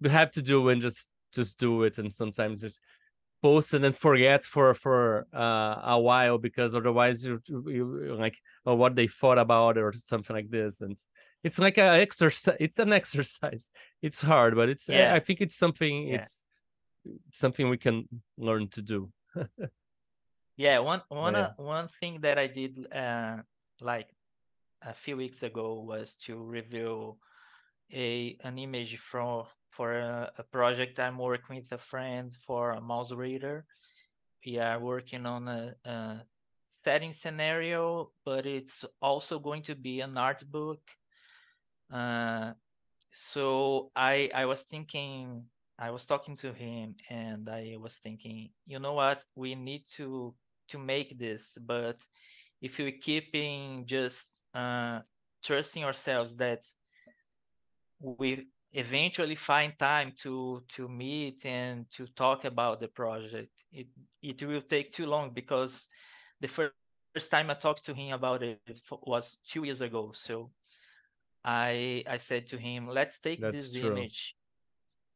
We 0.00 0.10
have 0.10 0.30
to 0.32 0.42
do 0.42 0.68
and 0.68 0.80
just 0.80 1.08
just 1.32 1.58
do 1.58 1.82
it 1.82 1.98
and 1.98 2.12
sometimes 2.12 2.60
just 2.60 2.80
post 3.42 3.74
it 3.74 3.84
and 3.84 3.94
forget 3.94 4.44
for 4.44 4.74
for 4.74 5.26
uh, 5.34 5.80
a 5.96 6.00
while 6.00 6.38
because 6.38 6.74
otherwise 6.74 7.24
you, 7.24 7.40
you 7.46 7.70
you- 7.70 8.16
like 8.16 8.36
or 8.64 8.76
what 8.76 8.94
they 8.94 9.06
thought 9.08 9.38
about 9.38 9.78
or 9.78 9.92
something 9.92 10.36
like 10.36 10.50
this 10.50 10.80
and 10.80 10.96
it's, 11.44 11.58
like 11.58 11.78
a 11.78 12.00
exercise 12.00 12.56
it's 12.60 12.78
an 12.78 12.92
exercise 13.00 13.66
it's 14.02 14.22
hard 14.22 14.54
but 14.54 14.68
it's 14.68 14.88
I- 14.88 14.94
Yeah. 14.94 15.14
I, 15.14 15.20
think 15.20 15.40
it's 15.40 15.56
something 15.56 16.08
Yeah. 16.08 16.16
it's 16.16 16.44
something 17.32 17.68
we 17.68 17.78
can 17.78 18.08
learn 18.36 18.68
to 18.68 18.82
do 18.82 19.12
Yeah, 20.56 20.78
one 20.78 21.02
one 21.08 21.34
yeah. 21.34 21.52
uh, 21.58 21.62
one 21.62 21.88
thing 22.00 22.20
that 22.22 22.38
I 22.38 22.46
did 22.46 22.90
uh 22.92 23.36
like 23.80 24.08
a 24.82 24.94
few 24.94 25.16
weeks 25.16 25.42
ago 25.42 25.80
was 25.82 26.16
to 26.24 26.36
review 26.36 27.18
a 27.92 28.36
an 28.42 28.58
image 28.58 28.96
from 28.98 29.44
for 29.70 29.98
a, 29.98 30.32
a 30.38 30.42
project 30.42 30.98
I'm 30.98 31.18
working 31.18 31.56
with 31.56 31.70
a 31.72 31.78
friend 31.78 32.32
for 32.46 32.72
a 32.72 32.80
Mausritter. 32.80 33.64
We 34.44 34.58
are 34.58 34.80
working 34.80 35.26
on 35.26 35.48
a, 35.48 35.74
a 35.84 36.22
setting 36.82 37.12
scenario, 37.12 38.10
but 38.24 38.46
it's 38.46 38.84
also 39.02 39.38
going 39.38 39.62
to 39.64 39.74
be 39.74 40.00
an 40.00 40.16
art 40.16 40.42
book. 40.50 40.80
Uh, 41.92 42.52
so 43.12 43.90
I 43.94 44.30
I 44.34 44.44
was 44.46 44.62
thinking 44.62 45.44
I 45.78 45.90
was 45.90 46.06
talking 46.06 46.36
to 46.38 46.52
him 46.52 46.96
and 47.10 47.48
I 47.48 47.76
was 47.78 47.94
thinking, 47.96 48.50
you 48.66 48.78
know 48.78 48.94
what, 48.94 49.22
we 49.34 49.54
need 49.54 49.84
to 49.96 50.34
to 50.68 50.78
make 50.78 51.18
this, 51.18 51.58
but 51.60 51.98
if 52.60 52.78
we 52.78 52.92
keeping 52.92 53.86
just 53.86 54.26
uh, 54.54 55.00
trusting 55.42 55.84
ourselves 55.84 56.36
that 56.36 56.60
we 58.00 58.46
eventually 58.72 59.34
find 59.34 59.72
time 59.78 60.12
to 60.22 60.62
to 60.68 60.88
meet 60.88 61.44
and 61.46 61.86
to 61.90 62.06
talk 62.08 62.44
about 62.44 62.80
the 62.80 62.88
project 62.88 63.50
it 63.72 63.86
it 64.22 64.42
will 64.42 64.60
take 64.60 64.92
too 64.92 65.06
long 65.06 65.30
because 65.32 65.88
the 66.40 66.48
first, 66.48 66.74
first 67.14 67.30
time 67.30 67.48
i 67.50 67.54
talked 67.54 67.84
to 67.86 67.94
him 67.94 68.12
about 68.12 68.42
it 68.42 68.60
was 69.02 69.38
two 69.46 69.64
years 69.64 69.80
ago 69.80 70.12
so 70.14 70.50
i 71.46 72.02
i 72.08 72.18
said 72.18 72.46
to 72.48 72.58
him 72.58 72.88
let's 72.88 73.20
take 73.20 73.40
That's 73.40 73.70
this 73.70 73.80
true. 73.80 73.92
image 73.92 74.34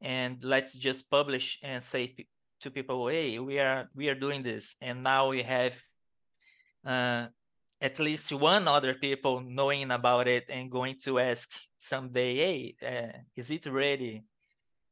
and 0.01 0.43
let's 0.43 0.73
just 0.73 1.11
publish 1.11 1.59
and 1.63 1.83
say 1.83 2.15
to 2.61 2.71
people 2.71 3.09
hey 3.09 3.39
we 3.39 3.59
are 3.59 3.89
we 3.95 4.09
are 4.09 4.15
doing 4.15 4.43
this 4.43 4.77
and 4.81 5.03
now 5.03 5.29
we 5.31 5.43
have 5.43 5.75
uh, 6.87 7.27
at 7.81 7.99
least 7.99 8.33
one 8.33 8.69
other 8.69 8.95
people 8.95 9.41
knowing 9.41 9.91
about 9.91 10.29
it 10.29 10.45
and 10.49 10.71
going 10.71 10.97
to 11.05 11.19
ask 11.19 11.51
someday 11.79 12.37
hey 12.37 12.75
uh, 12.87 13.19
is 13.37 13.51
it 13.51 13.67
ready 13.67 14.23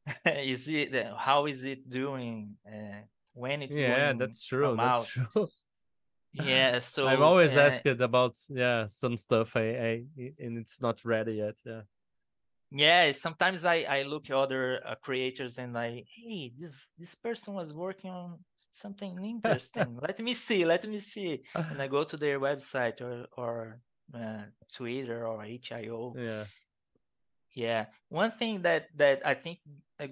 is 0.27 0.67
it 0.69 0.95
uh, 0.95 1.17
how 1.17 1.47
is 1.47 1.65
it 1.65 1.89
doing 1.89 2.57
uh, 2.67 3.01
when 3.39 3.63
it's 3.63 3.77
yeah, 3.77 4.13
that's 4.15 4.45
true. 4.45 4.77
That's 4.77 5.03
out 5.03 5.07
true. 5.07 5.49
yeah 6.33 6.79
so 6.95 7.07
I'm 7.07 7.23
always 7.23 7.57
uh, 7.57 7.61
asked 7.61 7.87
about 7.87 8.37
yeah 8.49 8.87
some 8.87 9.17
stuff 9.17 9.57
I, 9.57 9.61
I 9.61 10.05
and 10.39 10.59
it's 10.59 10.81
not 10.81 11.05
ready 11.05 11.35
yet. 11.35 11.57
Yeah. 11.65 11.83
yeah 12.71 13.13
sometimes 13.13 13.65
i 13.65 13.87
i 13.89 14.03
look 14.03 14.29
at 14.31 14.37
other 14.37 14.81
uh, 14.87 14.95
creators 15.03 15.59
and 15.59 15.73
like 15.73 16.05
hey 16.15 16.53
this 16.59 16.89
this 16.99 17.15
person 17.15 17.55
was 17.55 17.73
working 17.73 18.11
on 18.11 18.39
something 18.73 19.19
interesting 19.25 19.99
let 20.07 20.19
me 20.21 20.35
see 20.35 20.65
let 20.65 20.87
me 20.87 21.01
see 21.01 21.43
and 21.55 21.81
i 21.81 21.87
go 21.97 22.05
to 22.05 22.17
their 22.17 22.39
website 22.39 23.01
or 23.01 23.27
or 23.37 23.81
uh, 24.15 24.43
twitter 24.73 25.27
or 25.27 25.45
hio 25.45 26.15
yeah. 26.17 26.45
yeah 27.55 27.87
one 28.09 28.31
thing 28.31 28.63
that 28.63 28.87
that 28.95 29.27
i 29.27 29.35
think 29.35 29.59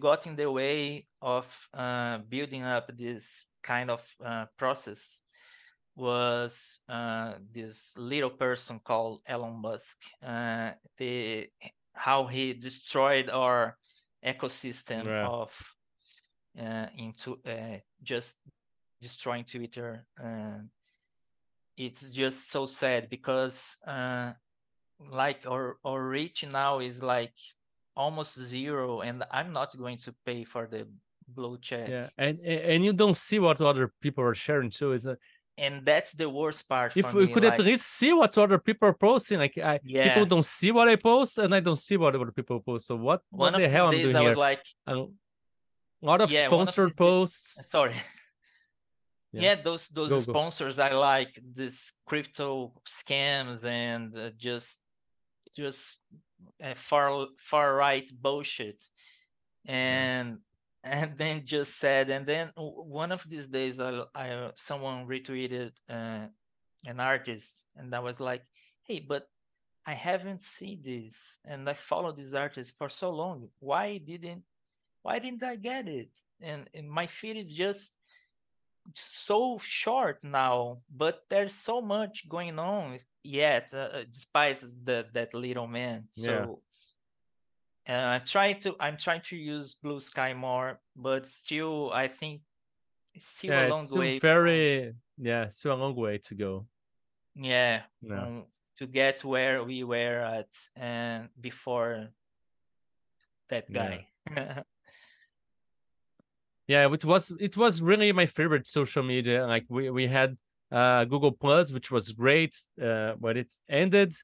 got 0.00 0.26
in 0.26 0.34
the 0.34 0.50
way 0.50 1.06
of 1.22 1.46
uh, 1.72 2.18
building 2.28 2.62
up 2.64 2.90
this 2.96 3.46
kind 3.62 3.90
of 3.90 4.02
uh, 4.24 4.46
process 4.56 5.20
was 5.96 6.80
uh, 6.88 7.34
this 7.52 7.92
little 7.96 8.30
person 8.30 8.78
called 8.84 9.20
elon 9.26 9.60
musk 9.60 9.96
uh, 10.22 10.70
the 10.98 11.48
how 11.94 12.26
he 12.26 12.52
destroyed 12.52 13.30
our 13.30 13.76
ecosystem 14.24 15.04
Yeah. 15.04 15.26
of 15.26 15.50
uh, 16.60 16.86
into 16.96 17.38
uh, 17.46 17.78
just 18.02 18.34
destroying 19.00 19.44
Twitter. 19.44 20.06
It's 21.76 22.10
just 22.10 22.50
so 22.50 22.64
sad 22.66 23.08
because 23.10 23.76
uh, 23.86 24.32
like 25.10 25.46
our 25.46 25.76
our 25.84 26.02
reach 26.02 26.44
now 26.44 26.80
is 26.80 27.02
like 27.02 27.34
almost 27.94 28.38
zero, 28.38 29.00
and 29.00 29.24
I'm 29.30 29.52
not 29.52 29.76
going 29.76 29.98
to 29.98 30.14
pay 30.24 30.44
for 30.44 30.66
the 30.66 30.86
blue 31.28 31.58
check. 31.60 31.88
Yeah. 31.88 32.08
And 32.16 32.40
and 32.40 32.84
you 32.84 32.92
don't 32.92 33.16
see 33.16 33.38
what 33.38 33.60
other 33.60 33.92
people 34.00 34.24
are 34.24 34.34
sharing 34.34 34.70
too. 34.70 34.92
It's 34.92 35.06
a, 35.06 35.18
And 35.58 35.84
that's 35.86 36.12
the 36.12 36.28
worst 36.28 36.68
part 36.68 36.94
if 36.96 37.06
for 37.06 37.16
we 37.16 37.26
me. 37.26 37.32
could 37.32 37.44
like, 37.44 37.54
at 37.54 37.60
least 37.60 37.86
see 37.86 38.12
what 38.12 38.36
other 38.36 38.58
people 38.58 38.88
are 38.90 38.94
posting, 39.08 39.38
like 39.38 39.56
I 39.56 39.80
Yeah. 39.84 40.08
people 40.08 40.26
don't 40.26 40.44
see 40.44 40.70
what 40.70 40.86
I 40.88 40.96
post 40.96 41.38
and 41.38 41.54
I 41.54 41.60
don't 41.60 41.80
see 41.88 41.96
what 41.96 42.14
other 42.14 42.30
people 42.30 42.60
post. 42.60 42.86
So 42.86 42.94
what 42.96 43.22
one 43.30 43.52
what 43.52 43.58
the 43.58 43.66
these 43.66 43.72
hell 43.74 43.86
I'm 43.88 43.92
doing 43.92 44.16
I 44.16 44.20
here? 44.22 44.34
like, 44.36 44.62
a 44.86 45.06
lot 46.02 46.20
of 46.20 46.30
Yeah, 46.30 46.48
one 46.48 46.60
of 46.60 46.68
sponsored 46.68 46.90
days- 46.90 46.96
posts. 46.96 47.68
sorry. 47.76 47.96
Yeah. 49.32 49.42
Yeah, 49.42 49.54
those 49.62 49.88
those 49.88 50.10
Go, 50.10 50.20
go. 50.20 50.32
sponsors 50.32 50.78
are 50.78 50.94
like 50.94 51.32
this 51.54 51.92
crypto 52.06 52.72
scams 52.86 53.64
and 53.64 54.16
uh, 54.16 54.30
just 54.36 54.78
just 55.56 55.80
uh, 56.62 56.74
far 56.76 57.26
far 57.50 57.74
right 57.74 58.08
bullshit, 58.12 58.78
and 59.64 60.38
and 60.86 61.18
then 61.18 61.44
just 61.44 61.78
said, 61.78 62.10
and 62.10 62.26
then 62.26 62.52
one 62.56 63.12
of 63.12 63.24
these 63.28 63.48
days, 63.48 63.78
I, 63.80 64.02
I 64.14 64.50
someone 64.54 65.06
retweeted 65.06 65.72
uh, 65.90 66.26
an 66.84 67.00
artist, 67.00 67.50
and 67.76 67.94
I 67.94 67.98
was 67.98 68.20
like, 68.20 68.42
hey, 68.84 69.04
but 69.06 69.28
I 69.86 69.94
haven't 69.94 70.42
seen 70.42 70.80
this, 70.84 71.38
and 71.44 71.68
I 71.68 71.74
followed 71.74 72.16
this 72.16 72.32
artist 72.32 72.74
for 72.78 72.88
so 72.88 73.10
long. 73.10 73.48
Why 73.58 73.98
didn't 73.98 74.42
why 75.02 75.18
didn't 75.18 75.44
I 75.44 75.56
get 75.56 75.86
it? 75.86 76.10
And, 76.40 76.68
and 76.74 76.90
my 76.90 77.06
feed 77.06 77.36
is 77.36 77.52
just 77.52 77.92
so 78.94 79.58
short 79.62 80.18
now, 80.22 80.78
but 80.94 81.22
there's 81.30 81.54
so 81.54 81.80
much 81.80 82.28
going 82.28 82.58
on 82.58 82.98
yet, 83.22 83.68
uh, 83.72 83.76
uh, 83.76 84.04
despite 84.12 84.60
the 84.60 85.06
that 85.12 85.34
little 85.34 85.66
man. 85.66 86.08
Yeah. 86.14 86.26
So 86.26 86.62
I 87.88 88.18
try 88.24 88.52
to 88.54 88.74
I'm 88.80 88.96
trying 88.96 89.22
to 89.22 89.36
use 89.36 89.76
Bluesky 89.84 90.36
more, 90.36 90.80
but 90.96 91.26
still 91.26 91.92
I 91.92 92.08
think 92.08 92.42
it's 93.14 93.26
still 93.28 93.52
Yeah, 93.52 93.66
a 93.66 93.68
long 93.68 93.80
it's 93.80 93.90
still 93.90 94.00
way. 94.00 94.18
very 94.18 94.94
yeah, 95.18 95.48
still 95.48 95.74
a 95.74 95.80
long 95.80 95.94
way 95.94 96.18
to 96.18 96.34
go. 96.34 96.66
yeah, 97.34 97.82
Yeah. 98.00 98.08
from- 98.20 98.46
to 98.78 98.86
get 98.86 99.24
where 99.24 99.64
we 99.64 99.84
were 99.84 100.20
at 100.20 100.50
and 100.74 101.30
before 101.40 102.08
that 103.48 103.64
Yeah. 103.70 104.02
guy. 104.26 104.64
Yeah, 106.68 106.92
it 106.92 107.04
was 107.04 107.30
it 107.38 107.56
was 107.56 107.80
really 107.80 108.10
my 108.12 108.26
favorite 108.26 108.66
social 108.66 109.02
media. 109.04 109.46
Like 109.46 109.66
we 109.68 109.88
we 109.90 110.08
had 110.08 110.36
uh 110.72 111.04
Google 111.04 111.30
Plus, 111.30 111.72
which 111.72 111.92
was 111.92 112.10
great, 112.12 112.56
uh, 112.82 113.14
but 113.20 113.36
it 113.36 113.54
ended. 113.68 114.14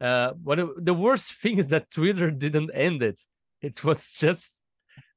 Uh, 0.00 0.32
but 0.34 0.58
it- 0.58 0.84
the 0.84 0.94
worst 0.94 1.32
thing 1.42 1.58
is 1.58 1.68
that 1.68 1.90
Twitter 1.90 2.30
didn't 2.30 2.70
end 2.74 3.02
it. 3.02 3.20
It 3.62 3.82
was 3.84 4.12
just 4.12 4.60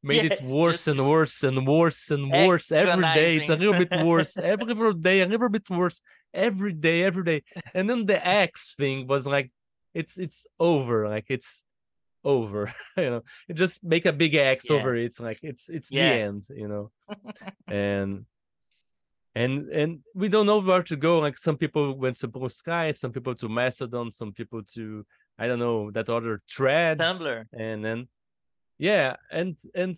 made 0.04 0.26
it 0.32 0.42
worse 0.44 0.86
just 0.86 0.88
and 1.00 1.10
worse 1.10 1.44
and 1.44 1.68
worse 1.68 2.12
and 2.12 2.32
worse 2.32 2.72
every 2.72 3.04
day. 3.14 3.38
It's 3.38 3.50
a 3.50 3.56
little 3.56 3.74
bit 3.74 3.92
worse 4.06 4.38
every 4.54 4.94
day, 4.94 5.22
a 5.22 5.26
little 5.26 5.50
bit 5.50 5.70
worse 5.70 6.00
every 6.34 6.72
day, 6.74 7.04
every 7.04 7.24
day. 7.24 7.44
And 7.74 7.90
then 7.90 8.06
the 8.06 8.26
X 8.26 8.76
thing 8.78 9.08
was 9.08 9.26
like, 9.28 9.52
it's 9.94 10.18
it's 10.18 10.46
over. 10.60 11.10
Like 11.10 11.26
it's 11.30 11.64
over. 12.24 12.74
you 12.98 13.10
know, 13.10 13.24
you 13.48 13.56
just 13.56 13.84
make 13.84 14.06
a 14.06 14.14
big 14.14 14.36
X 14.36 14.70
Yeah. 14.70 14.78
over 14.78 14.96
it. 14.96 15.06
It's 15.06 15.20
like 15.20 15.40
it's 15.44 15.68
it's 15.68 15.92
Yeah. 15.92 16.10
the 16.10 16.16
end. 16.22 16.44
You 16.50 16.68
know, 16.68 16.92
and 17.68 18.26
and 19.38 19.70
and 19.70 20.00
we 20.16 20.28
don't 20.30 20.48
know 20.48 20.60
where 20.60 20.84
to 20.84 20.96
go. 20.96 21.20
Like 21.20 21.38
some 21.38 21.58
people 21.58 21.96
went 22.04 22.18
to 22.18 22.28
Bluesky, 22.28 22.96
some 22.96 23.12
people 23.12 23.36
to 23.36 23.48
Mastodon, 23.48 24.10
some 24.12 24.32
people 24.34 24.64
to 24.74 25.06
I 25.38 25.48
don't 25.48 25.60
know 25.60 25.92
that 25.92 26.10
other 26.10 26.42
thread, 26.50 26.98
Tumblr. 26.98 27.46
and 27.54 27.86
then 27.86 28.08
yeah, 28.80 29.16
and 29.32 29.56
and 29.76 29.96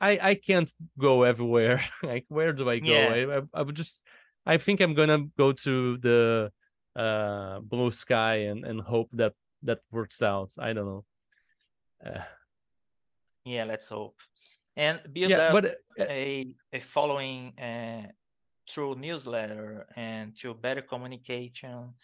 I 0.00 0.18
I 0.30 0.34
can't 0.34 0.70
go 0.98 1.22
everywhere. 1.22 1.80
like 2.02 2.26
where 2.28 2.52
do 2.52 2.68
I 2.68 2.78
go? 2.80 2.92
Yeah. 2.92 3.08
I, 3.16 3.38
I 3.38 3.40
I 3.54 3.62
would 3.62 3.76
just 3.76 3.96
I 4.44 4.58
think 4.58 4.80
I'm 4.80 4.94
gonna 4.94 5.26
go 5.38 5.52
to 5.64 5.96
the 5.98 6.52
uh 6.94 7.60
Bluesky 7.60 8.50
and 8.50 8.64
and 8.68 8.80
hope 8.80 9.08
that 9.14 9.32
that 9.62 9.80
works 9.90 10.20
out. 10.22 10.50
I 10.58 10.72
don't 10.74 10.86
know. 10.86 11.04
Uh, 12.04 12.20
Yeah, 13.44 13.64
let's 13.64 13.88
hope. 13.88 14.14
And 14.76 15.00
build 15.12 15.30
yeah, 15.30 15.38
up 15.48 15.52
but 15.52 15.64
uh, 15.66 16.04
a 16.08 16.54
a 16.72 16.80
following 16.80 17.58
uh, 17.58 18.06
through 18.70 18.94
newsletter 18.96 19.86
and 19.96 20.34
through 20.36 20.54
better 20.54 20.82
communication 20.82 21.94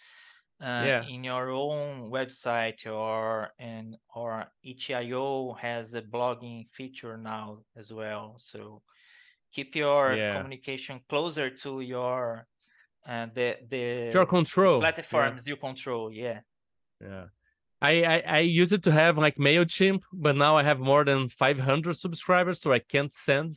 uh, 0.61 0.85
Yeah. 0.87 1.05
in 1.09 1.25
your 1.25 1.51
own 1.51 2.11
website 2.11 2.87
or 2.87 3.49
and 3.59 3.97
or 4.15 4.45
itch.io 4.63 5.55
has 5.55 5.95
a 5.95 6.03
blogging 6.03 6.69
feature 6.73 7.17
now 7.17 7.65
as 7.77 7.93
well. 7.93 8.37
So 8.39 8.83
keep 9.53 9.75
your 9.75 10.15
Yeah. 10.17 10.37
communication 10.37 11.01
closer 11.09 11.49
to 11.63 11.81
your 11.81 12.47
uh, 13.07 13.27
the 13.35 13.57
the 13.71 14.11
your 14.13 14.27
control. 14.27 14.83
yeah. 14.83 14.93
platforms 14.93 15.47
you 15.47 15.57
control. 15.57 16.13
Yeah. 16.13 16.41
Yeah. 17.01 17.29
I, 17.81 18.03
I 18.03 18.23
I 18.27 18.39
use 18.41 18.73
it 18.73 18.83
to 18.85 18.93
have 18.93 19.19
like 19.19 19.37
MailChimp, 19.37 20.03
but 20.13 20.37
now 20.37 20.57
I 20.57 20.63
have 20.65 20.81
more 20.81 21.05
than 21.05 21.29
500 21.29 21.97
subscribers, 21.97 22.61
so 22.61 22.73
I 22.73 22.81
can't 22.81 23.13
send 23.13 23.55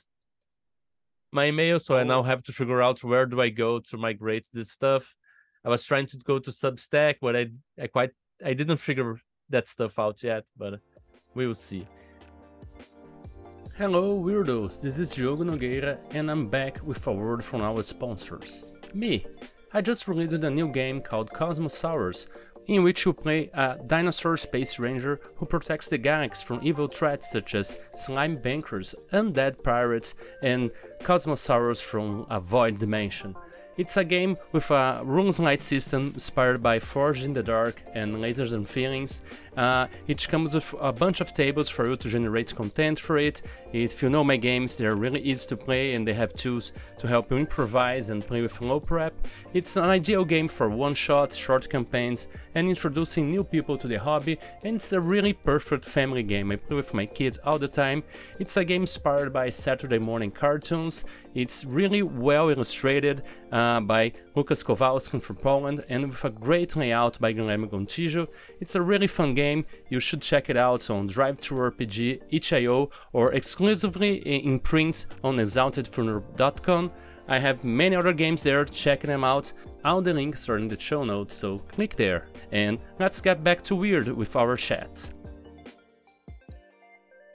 my 1.31 1.47
email. 1.47 1.79
So 1.79 1.95
I 1.97 2.01
oh. 2.01 2.03
now 2.03 2.19
Oh. 2.19 2.23
have 2.23 2.43
to 2.43 2.53
figure 2.53 2.81
out 2.81 3.03
where 3.03 3.25
do 3.25 3.41
I 3.41 3.49
go 3.49 3.79
to 3.79 3.97
migrate 3.97 4.47
this 4.53 4.71
stuff. 4.71 5.15
I 5.65 5.69
was 5.69 5.83
trying 5.83 6.07
to 6.07 6.17
go 6.17 6.39
to 6.39 6.51
Substack, 6.51 7.15
but 7.21 7.35
I 7.35 7.47
I 7.79 7.87
quite 7.87 8.11
I 8.45 8.53
didn't 8.53 8.77
figure 8.77 9.19
that 9.49 9.67
stuff 9.67 9.97
out 9.99 10.23
yet, 10.23 10.45
but 10.57 10.79
we 11.33 11.47
will 11.47 11.55
see. 11.55 11.87
Hello, 13.77 14.19
weirdos. 14.19 14.81
This 14.81 14.99
is 14.99 15.09
Diogo 15.15 15.43
Nogueira, 15.43 15.97
and 16.13 16.29
I'm 16.29 16.47
back 16.47 16.79
with 16.83 17.07
a 17.07 17.11
word 17.11 17.43
from 17.43 17.61
our 17.61 17.81
sponsors. 17.81 18.65
Me. 18.93 19.25
I 19.73 19.81
just 19.81 20.07
released 20.07 20.33
a 20.33 20.49
new 20.49 20.69
game 20.69 20.99
called 21.01 21.31
Kosmosaurus, 21.31 22.27
in 22.67 22.83
which 22.83 23.05
you 23.05 23.13
play 23.13 23.49
a 23.53 23.77
dinosaur 23.87 24.37
space 24.37 24.79
ranger 24.79 25.19
who 25.35 25.45
protects 25.45 25.87
the 25.87 25.97
galaxy 25.97 26.45
from 26.45 26.59
evil 26.61 26.87
threats 26.87 27.31
such 27.31 27.55
as 27.55 27.77
slime 27.93 28.37
bankers, 28.37 28.95
undead 29.13 29.61
pirates, 29.63 30.15
and 30.41 30.71
Cosmosaurus 31.01 31.83
from 31.83 32.25
a 32.29 32.39
void 32.39 32.77
dimension. 32.77 33.35
It's 33.77 33.95
a 33.95 34.03
game 34.03 34.37
with 34.51 34.69
a 34.69 35.01
rules 35.03 35.39
light 35.39 35.61
system 35.61 36.11
inspired 36.13 36.61
by 36.61 36.77
Forged 36.77 37.23
in 37.23 37.31
the 37.31 37.41
Dark 37.41 37.81
and 37.93 38.17
Lasers 38.17 38.53
and 38.53 38.67
Feelings. 38.67 39.21
Uh, 39.55 39.87
it 40.07 40.27
comes 40.27 40.53
with 40.53 40.75
a 40.79 40.91
bunch 40.91 41.21
of 41.21 41.33
tables 41.33 41.69
for 41.69 41.89
you 41.89 41.95
to 41.95 42.09
generate 42.09 42.53
content 42.53 42.99
for 42.99 43.17
it. 43.17 43.41
If 43.71 44.03
you 44.03 44.09
know 44.09 44.25
my 44.25 44.35
games, 44.35 44.75
they're 44.75 44.95
really 44.95 45.21
easy 45.21 45.47
to 45.47 45.57
play 45.57 45.93
and 45.93 46.05
they 46.05 46.13
have 46.13 46.33
tools 46.33 46.73
to 46.97 47.07
help 47.07 47.31
you 47.31 47.37
improvise 47.37 48.09
and 48.09 48.27
play 48.27 48.41
with 48.41 48.61
low 48.61 48.81
prep. 48.81 49.13
It's 49.53 49.77
an 49.77 49.85
ideal 49.85 50.25
game 50.25 50.49
for 50.49 50.69
one 50.69 50.93
shots, 50.93 51.37
short 51.37 51.69
campaigns, 51.69 52.27
and 52.55 52.67
introducing 52.67 53.29
new 53.29 53.43
people 53.43 53.77
to 53.77 53.87
the 53.87 53.99
hobby, 53.99 54.37
and 54.63 54.75
it's 54.75 54.93
a 54.93 54.99
really 54.99 55.33
perfect 55.33 55.85
family 55.85 56.23
game. 56.23 56.51
I 56.51 56.55
play 56.55 56.75
with 56.75 56.93
my 56.93 57.05
kids 57.05 57.39
all 57.45 57.57
the 57.57 57.67
time. 57.67 58.03
It's 58.39 58.57
a 58.57 58.65
game 58.65 58.83
inspired 58.83 59.31
by 59.31 59.49
Saturday 59.49 59.99
morning 59.99 60.31
cartoons. 60.31 61.05
It's 61.33 61.65
really 61.65 62.01
well 62.01 62.49
illustrated 62.49 63.23
uh, 63.51 63.79
by 63.79 64.11
Lukas 64.35 64.63
Kowalski 64.63 65.19
from 65.19 65.37
Poland 65.37 65.83
and 65.89 66.09
with 66.09 66.25
a 66.25 66.29
great 66.29 66.75
layout 66.75 67.19
by 67.19 67.33
Guilherme 67.33 67.69
Gontijo. 67.69 68.27
It's 68.59 68.75
a 68.75 68.81
really 68.81 69.07
fun 69.07 69.33
game. 69.33 69.65
You 69.89 69.99
should 69.99 70.21
check 70.21 70.49
it 70.49 70.57
out 70.57 70.89
on 70.89 71.07
DriveThruRPG, 71.07 72.21
itch.io, 72.31 72.89
or 73.13 73.33
exclusively 73.33 74.15
in 74.27 74.59
print 74.59 75.05
on 75.23 75.37
exaltedfuneral.com. 75.37 76.91
I 77.27 77.39
have 77.39 77.63
many 77.63 77.95
other 77.95 78.11
games 78.11 78.43
there, 78.43 78.65
check 78.65 79.01
them 79.01 79.23
out. 79.23 79.53
All 79.83 80.01
the 80.01 80.13
links 80.13 80.47
are 80.47 80.57
in 80.57 80.67
the 80.67 80.79
show 80.79 81.03
notes, 81.03 81.35
so 81.35 81.57
click 81.57 81.95
there. 81.95 82.27
And 82.51 82.77
let's 82.99 83.19
get 83.19 83.43
back 83.43 83.63
to 83.63 83.75
Weird 83.75 84.07
with 84.09 84.35
our 84.35 84.55
chat. 84.55 85.09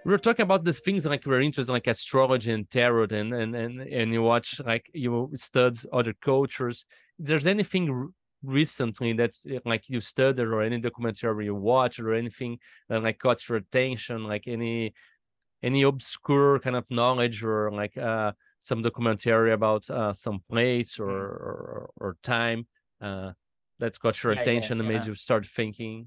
We're 0.04 0.18
talking 0.18 0.44
about 0.44 0.62
the 0.62 0.72
things 0.72 1.04
like 1.04 1.26
we're 1.26 1.40
interested 1.40 1.72
like 1.72 1.88
astrology 1.88 2.52
and 2.52 2.70
tarot 2.70 3.08
and 3.10 3.34
and 3.34 3.56
and, 3.56 3.80
and 3.80 4.12
you 4.12 4.22
watch 4.22 4.60
like 4.64 4.88
you 4.94 5.32
study 5.34 5.80
other 5.92 6.12
cultures. 6.12 6.86
There's 7.18 7.48
anything 7.48 8.12
recently 8.44 9.14
that's 9.14 9.44
eh, 9.50 9.58
like 9.64 9.88
you 9.88 9.98
studied 9.98 10.46
or 10.46 10.62
any 10.62 10.78
documentary 10.78 11.46
you 11.46 11.56
watched 11.56 11.98
or 11.98 12.14
anything 12.14 12.58
that 12.88 13.02
like 13.02 13.18
caught 13.18 13.48
your 13.48 13.58
attention? 13.58 14.22
Like 14.22 14.46
any 14.46 14.94
any 15.64 15.82
obscure 15.82 16.60
kind 16.60 16.76
of 16.76 16.88
knowledge 16.88 17.42
or 17.42 17.72
like 17.72 17.96
uh 17.96 18.30
some 18.68 18.80
documentary 18.82 19.52
about 19.52 19.88
uh 19.90 20.12
some 20.12 20.38
place 20.50 20.98
or 20.98 21.08
mm. 21.08 21.48
or, 21.48 21.90
or 22.02 22.16
time 22.22 22.66
uh 23.00 23.30
that 23.78 23.98
got 24.00 24.14
your 24.22 24.32
yeah, 24.32 24.40
attention 24.40 24.78
yeah, 24.78 24.84
and 24.84 24.92
made 24.92 25.06
you 25.06 25.14
start 25.14 25.44
thinking 25.46 26.06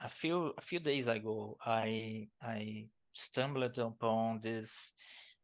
a 0.00 0.08
few 0.08 0.52
a 0.56 0.60
few 0.60 0.80
days 0.80 1.06
ago, 1.06 1.56
I 1.64 2.28
I 2.42 2.86
stumbled 3.12 3.78
upon 3.78 4.40
this 4.42 4.92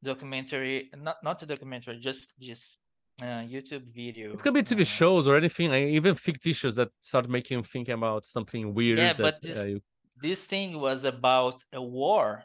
documentary, 0.02 0.90
not 0.96 1.16
not 1.22 1.42
a 1.42 1.46
documentary, 1.46 1.98
just 2.00 2.32
just 2.40 2.78
uh, 3.20 3.42
YouTube 3.54 3.86
video. 3.94 4.32
It 4.32 4.42
could 4.42 4.54
be 4.54 4.62
TV 4.62 4.80
uh, 4.80 4.84
shows 4.84 5.28
or 5.28 5.36
anything, 5.36 5.70
like 5.70 5.88
even 5.88 6.14
fictitious 6.14 6.74
that 6.76 6.88
start 7.02 7.28
making 7.28 7.58
you 7.58 7.64
think 7.64 7.88
about 7.88 8.26
something 8.26 8.74
weird. 8.74 8.98
Yeah, 8.98 9.12
that, 9.12 9.22
but 9.22 9.42
this, 9.42 9.56
uh, 9.56 9.62
you... 9.62 9.80
this 10.20 10.40
thing 10.44 10.80
was 10.80 11.04
about 11.04 11.64
a 11.72 11.82
war 11.82 12.44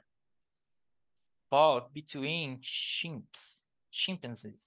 fought 1.52 1.94
between 1.94 2.60
chimps, 2.62 3.62
chimpanzees. 3.92 4.64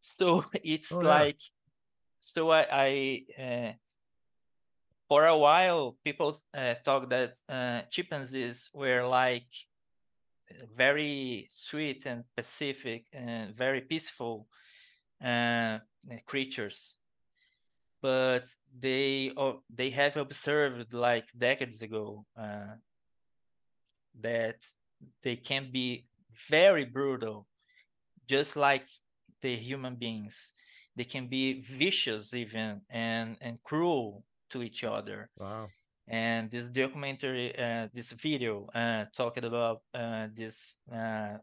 So 0.00 0.44
it's 0.62 0.92
oh, 0.92 0.98
like, 0.98 1.40
yeah. 1.40 2.20
so 2.20 2.52
I 2.52 2.66
I 2.70 3.24
uh, 3.42 3.72
for 5.08 5.26
a 5.26 5.36
while, 5.36 5.96
people 6.04 6.40
uh, 6.54 6.74
talk 6.84 7.10
that 7.10 7.34
uh, 7.48 7.82
chimpanzees 7.90 8.70
were 8.72 9.06
like 9.06 9.48
very 10.76 11.48
sweet 11.50 12.06
and 12.06 12.24
pacific 12.36 13.06
and 13.12 13.56
very 13.56 13.80
peaceful 13.80 14.46
uh, 15.24 15.78
creatures, 16.26 16.96
but 18.02 18.44
they 18.78 19.32
oh, 19.36 19.62
they 19.74 19.90
have 19.90 20.16
observed 20.16 20.92
like 20.92 21.26
decades 21.36 21.82
ago 21.82 22.26
uh, 22.38 22.76
that 24.20 24.56
they 25.22 25.36
can 25.36 25.70
be 25.72 26.06
very 26.48 26.84
brutal, 26.84 27.46
just 28.28 28.56
like 28.56 28.86
the 29.42 29.56
human 29.56 29.96
beings. 29.96 30.52
They 30.96 31.04
can 31.04 31.28
be 31.28 31.62
vicious 31.62 32.32
even 32.32 32.80
and 32.90 33.36
and 33.40 33.62
cruel 33.62 34.24
to 34.50 34.62
each 34.62 34.84
other. 34.84 35.30
Wow. 35.38 35.68
And 36.08 36.50
this 36.50 36.68
documentary, 36.68 37.58
uh, 37.58 37.88
this 37.92 38.12
video, 38.12 38.68
uh, 38.74 39.06
talking 39.16 39.44
about 39.44 39.82
uh, 39.92 40.28
this 40.34 40.76
uh, 40.92 41.38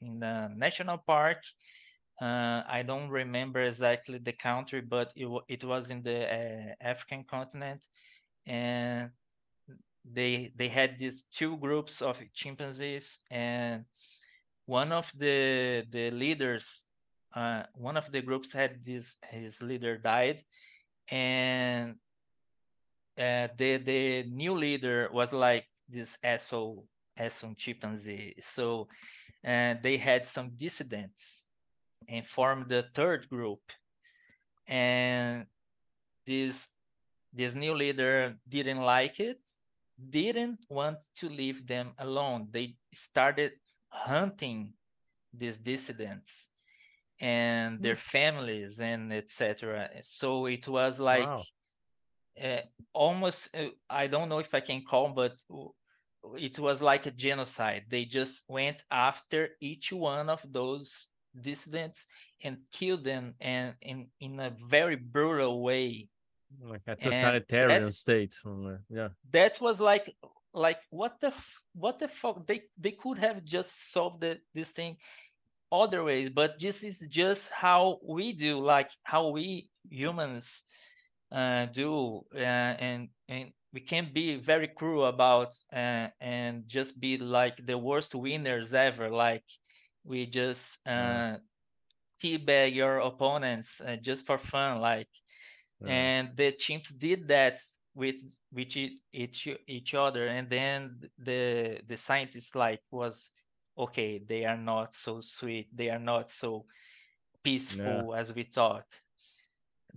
in 0.00 0.20
the 0.20 0.50
national 0.54 0.98
park. 0.98 1.38
Uh, 2.20 2.62
I 2.68 2.84
don't 2.86 3.08
remember 3.08 3.62
exactly 3.62 4.18
the 4.18 4.32
country, 4.34 4.82
but 4.82 5.12
it 5.16 5.28
it 5.48 5.64
was 5.64 5.90
in 5.90 6.02
the 6.02 6.18
uh, 6.28 6.74
African 6.80 7.24
continent, 7.24 7.80
and 8.46 9.10
they 10.04 10.52
they 10.56 10.68
had 10.68 10.98
these 10.98 11.24
two 11.32 11.56
groups 11.58 12.02
of 12.02 12.18
chimpanzees, 12.34 13.20
and 13.30 13.84
one 14.66 14.92
of 14.92 15.12
the 15.16 15.84
the 15.90 16.10
leaders, 16.10 16.84
one 17.74 17.96
of 17.96 18.10
the 18.10 18.22
groups 18.22 18.52
had 18.52 18.84
this 18.84 19.16
his 19.30 19.62
leader 19.62 19.96
died, 19.96 20.44
and 21.08 21.96
uh, 23.18 23.48
the 23.56 23.76
the 23.78 24.24
new 24.24 24.54
leader 24.54 25.08
was 25.12 25.32
like 25.32 25.66
this 25.88 26.18
asshole 26.22 26.86
asshole 27.16 27.54
chimpanzee. 27.56 28.34
So 28.42 28.88
uh, 29.46 29.74
they 29.82 29.96
had 29.96 30.24
some 30.24 30.50
dissidents 30.56 31.42
and 32.08 32.26
formed 32.26 32.68
the 32.68 32.86
third 32.94 33.28
group. 33.28 33.60
And 34.66 35.46
this 36.26 36.66
this 37.32 37.54
new 37.54 37.74
leader 37.74 38.36
didn't 38.48 38.80
like 38.80 39.18
it, 39.20 39.40
didn't 40.10 40.60
want 40.68 40.98
to 41.18 41.28
leave 41.28 41.66
them 41.66 41.92
alone. 41.98 42.48
They 42.50 42.76
started 42.92 43.52
hunting 43.88 44.72
these 45.32 45.58
dissidents 45.58 46.48
and 47.20 47.82
their 47.82 47.94
hmm. 47.94 48.00
families 48.00 48.80
and 48.80 49.12
etc. 49.12 49.90
So 50.02 50.46
it 50.46 50.66
was 50.68 50.98
like 50.98 51.26
wow 51.26 51.42
uh, 52.40 52.60
almost 52.92 53.48
uh, 53.54 53.68
I 53.88 54.06
don't 54.06 54.28
know 54.28 54.38
if 54.38 54.54
I 54.54 54.60
can 54.60 54.82
call, 54.84 55.10
but 55.10 55.34
it 56.36 56.58
was 56.58 56.80
like 56.80 57.06
a 57.06 57.10
genocide. 57.10 57.84
They 57.88 58.04
just 58.04 58.44
went 58.48 58.82
after 58.90 59.50
each 59.60 59.92
one 59.92 60.30
of 60.30 60.40
those 60.50 61.08
dissidents 61.38 62.06
and 62.42 62.58
killed 62.72 63.04
them, 63.04 63.34
and 63.40 63.74
in 63.80 64.08
in 64.20 64.40
a 64.40 64.54
very 64.68 64.96
brutal 64.96 65.62
way. 65.62 66.08
Like 66.60 66.82
a 66.86 66.96
totalitarian 66.96 67.86
that, 67.86 67.94
state. 67.94 68.36
Yeah. 68.88 69.08
That 69.30 69.60
was 69.60 69.80
like 69.80 70.14
like 70.54 70.78
what 70.90 71.20
the 71.20 71.32
what 71.74 71.98
the 71.98 72.08
fuck 72.08 72.46
they 72.46 72.62
they 72.78 72.92
could 72.92 73.18
have 73.18 73.42
just 73.44 73.92
solved 73.92 74.20
the, 74.20 74.38
this 74.54 74.68
thing 74.68 74.96
other 75.70 76.04
ways 76.04 76.28
but 76.34 76.58
this 76.60 76.82
is 76.82 76.98
just 77.08 77.50
how 77.50 77.98
we 78.06 78.32
do 78.32 78.60
like 78.60 78.90
how 79.02 79.28
we 79.28 79.70
humans 79.88 80.62
uh, 81.32 81.64
do 81.66 82.22
uh, 82.34 82.38
and 82.38 83.08
and 83.28 83.52
we 83.72 83.80
can 83.80 84.10
be 84.12 84.36
very 84.36 84.68
cruel 84.68 85.06
about 85.06 85.54
uh, 85.72 86.08
and 86.20 86.68
just 86.68 87.00
be 87.00 87.16
like 87.16 87.64
the 87.66 87.78
worst 87.78 88.14
winners 88.14 88.74
ever 88.74 89.08
like 89.08 89.44
we 90.04 90.26
just 90.26 90.78
uh, 90.86 91.36
teabag 92.22 92.74
your 92.74 92.98
opponents 92.98 93.80
uh, 93.80 93.96
just 93.96 94.26
for 94.26 94.36
fun 94.36 94.80
like 94.80 95.08
yeah. 95.08 95.61
And 95.88 96.30
the 96.36 96.52
chimps 96.52 96.96
did 96.96 97.28
that 97.28 97.60
with 97.94 98.16
with 98.52 98.76
each 99.12 99.48
each 99.66 99.94
other 99.94 100.26
and 100.26 100.48
then 100.48 101.00
the 101.18 101.80
the 101.88 101.96
scientists 101.96 102.54
like 102.54 102.80
was 102.90 103.30
okay 103.76 104.22
they 104.26 104.44
are 104.44 104.56
not 104.56 104.94
so 104.94 105.20
sweet 105.20 105.68
they 105.74 105.90
are 105.90 105.98
not 105.98 106.30
so 106.30 106.64
peaceful 107.42 108.10
yeah. 108.10 108.20
as 108.20 108.32
we 108.32 108.42
thought 108.42 108.86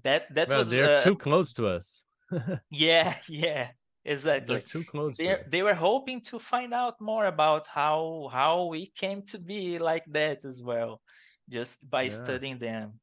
that 0.04 0.34
that 0.34 0.50
well, 0.50 0.60
was 0.60 0.70
they're 0.70 0.98
uh, 0.98 1.04
too 1.04 1.16
close 1.16 1.54
to 1.54 1.68
us. 1.68 2.04
yeah, 2.70 3.16
yeah, 3.28 3.70
exactly. 4.04 4.56
They're 4.56 4.62
too 4.62 4.84
close. 4.84 5.18
They 5.18 5.38
they 5.50 5.64
were 5.64 5.74
hoping 5.74 6.22
to 6.32 6.40
find 6.40 6.74
out 6.74 7.00
more 7.00 7.26
about 7.26 7.68
how 7.68 8.30
how 8.32 8.66
we 8.66 8.88
came 8.96 9.22
to 9.28 9.40
be 9.40 9.80
like 9.80 10.06
that 10.08 10.44
as 10.46 10.62
well, 10.62 11.02
just 11.50 11.78
by 11.90 12.04
yeah. 12.04 12.24
studying 12.24 12.58
them. 12.60 13.00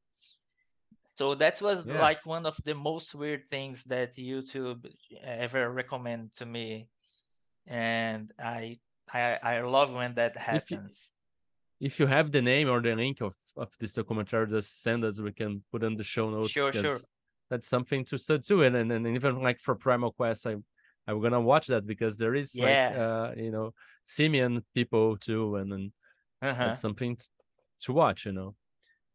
So 1.14 1.34
that 1.34 1.60
was 1.60 1.84
yeah. 1.84 2.00
like 2.00 2.24
one 2.24 2.46
of 2.46 2.56
the 2.64 2.74
most 2.74 3.14
weird 3.14 3.50
things 3.50 3.82
that 3.84 4.16
YouTube 4.16 4.86
ever 5.22 5.70
recommend 5.70 6.32
to 6.36 6.46
me, 6.46 6.88
and 7.66 8.32
I 8.38 8.78
I 9.12 9.38
I 9.42 9.60
love 9.60 9.92
when 9.92 10.14
that 10.14 10.36
happens. 10.36 11.12
If 11.80 11.80
you, 11.80 11.86
if 11.86 12.00
you 12.00 12.06
have 12.06 12.32
the 12.32 12.40
name 12.40 12.70
or 12.70 12.80
the 12.80 12.94
link 12.94 13.20
of 13.20 13.34
of 13.56 13.70
this 13.78 13.92
documentary 13.94 14.46
just 14.46 14.82
send 14.82 15.04
us 15.04 15.20
we 15.20 15.32
can 15.32 15.62
put 15.70 15.82
in 15.82 15.96
the 15.96 16.04
show 16.04 16.30
notes 16.30 16.50
sure 16.50 16.72
sure 16.72 16.98
that's 17.50 17.68
something 17.68 18.04
to 18.04 18.16
study 18.16 18.42
too 18.42 18.62
and, 18.62 18.76
and 18.76 18.90
and 18.90 19.06
even 19.06 19.42
like 19.42 19.60
for 19.60 19.74
primal 19.74 20.12
quest 20.12 20.46
i 20.46 20.56
i'm 21.06 21.20
gonna 21.20 21.40
watch 21.40 21.66
that 21.66 21.86
because 21.86 22.16
there 22.16 22.34
is 22.34 22.54
yeah. 22.54 22.64
like 22.64 22.98
uh 22.98 23.32
you 23.36 23.50
know 23.50 23.72
simian 24.04 24.64
people 24.74 25.16
too 25.18 25.56
and 25.56 25.70
then 25.70 25.92
uh-huh. 26.40 26.66
that's 26.68 26.80
something 26.80 27.16
to 27.80 27.92
watch 27.92 28.24
you 28.26 28.32
know 28.32 28.54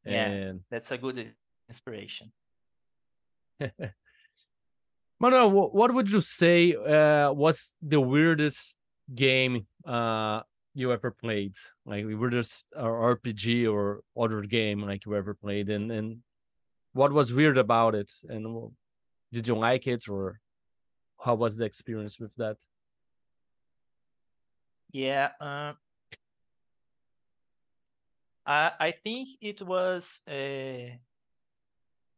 Yeah, 0.05 0.27
And 0.27 0.61
that's 0.69 0.91
a 0.91 0.97
good 0.97 1.33
inspiration. 1.69 2.31
Manuel, 5.19 5.71
what 5.71 5.93
would 5.93 6.09
you 6.11 6.21
say 6.21 6.73
uh, 6.73 7.31
was 7.31 7.73
the 7.81 7.99
weirdest 7.99 8.77
game 9.15 9.65
uh, 9.85 10.41
you 10.75 10.91
ever 10.93 11.09
played? 11.11 11.55
Like 11.85 12.05
the 12.05 12.15
weirdest 12.15 12.65
uh, 12.75 12.83
RPG 12.83 13.67
or 13.67 14.01
other 14.15 14.43
game 14.43 14.81
like 14.81 15.05
you 15.05 15.15
ever 15.15 15.33
played, 15.33 15.69
and 15.69 15.91
and 15.91 16.17
what 16.93 17.11
was 17.11 17.33
weird 17.33 17.57
about 17.57 17.95
it, 17.95 18.11
and 18.29 18.71
did 19.33 19.47
you 19.47 19.55
like 19.55 19.87
it, 19.87 20.07
or 20.07 20.39
how 21.19 21.33
was 21.33 21.57
the 21.57 21.65
experience 21.65 22.19
with 22.19 22.31
that? 22.37 22.57
Yeah, 24.91 25.31
uh, 25.41 25.73
I 28.45 28.71
I 28.79 28.91
think 28.91 29.29
it 29.41 29.61
was 29.63 30.21
a 30.29 30.99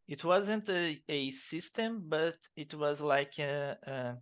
it 0.09 0.23
wasn't 0.23 0.67
a, 0.69 0.99
a 1.07 1.31
system, 1.31 2.03
but 2.07 2.35
it 2.55 2.73
was 2.73 2.99
like 2.99 3.37
a, 3.39 3.77
a 3.83 4.17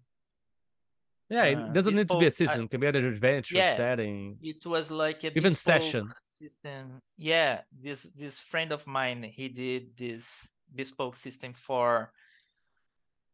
Yeah, 1.29 1.43
it 1.45 1.55
uh, 1.55 1.73
doesn't 1.73 1.95
need 1.95 2.09
to 2.09 2.17
be 2.17 2.27
a 2.27 2.31
system. 2.31 2.63
It 2.63 2.71
can 2.71 2.79
be 2.79 2.87
an 2.87 2.95
adventure 2.95 3.55
yeah, 3.55 3.75
setting, 3.75 4.37
it 4.41 4.65
was 4.65 4.91
like 4.91 5.23
a 5.23 5.31
even 5.35 5.55
session. 5.55 6.09
system. 6.29 6.99
Yeah, 7.17 7.61
this 7.71 8.03
this 8.15 8.39
friend 8.39 8.71
of 8.71 8.85
mine, 8.85 9.23
he 9.23 9.49
did 9.49 9.97
this 9.97 10.47
bespoke 10.73 11.17
system 11.17 11.53
for 11.53 12.11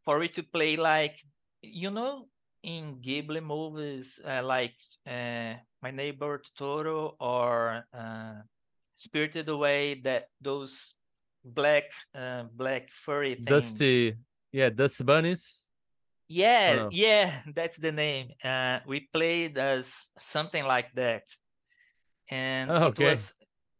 for 0.05 0.23
it 0.23 0.33
to 0.35 0.43
play 0.43 0.77
like 0.77 1.17
you 1.61 1.89
know 1.89 2.27
in 2.61 3.01
Ghibli 3.01 3.43
movies 3.43 4.19
uh, 4.25 4.41
like 4.43 4.75
uh, 5.07 5.55
My 5.81 5.91
Neighbor 5.91 6.41
Totoro 6.41 7.15
or 7.19 7.83
uh, 7.93 8.35
Spirited 8.95 9.49
Away 9.49 9.95
that 10.01 10.29
those 10.39 10.95
black 11.43 11.85
uh, 12.15 12.43
black 12.55 12.89
furry 12.91 13.35
things. 13.35 13.45
Dusty, 13.45 14.15
yeah, 14.51 14.69
Dusty 14.69 15.03
Bunnies. 15.03 15.69
Oh 16.29 16.29
Yeah, 16.29 16.75
no. 16.75 16.89
yeah, 16.89 17.41
that's 17.53 17.77
the 17.77 17.91
name. 17.91 18.29
Uh, 18.43 18.79
we 18.87 19.01
played 19.13 19.57
as 19.57 19.91
something 20.19 20.65
like 20.65 20.91
that, 20.95 21.23
and 22.29 22.71
Oh, 22.71 22.87
it 22.87 22.99
was 22.99 23.33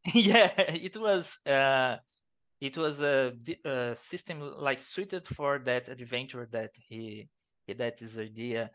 yeah, 0.14 0.51
it 0.57 0.97
was 0.97 1.39
uh, 1.45 1.97
it 2.61 2.78
was 2.78 3.01
a, 3.01 3.34
a 3.66 3.95
system 3.97 4.41
like 4.59 4.80
suited 4.80 5.28
for 5.28 5.59
that 5.66 5.89
adventure 5.89 6.47
that 6.51 6.72
he 6.76 7.30
that 7.68 8.01
is 8.01 8.18
idea. 8.18 8.72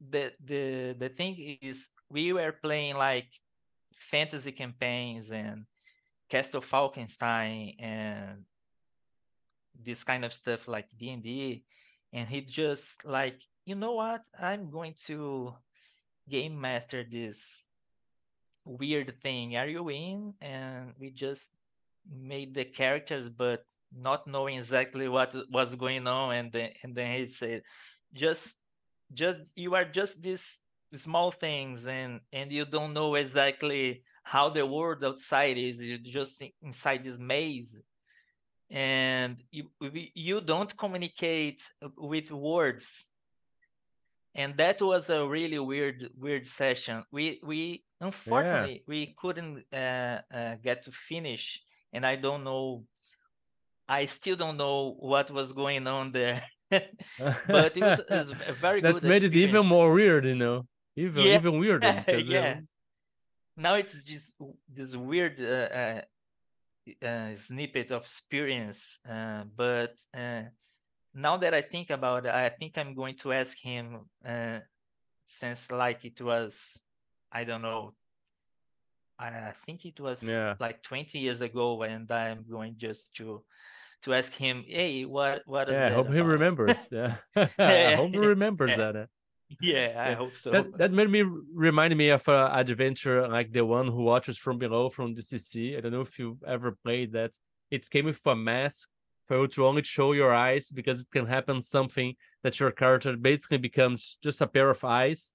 The 0.00 0.32
the 0.44 0.96
the 0.98 1.08
thing 1.10 1.58
is 1.62 1.88
we 2.10 2.32
were 2.32 2.52
playing 2.52 2.96
like 2.96 3.28
fantasy 3.94 4.52
campaigns 4.52 5.30
and 5.30 5.66
Castle 6.34 6.62
Falkenstein 6.62 7.76
and 7.78 8.42
this 9.80 10.02
kind 10.02 10.24
of 10.24 10.32
stuff 10.32 10.66
like 10.66 10.88
D 10.98 11.10
and 11.10 11.22
D, 11.22 11.62
and 12.12 12.26
he 12.28 12.40
just 12.40 13.04
like 13.04 13.40
you 13.64 13.76
know 13.76 13.92
what 13.92 14.22
I'm 14.34 14.68
going 14.68 14.94
to 15.06 15.54
game 16.28 16.60
master 16.60 17.04
this 17.08 17.38
weird 18.64 19.14
thing. 19.22 19.56
Are 19.56 19.68
you 19.68 19.88
in? 19.90 20.34
And 20.40 20.94
we 20.98 21.10
just 21.10 21.46
made 22.10 22.52
the 22.52 22.64
characters, 22.64 23.30
but 23.30 23.62
not 23.96 24.26
knowing 24.26 24.58
exactly 24.58 25.06
what 25.06 25.36
was 25.52 25.76
going 25.76 26.04
on, 26.08 26.34
and 26.34 26.50
then 26.50 26.70
and 26.82 26.96
then 26.96 27.14
he 27.14 27.28
said, 27.28 27.62
just 28.12 28.56
just 29.12 29.38
you 29.54 29.76
are 29.76 29.84
just 29.84 30.20
these 30.20 30.42
small 30.96 31.30
things, 31.30 31.86
and 31.86 32.18
and 32.32 32.50
you 32.50 32.64
don't 32.64 32.92
know 32.92 33.14
exactly 33.14 34.02
how 34.24 34.48
the 34.50 34.66
world 34.66 35.04
outside 35.04 35.56
is. 35.58 35.78
Just 36.02 36.42
inside 36.62 37.04
this 37.04 37.18
maze. 37.18 37.80
And 38.70 39.36
you 39.52 39.68
you 40.14 40.40
don't 40.40 40.76
communicate 40.76 41.62
with 41.96 42.30
words. 42.32 43.04
And 44.34 44.56
that 44.56 44.80
was 44.80 45.10
a 45.10 45.24
really 45.28 45.60
weird 45.60 46.10
weird 46.16 46.48
session. 46.48 47.04
We 47.12 47.40
we 47.44 47.84
Yeah. 48.00 48.06
unfortunately 48.06 48.82
we 48.88 49.14
couldn't 49.20 49.64
uh, 49.72 50.20
uh, 50.38 50.54
get 50.62 50.82
to 50.84 50.90
finish. 50.90 51.62
And 51.92 52.04
i 52.04 52.16
don't 52.16 52.42
know 52.42 52.84
i 53.88 54.06
still 54.06 54.34
don't 54.36 54.56
know 54.56 54.96
what 54.98 55.30
was 55.30 55.52
going 55.52 55.86
on 55.86 56.10
there. 56.12 56.42
But 57.46 57.76
it 57.76 57.84
was, 58.10 58.30
a 58.48 58.54
very 58.54 58.80
good 58.80 58.94
That's 58.94 59.02
good 59.02 59.08
made 59.08 59.22
it 59.22 59.34
even 59.36 59.66
more 59.66 59.92
weird, 59.92 60.24
you 60.24 60.34
know, 60.34 60.66
even 60.96 61.22
yeah. 61.22 61.36
even 61.38 61.58
weirder 61.60 62.04
yeah 62.34 62.60
now 63.56 63.74
it's 63.74 64.04
just 64.04 64.34
this 64.68 64.96
weird 64.96 65.40
uh, 65.40 66.02
uh, 67.02 67.06
uh, 67.06 67.36
snippet 67.36 67.90
of 67.90 68.02
experience. 68.02 68.98
Uh, 69.08 69.44
but 69.56 69.94
uh, 70.16 70.42
now 71.14 71.36
that 71.36 71.54
I 71.54 71.62
think 71.62 71.90
about 71.90 72.26
it, 72.26 72.34
I 72.34 72.48
think 72.48 72.76
I'm 72.76 72.94
going 72.94 73.16
to 73.18 73.32
ask 73.32 73.56
him 73.58 74.00
uh, 74.26 74.60
since 75.26 75.70
like 75.70 76.04
it 76.04 76.20
was, 76.20 76.78
I 77.30 77.44
don't 77.44 77.62
know, 77.62 77.94
I 79.18 79.52
think 79.64 79.84
it 79.84 80.00
was 80.00 80.22
yeah, 80.22 80.54
like 80.58 80.82
20 80.82 81.18
years 81.18 81.40
ago, 81.40 81.82
and 81.82 82.10
I'm 82.10 82.44
going 82.50 82.74
just 82.78 83.14
to 83.16 83.44
to 84.02 84.14
ask 84.14 84.32
him, 84.32 84.64
hey, 84.66 85.04
what 85.04 85.42
what 85.46 85.68
is 85.68 85.74
yeah. 85.74 85.86
I 85.86 85.88
that 85.90 85.94
hope 85.94 86.12
he 86.12 86.20
remembers. 86.20 86.88
Yeah, 86.90 87.16
I 87.58 87.94
hope 87.94 88.10
he 88.10 88.18
remembers 88.18 88.76
that. 88.76 89.08
Uh, 89.62 89.66
yeah, 89.66 89.94
I 90.10 90.12
Yeah, 90.12 90.16
hope 90.16 90.36
so. 90.36 90.50
that 90.50 90.76
that 90.78 90.92
made 90.92 91.10
me 91.10 91.22
remind 91.54 91.96
me 91.96 92.10
of 92.10 92.26
a 92.28 92.50
adventure 92.52 93.26
like 93.28 93.52
the 93.52 93.64
one 93.64 93.88
who 93.88 94.02
watches 94.02 94.38
from 94.38 94.58
below 94.58 94.90
from 94.90 95.14
DCC. 95.14 95.76
I 95.76 95.80
don't 95.80 95.92
know 95.92 96.02
if 96.02 96.18
you 96.18 96.38
ever 96.46 96.72
played 96.84 97.12
that. 97.12 97.32
It 97.70 97.88
came 97.90 98.04
with 98.06 98.20
a 98.26 98.36
mask 98.36 98.88
for 99.26 99.40
you 99.40 99.48
to 99.48 99.66
only 99.66 99.82
show 99.82 100.12
your 100.12 100.32
eyes 100.34 100.70
because 100.70 101.00
it 101.00 101.10
can 101.10 101.26
happen 101.26 101.62
something 101.62 102.14
that 102.42 102.60
your 102.60 102.70
character 102.70 103.16
basically 103.16 103.58
becomes 103.58 104.18
just 104.22 104.40
a 104.42 104.46
pair 104.46 104.70
of 104.70 104.84
eyes. 104.84 105.32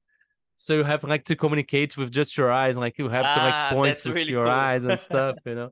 So 0.58 0.74
you 0.76 0.84
have 0.84 1.04
like 1.04 1.26
to 1.26 1.36
communicate 1.36 1.98
with 1.98 2.12
just 2.12 2.38
your 2.38 2.52
eyes, 2.52 2.78
like 2.78 2.98
you 3.00 3.10
have 3.10 3.30
to 3.32 3.40
like 3.42 3.58
Ah, 3.58 3.66
point 3.68 4.06
with 4.06 4.16
really 4.16 4.30
your 4.30 4.44
cool. 4.44 4.50
eyes 4.50 4.84
and 4.84 5.00
stuff, 5.00 5.38
you 5.46 5.56
know. 5.56 5.72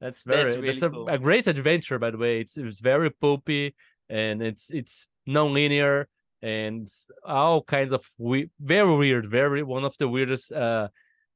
That's 0.00 0.22
That's 0.28 0.56
very 0.56 0.60
that's 0.66 0.82
really 0.82 0.82
a, 0.82 0.90
cool. 0.90 1.08
a 1.08 1.18
great 1.18 1.46
adventure 1.46 1.98
by 1.98 2.10
the 2.10 2.18
way. 2.18 2.40
It's 2.40 2.56
it's 2.56 2.80
very 2.80 3.10
pulpy 3.10 3.74
and 4.08 4.42
it's 4.42 4.70
it's 4.70 5.06
non-linear 5.26 6.08
and 6.42 6.88
all 7.24 7.62
kinds 7.62 7.92
of 7.92 8.06
we 8.18 8.50
very 8.60 8.94
weird, 8.96 9.30
very 9.30 9.62
one 9.62 9.84
of 9.84 9.96
the 9.98 10.08
weirdest 10.08 10.52
uh 10.52 10.88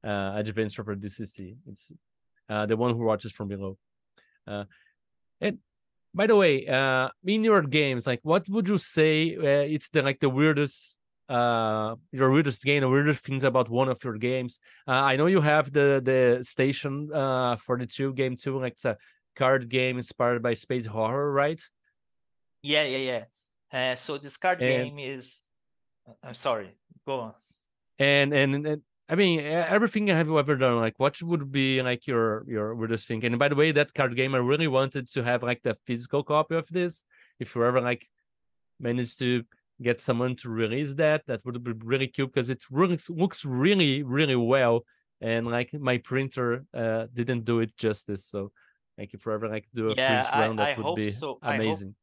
uh 0.04 0.32
adventure 0.36 0.84
for 0.84 0.94
DCC. 0.94 1.56
It's 1.66 1.92
uh 2.48 2.66
the 2.66 2.76
one 2.76 2.94
who 2.94 3.04
watches 3.04 3.32
from 3.32 3.48
below. 3.48 3.76
Uh 4.46 4.64
and 5.40 5.58
by 6.14 6.26
the 6.26 6.36
way, 6.36 6.66
uh 6.66 7.08
in 7.24 7.44
your 7.44 7.62
games, 7.62 8.06
like 8.06 8.20
what 8.22 8.48
would 8.48 8.68
you 8.68 8.78
say 8.78 9.36
uh, 9.36 9.66
it's 9.74 9.88
the 9.90 10.02
like 10.02 10.20
the 10.20 10.28
weirdest 10.30 10.96
uh 11.28 11.96
your 12.12 12.30
weirdest 12.30 12.62
game, 12.62 12.82
the 12.82 12.88
weirdest 12.88 13.24
things 13.24 13.44
about 13.44 13.68
one 13.68 13.88
of 13.88 14.02
your 14.04 14.18
games? 14.18 14.60
Uh, 14.86 14.92
I 14.92 15.16
know 15.16 15.26
you 15.26 15.40
have 15.40 15.72
the 15.72 16.00
the 16.04 16.44
station 16.44 17.10
uh 17.12 17.56
for 17.56 17.78
the 17.78 17.86
two 17.86 18.12
game 18.12 18.36
too, 18.36 18.60
like 18.60 18.74
it's 18.74 18.84
a 18.84 18.96
card 19.34 19.68
game 19.68 19.96
inspired 19.96 20.42
by 20.42 20.54
space 20.54 20.86
horror, 20.86 21.32
right? 21.32 21.60
Yeah, 22.62 22.84
yeah, 22.84 22.98
yeah. 22.98 23.24
Uh, 23.72 23.94
so 23.94 24.18
this 24.18 24.36
card 24.36 24.58
And 24.60 24.66
game 24.66 24.98
is. 24.98 25.42
uh, 26.08 26.12
I'm 26.22 26.34
sorry. 26.34 26.76
Go 27.06 27.20
on. 27.20 27.34
and 27.98 28.32
and, 28.32 28.66
and 28.66 28.82
I 29.08 29.14
mean 29.14 29.40
everything 29.40 30.06
have 30.08 30.26
you 30.26 30.38
ever 30.38 30.56
done? 30.56 30.76
Like 30.76 30.94
what 30.98 31.20
would 31.22 31.50
be 31.52 31.82
like 31.82 32.06
your 32.06 32.44
your 32.48 32.74
weirdest 32.74 33.06
thing? 33.08 33.24
And 33.24 33.38
by 33.38 33.48
the 33.48 33.54
way, 33.54 33.72
that 33.72 33.92
card 33.94 34.16
game 34.16 34.34
I 34.34 34.38
really 34.38 34.68
wanted 34.68 35.08
to 35.08 35.22
have 35.22 35.42
like 35.42 35.62
the 35.62 35.76
physical 35.86 36.22
copy 36.22 36.54
of 36.56 36.66
this. 36.70 37.04
If 37.38 37.54
you 37.54 37.64
ever 37.64 37.80
like 37.80 38.06
managed 38.80 39.18
to 39.20 39.44
get 39.82 40.00
someone 40.00 40.36
to 40.36 40.50
release 40.50 40.94
that, 40.96 41.26
that 41.26 41.44
would 41.44 41.62
be 41.64 41.72
really 41.84 42.08
cool 42.08 42.26
because 42.26 42.50
it 42.50 42.64
really 42.70 42.98
looks 43.08 43.44
really 43.44 44.02
really 44.02 44.36
well. 44.36 44.84
And 45.20 45.46
like 45.46 45.72
my 45.74 45.98
printer 45.98 46.64
uh 46.74 47.06
didn't 47.12 47.44
do 47.44 47.60
it 47.60 47.76
justice. 47.76 48.26
So 48.26 48.52
like 48.98 49.14
if 49.14 49.26
you 49.26 49.32
ever 49.32 49.48
like 49.48 49.66
do 49.74 49.90
a 49.90 49.96
Yeah, 49.96 49.96
print 49.96 50.32
run, 50.34 50.56
I, 50.56 50.70
I 50.70 50.74
that 50.74 50.76
would 50.76 50.84
hope 50.84 50.98
be 50.98 51.10
so. 51.12 51.38
Amazing. 51.42 51.94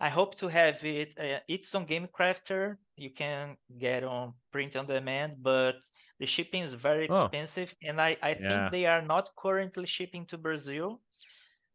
I 0.00 0.08
hope 0.08 0.34
to 0.36 0.48
have 0.48 0.82
it. 0.82 1.12
Uh, 1.18 1.40
it's 1.46 1.74
on 1.74 1.84
Game 1.84 2.08
Crafter. 2.08 2.78
You 2.96 3.10
can 3.10 3.56
get 3.78 4.02
on 4.02 4.32
print 4.50 4.74
on 4.74 4.86
demand, 4.86 5.42
but 5.42 5.76
the 6.18 6.26
shipping 6.26 6.62
is 6.62 6.74
very 6.74 7.08
Oh 7.08 7.24
expensive, 7.24 7.74
and 7.82 8.00
I 8.00 8.16
I 8.22 8.34
think 8.34 8.72
they 8.72 8.86
are 8.86 9.02
not 9.02 9.28
currently 9.36 9.86
shipping 9.86 10.26
to 10.26 10.38
Brazil. 10.38 11.00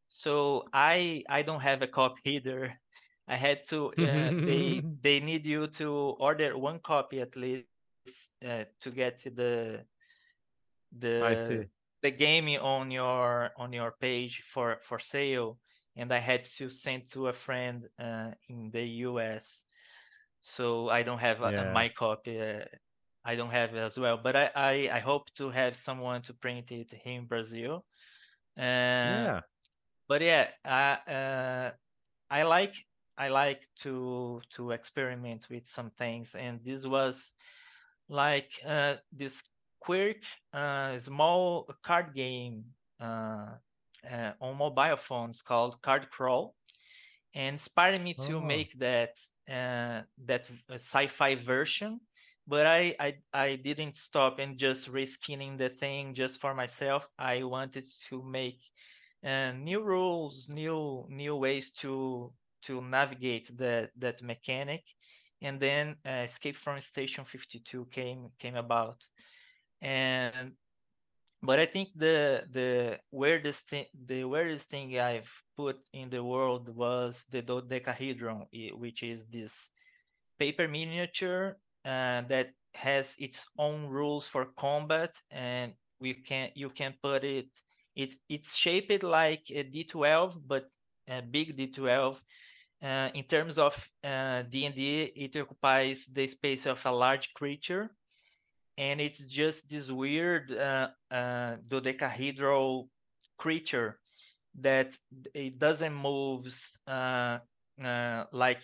So 0.09 0.63
I 0.73 1.23
I 1.29 1.43
don't 1.43 1.61
have 1.61 1.83
a 1.83 1.87
copy 1.87 2.21
either. 2.35 2.73
I 3.27 3.35
had 3.35 3.65
to. 3.69 3.89
Uh, 3.93 4.31
they 4.45 4.81
they 5.01 5.19
need 5.19 5.45
you 5.45 5.67
to 5.79 6.15
order 6.19 6.57
one 6.57 6.79
copy 6.79 7.21
at 7.21 7.35
least 7.35 7.65
uh, 8.45 8.65
to 8.81 8.91
get 8.91 9.21
the 9.23 9.85
the 10.97 11.67
the 12.01 12.11
game 12.11 12.47
on 12.61 12.91
your 12.91 13.51
on 13.57 13.73
your 13.73 13.91
page 13.99 14.43
for 14.51 14.77
for 14.81 14.99
sale 14.99 15.57
and 15.95 16.13
i 16.13 16.19
had 16.19 16.45
to 16.45 16.69
send 16.69 17.09
to 17.09 17.27
a 17.27 17.33
friend 17.33 17.87
uh, 17.99 18.31
in 18.49 18.69
the 18.71 18.83
us 18.83 19.65
so 20.41 20.89
i 20.89 21.03
don't 21.03 21.19
have 21.19 21.41
a, 21.41 21.69
a 21.69 21.73
my 21.73 21.89
copy 21.89 22.39
uh, 22.39 22.59
i 23.23 23.35
don't 23.35 23.51
have 23.51 23.73
it 23.73 23.79
as 23.79 23.97
well 23.97 24.17
but 24.21 24.35
I, 24.35 24.51
I 24.55 24.89
i 24.93 24.99
hope 24.99 25.33
to 25.35 25.49
have 25.49 25.75
someone 25.75 26.21
to 26.23 26.33
print 26.33 26.71
it 26.71 26.93
here 27.03 27.19
in 27.19 27.25
brazil. 27.25 27.85
Uh, 28.57 28.61
yeah. 28.63 29.41
But 30.07 30.21
yeah, 30.21 30.47
uh, 30.63 31.09
uh, 31.09 31.71
I 32.29 32.43
like 32.43 32.75
I 33.17 33.29
like 33.29 33.67
to 33.81 34.41
to 34.51 34.71
experiment 34.71 35.47
with 35.49 35.67
some 35.67 35.89
things, 35.97 36.35
and 36.35 36.59
this 36.63 36.85
was 36.85 37.33
like 38.07 38.51
uh, 38.65 38.95
this 39.11 39.43
quick 39.79 40.21
uh, 40.53 40.99
small 40.99 41.67
card 41.83 42.13
game 42.13 42.65
uh, 44.11 44.13
uh, 44.13 44.33
on 44.41 44.57
mobile 44.57 44.97
phones 44.97 45.41
called 45.41 45.81
Card 45.81 46.09
Crawl, 46.09 46.55
and 47.33 47.53
inspired 47.55 48.01
me 48.01 48.13
to 48.25 48.39
Oh. 48.39 48.41
make 48.41 48.77
that 48.79 49.11
uh, 49.49 50.01
that 50.25 50.49
sci-fi 50.71 51.35
version. 51.35 51.99
But 52.47 52.65
I, 52.67 52.95
I 52.99 53.13
I 53.33 53.55
didn't 53.55 53.97
stop 53.97 54.39
and 54.39 54.57
just 54.57 54.91
reskinning 54.91 55.57
the 55.57 55.69
thing 55.69 56.13
just 56.13 56.39
for 56.39 56.53
myself. 56.53 57.07
I 57.17 57.43
wanted 57.43 57.85
to 58.09 58.23
make 58.23 58.59
uh, 59.25 59.51
new 59.53 59.81
rules, 59.83 60.47
new 60.49 61.05
new 61.09 61.35
ways 61.35 61.71
to 61.81 62.33
to 62.63 62.81
navigate 62.81 63.55
that 63.57 63.91
that 63.97 64.21
mechanic, 64.21 64.83
and 65.41 65.59
then 65.59 65.95
uh, 66.05 66.25
Escape 66.25 66.57
from 66.57 66.79
Station 66.81 67.25
52 67.25 67.85
came 67.91 68.29
came 68.39 68.55
about, 68.55 69.03
and 69.81 70.53
but 71.41 71.59
I 71.59 71.65
think 71.65 71.89
the 71.95 72.45
the 72.51 72.99
weirdest 73.11 73.69
thing 73.69 73.85
the 73.93 74.23
weirdest 74.23 74.69
thing 74.69 74.99
I've 74.99 75.31
put 75.55 75.77
in 75.93 76.09
the 76.09 76.23
world 76.23 76.69
was 76.75 77.25
the 77.29 77.41
Dodecahedrax, 77.41 78.73
which 78.77 79.03
is 79.03 79.25
this 79.27 79.71
paper 80.39 80.67
miniature 80.67 81.57
uh, 81.85 82.21
that 82.27 82.51
has 82.73 83.15
its 83.19 83.45
own 83.57 83.87
rules 83.87 84.27
for 84.27 84.45
combat, 84.57 85.15
and 85.31 85.73
we 85.99 86.13
can 86.13 86.49
you 86.55 86.69
can 86.69 86.93
put 87.01 87.23
it 87.23 87.47
it 87.95 88.15
it's 88.29 88.55
shaped 88.55 89.03
like 89.03 89.49
a 89.49 89.63
D12, 89.63 90.41
but 90.45 90.65
a 91.07 91.21
big 91.21 91.57
D12. 91.57 92.17
Uh, 92.83 93.09
in 93.15 93.23
terms 93.23 93.57
of 93.57 93.73
uh, 94.03 94.43
D&D, 94.43 95.11
it 95.15 95.35
occupies 95.37 96.05
the 96.11 96.27
space 96.27 96.65
of 96.65 96.85
a 96.85 96.91
large 96.91 97.33
creature, 97.33 97.89
and 98.77 99.01
it's 99.01 99.19
just 99.25 99.69
this 99.69 99.89
weird 99.89 100.51
uh, 100.51 100.89
uh, 101.11 101.57
dodecahedral 101.67 102.89
creature 103.37 103.99
that 104.55 104.97
it 105.33 105.59
doesn't 105.59 105.93
move 105.93 106.47
uh, 106.87 107.39
uh, 107.83 108.25
like 108.31 108.61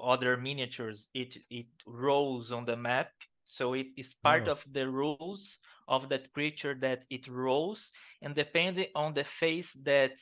other 0.00 0.36
miniatures. 0.36 1.08
It 1.14 1.36
it 1.50 1.66
rolls 1.86 2.52
on 2.52 2.64
the 2.64 2.76
map, 2.76 3.10
so 3.44 3.74
it 3.74 3.88
is 3.96 4.14
part 4.14 4.46
Oh. 4.46 4.48
of 4.48 4.64
the 4.70 4.88
rules 4.88 5.58
of 5.88 6.08
that 6.10 6.32
creature 6.32 6.74
that 6.80 7.04
it 7.10 7.28
rolls, 7.28 7.90
and 8.22 8.34
depending 8.34 8.88
on 8.94 9.14
the 9.14 9.24
face 9.24 9.72
that 9.84 10.12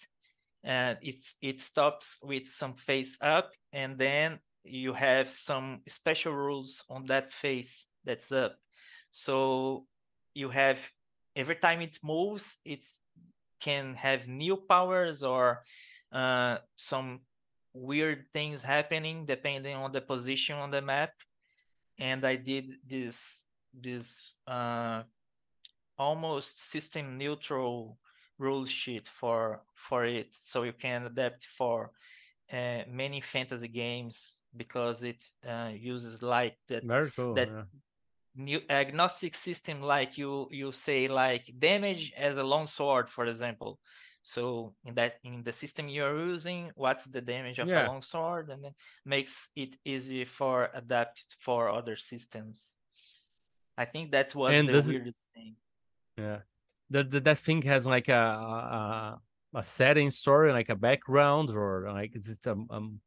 uh, 0.66 0.95
it's 1.03 1.36
it 1.41 1.61
stops 1.61 2.18
with 2.22 2.49
some 2.49 2.74
face 2.74 3.16
up, 3.20 3.53
and 3.72 3.99
then 3.99 4.41
you 4.64 4.93
have 4.93 5.30
some 5.30 5.82
special 5.88 6.32
rules 6.34 6.82
on 6.91 7.07
that 7.07 7.32
face 7.32 7.86
that's 8.05 8.30
up. 8.32 8.57
So 9.12 9.86
you 10.34 10.48
have 10.50 10.78
every 11.36 11.56
time 11.56 11.80
it 11.80 11.98
moves, 12.02 12.44
it 12.64 12.84
can 13.61 13.94
have 13.94 14.26
new 14.28 14.56
powers 14.56 15.22
or 15.22 15.64
uh, 16.12 16.58
some 16.76 17.20
weird 17.72 18.24
things 18.32 18.62
happening 18.62 19.26
depending 19.26 19.76
on 19.76 19.92
the 19.92 20.00
position 20.00 20.56
on 20.56 20.70
the 20.70 20.82
map. 20.82 21.12
And 21.98 22.24
I 22.24 22.36
did 22.36 22.76
this 22.86 23.44
this 23.72 24.34
uh, 24.46 25.02
almost 25.98 26.70
system 26.70 27.18
neutral 27.18 27.98
rule 28.38 28.66
sheet 28.66 29.08
for 29.08 29.62
for 29.74 30.06
it, 30.06 30.34
so 30.46 30.62
you 30.62 30.72
can 30.72 31.06
adapt 31.06 31.46
for 31.58 31.90
uh, 32.52 32.82
many 32.88 33.20
fantasy 33.20 33.68
games 33.68 34.40
because 34.56 35.02
it 35.02 35.22
uh, 35.46 35.70
uses 35.76 36.22
like 36.22 36.56
that 36.68 36.84
Very 36.84 37.11
cool. 37.14 37.34
that 37.34 37.48
yeah. 37.48 37.62
New 38.36 38.60
agnostic 38.70 39.34
system 39.34 39.82
like 39.82 40.16
you 40.16 40.48
you 40.50 40.70
say 40.72 41.08
like 41.08 41.44
damage 41.58 42.12
as 42.16 42.36
a 42.36 42.42
long 42.42 42.66
sword 42.66 43.08
for 43.10 43.26
example 43.26 43.78
so 44.22 44.74
in 44.84 44.94
that 44.94 45.14
in 45.24 45.42
the 45.42 45.52
system 45.52 45.88
you're 45.88 46.16
using 46.28 46.70
what's 46.76 47.04
the 47.06 47.20
damage 47.20 47.58
of 47.58 47.68
Yeah. 47.68 47.86
a 47.86 47.88
long 47.88 48.02
sword 48.02 48.50
and 48.50 48.62
then 48.64 48.74
makes 49.04 49.48
it 49.56 49.76
easy 49.84 50.24
for 50.24 50.70
adapt 50.74 51.24
for 51.40 51.68
other 51.70 51.96
systems 51.96 52.76
i 53.76 53.84
think 53.84 54.12
that 54.12 54.34
was 54.34 54.54
And 54.54 54.68
the 54.68 54.76
it- 54.78 54.86
weirdest 54.86 55.26
thing 55.34 55.56
Yeah. 56.16 56.40
That 56.90 57.10
that, 57.12 57.24
that 57.24 57.38
thing 57.38 57.62
has 57.62 57.86
like 57.86 58.08
a, 58.08 58.24
a 58.78 59.20
a 59.54 59.62
setting 59.62 60.10
story, 60.10 60.52
like 60.52 60.68
a 60.68 60.76
background, 60.88 61.50
or 61.50 61.90
like 61.92 62.14
is 62.14 62.26
it 62.28 62.46
um, 62.46 62.66
um 62.70 63.00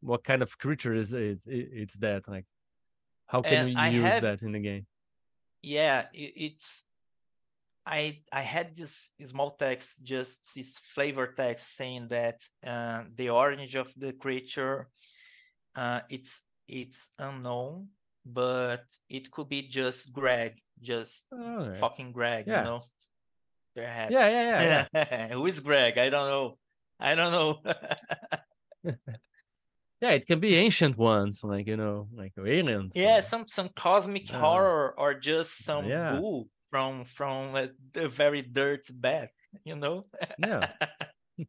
what 0.00 0.22
kind 0.24 0.42
of 0.42 0.56
creature 0.58 0.94
is 0.94 1.12
it? 1.12 1.40
it 1.46 1.68
it's 1.82 1.96
that 2.04 2.22
like 2.28 2.46
how 3.26 3.42
can 3.42 3.52
And 3.54 3.68
we 3.68 3.76
I 3.76 3.88
use 3.88 4.04
have- 4.04 4.22
that 4.22 4.42
in 4.42 4.52
the 4.52 4.60
game? 4.60 4.86
yeah 5.62 6.06
it, 6.12 6.32
it's 6.36 6.84
i 7.86 8.18
i 8.32 8.42
had 8.42 8.74
this 8.74 9.10
small 9.24 9.52
text 9.54 10.02
just 10.02 10.38
this 10.56 10.78
flavor 10.94 11.26
text 11.36 11.76
saying 11.76 12.08
that 12.08 12.38
uh, 12.66 13.04
the 13.14 13.28
origin 13.30 13.68
of 13.80 13.92
the 13.96 14.12
creature 14.12 14.88
uh, 15.76 16.00
it's 16.10 16.42
it's 16.66 17.10
unknown 17.18 17.88
but 18.26 18.84
it 19.08 19.30
could 19.30 19.48
be 19.48 19.62
just 19.68 20.12
greg 20.12 20.58
just 20.80 21.26
yeah. 21.32 21.78
fucking 21.80 22.10
greg 22.12 22.44
Yeah. 22.46 22.58
you 22.58 22.64
know 22.70 22.82
perhaps 23.74 24.12
Yeah, 24.12 24.28
yeah, 24.28 24.86
yeah, 24.94 25.28
who 25.34 25.46
is 25.46 25.60
greg 25.60 25.96
i 25.98 26.08
don't 26.10 26.28
know 26.28 26.54
i 27.00 27.14
don't 27.14 27.32
know 27.32 27.50
yeah, 30.02 30.10
it 30.10 30.26
can 30.26 30.40
be 30.40 30.56
ancient 30.56 30.98
ones, 30.98 31.44
like 31.44 31.66
you 31.68 31.76
know, 31.76 32.08
like 32.12 32.32
aliens. 32.36 32.92
yeah 32.96 33.18
or- 33.20 33.22
some 33.22 33.46
some 33.46 33.68
cosmic 33.74 34.28
Uh, 34.34 34.38
horror 34.38 34.94
or 34.98 35.14
just 35.14 35.64
some 35.64 35.86
yeah. 35.86 36.18
goo 36.18 36.48
from 36.70 37.04
from 37.04 37.54
a, 37.54 37.68
a 37.94 38.08
very 38.08 38.42
dirt 38.42 38.84
bath 38.90 39.30
you 39.64 39.76
know 39.76 40.02
yeah. 40.38 40.66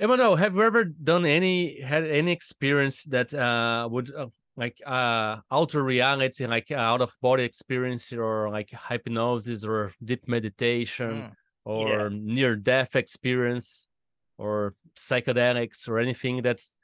Emanoel, 0.00 0.38
have 0.38 0.54
you 0.54 0.62
ever 0.62 0.84
done 0.84 1.26
any 1.26 1.80
had 1.80 2.04
any 2.04 2.32
experience 2.32 3.04
that 3.04 3.32
uh 3.34 3.86
would 3.90 4.08
uh, 4.14 4.26
like 4.56 4.80
uh 4.86 5.36
alter 5.50 5.82
reality, 5.82 6.46
like 6.46 6.70
uh, 6.70 6.76
out 6.76 7.00
of 7.02 7.12
body 7.20 7.44
experience, 7.44 8.12
or 8.12 8.48
like 8.50 8.70
hypnosis, 8.88 9.64
or 9.64 9.92
deep 10.02 10.26
meditation, 10.26 11.28
Mm, 11.28 11.36
or 11.64 12.10
near 12.10 12.56
death 12.56 12.96
experience, 12.96 13.86
or 14.38 14.74
psychedelics, 14.96 15.88
or 15.88 15.98
anything 15.98 16.42
that's 16.42 16.74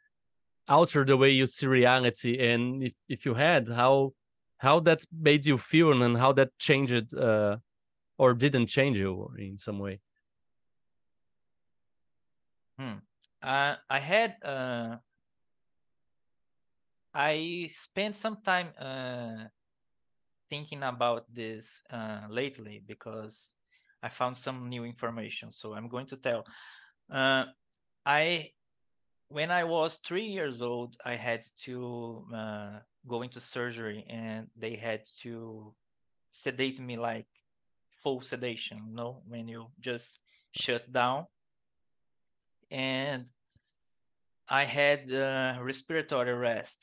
alter 0.69 1.05
the 1.05 1.17
way 1.17 1.31
you 1.31 1.47
see 1.47 1.67
reality? 1.67 2.39
And 2.39 2.83
if 2.83 2.95
if 3.09 3.27
you 3.27 3.35
had, 3.35 3.69
how 3.69 4.15
how 4.59 4.81
that 4.81 5.05
made 5.13 5.47
you 5.47 5.59
feel, 5.59 6.03
and 6.03 6.17
how 6.17 6.33
that 6.35 6.51
changed 6.59 7.15
uh 7.15 7.57
or 8.19 8.35
didn't 8.35 8.67
change 8.67 8.99
you 8.99 9.31
in 9.39 9.59
some 9.59 9.79
way? 9.79 10.01
Uh, 13.43 13.77
I 13.89 14.01
had 14.01 14.37
uh, 14.43 14.97
I 17.15 17.71
spent 17.73 18.15
some 18.15 18.43
time 18.43 18.71
uh, 18.79 19.47
thinking 20.51 20.83
about 20.83 21.33
this 21.33 21.83
uh, 21.91 22.23
lately 22.29 22.83
because 22.85 23.55
I 24.03 24.09
found 24.09 24.37
some 24.37 24.69
new 24.69 24.85
information. 24.85 25.53
So 25.53 25.75
I'm 25.75 25.89
going 25.89 26.07
to 26.07 26.17
tell. 26.17 26.45
Uh, 27.11 27.45
I 28.05 28.53
when 29.29 29.51
I 29.51 29.65
was 29.65 29.97
three 29.97 30.27
years 30.27 30.63
old, 30.63 30.97
I 31.05 31.17
had 31.17 31.43
to 31.65 32.25
uh, 32.35 32.79
go 33.07 33.23
into 33.23 33.41
surgery, 33.41 34.07
and 34.09 34.49
they 34.57 34.77
had 34.77 35.03
to 35.23 35.75
sedate 36.33 36.81
me 36.81 36.97
like 36.97 37.27
full 38.03 38.21
sedation. 38.21 38.83
You 38.89 38.97
know, 38.97 39.23
when 39.27 39.49
you 39.49 39.67
just 39.81 40.21
shut 40.53 40.91
down 40.93 41.27
and 42.71 43.27
I 44.49 44.65
had 44.65 45.13
uh, 45.13 45.59
respiratory 45.61 46.31
arrest. 46.31 46.79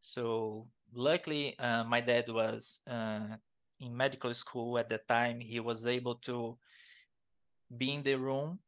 So 0.00 0.66
luckily, 0.94 1.58
uh, 1.58 1.84
my 1.84 2.00
dad 2.00 2.28
was 2.28 2.80
uh, 2.86 3.36
in 3.80 3.96
medical 3.96 4.32
school 4.34 4.78
at 4.78 4.88
the 4.88 4.98
time. 5.08 5.40
He 5.40 5.60
was 5.60 5.86
able 5.86 6.16
to 6.26 6.58
be 7.76 7.92
in 7.94 8.02
the 8.02 8.16
room 8.16 8.58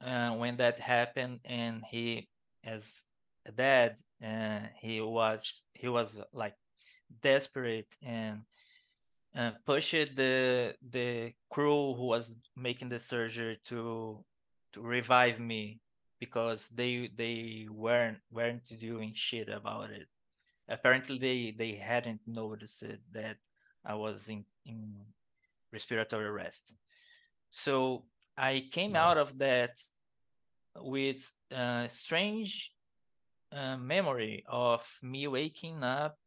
uh, 0.00 0.30
when 0.32 0.56
that 0.58 0.78
happened, 0.78 1.40
and 1.44 1.82
he, 1.90 2.28
as 2.64 3.02
a 3.46 3.52
dad, 3.52 3.96
uh, 4.24 4.60
he 4.80 5.00
was 5.00 5.62
he 5.74 5.88
was 5.88 6.18
like 6.32 6.54
desperate 7.22 7.88
and 8.02 8.40
uh, 9.36 9.50
pushed 9.66 10.16
the 10.16 10.74
the 10.90 11.32
crew 11.50 11.94
who 11.94 12.06
was 12.06 12.32
making 12.56 12.88
the 12.88 13.00
surgery 13.00 13.58
to 13.64 14.24
to 14.72 14.80
revive 14.80 15.38
me 15.40 15.80
because 16.20 16.68
they 16.68 17.10
they 17.16 17.66
weren't 17.70 18.18
weren't 18.30 18.66
doing 18.78 19.12
shit 19.14 19.48
about 19.48 19.90
it. 19.90 20.08
Apparently 20.68 21.18
they 21.18 21.54
they 21.56 21.76
hadn't 21.76 22.20
noticed 22.26 22.84
that 23.12 23.36
I 23.84 23.94
was 23.94 24.28
in 24.28 24.44
in 24.64 24.94
respiratory 25.72 26.26
arrest. 26.26 26.74
So 27.50 28.04
I 28.36 28.68
came 28.72 28.96
out 28.96 29.16
of 29.16 29.38
that 29.38 29.72
with 30.76 31.30
a 31.50 31.86
strange 31.88 32.72
uh, 33.52 33.76
memory 33.76 34.44
of 34.48 34.82
me 35.02 35.28
waking 35.28 35.82
up 35.84 36.18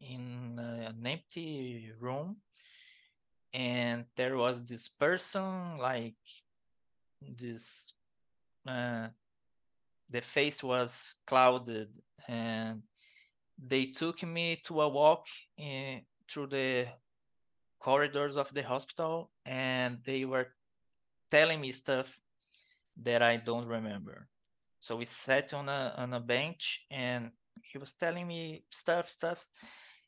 in 0.00 0.58
an 0.58 1.06
empty 1.06 1.90
room 2.00 2.36
and 3.52 4.04
there 4.16 4.36
was 4.36 4.64
this 4.64 4.88
person 4.88 5.78
like 5.78 6.16
this 7.20 7.92
uh, 8.66 9.08
the 10.10 10.20
face 10.20 10.62
was 10.62 11.16
clouded 11.26 11.88
and 12.28 12.82
they 13.58 13.86
took 13.86 14.22
me 14.22 14.60
to 14.64 14.80
a 14.82 14.88
walk 14.88 15.26
in, 15.56 16.02
through 16.28 16.46
the 16.46 16.86
corridors 17.80 18.36
of 18.36 18.52
the 18.54 18.62
hospital 18.62 19.30
and 19.44 19.98
they 20.04 20.24
were 20.24 20.48
telling 21.32 21.60
me 21.60 21.72
stuff 21.72 22.08
that 23.02 23.22
I 23.22 23.38
don't 23.38 23.66
remember. 23.66 24.28
So 24.80 24.96
we 24.96 25.06
sat 25.06 25.54
on 25.54 25.68
a 25.68 25.94
on 25.96 26.12
a 26.12 26.20
bench 26.20 26.84
and 26.90 27.30
he 27.62 27.78
was 27.78 27.92
telling 27.94 28.26
me 28.28 28.64
stuff, 28.70 29.08
stuff. 29.08 29.40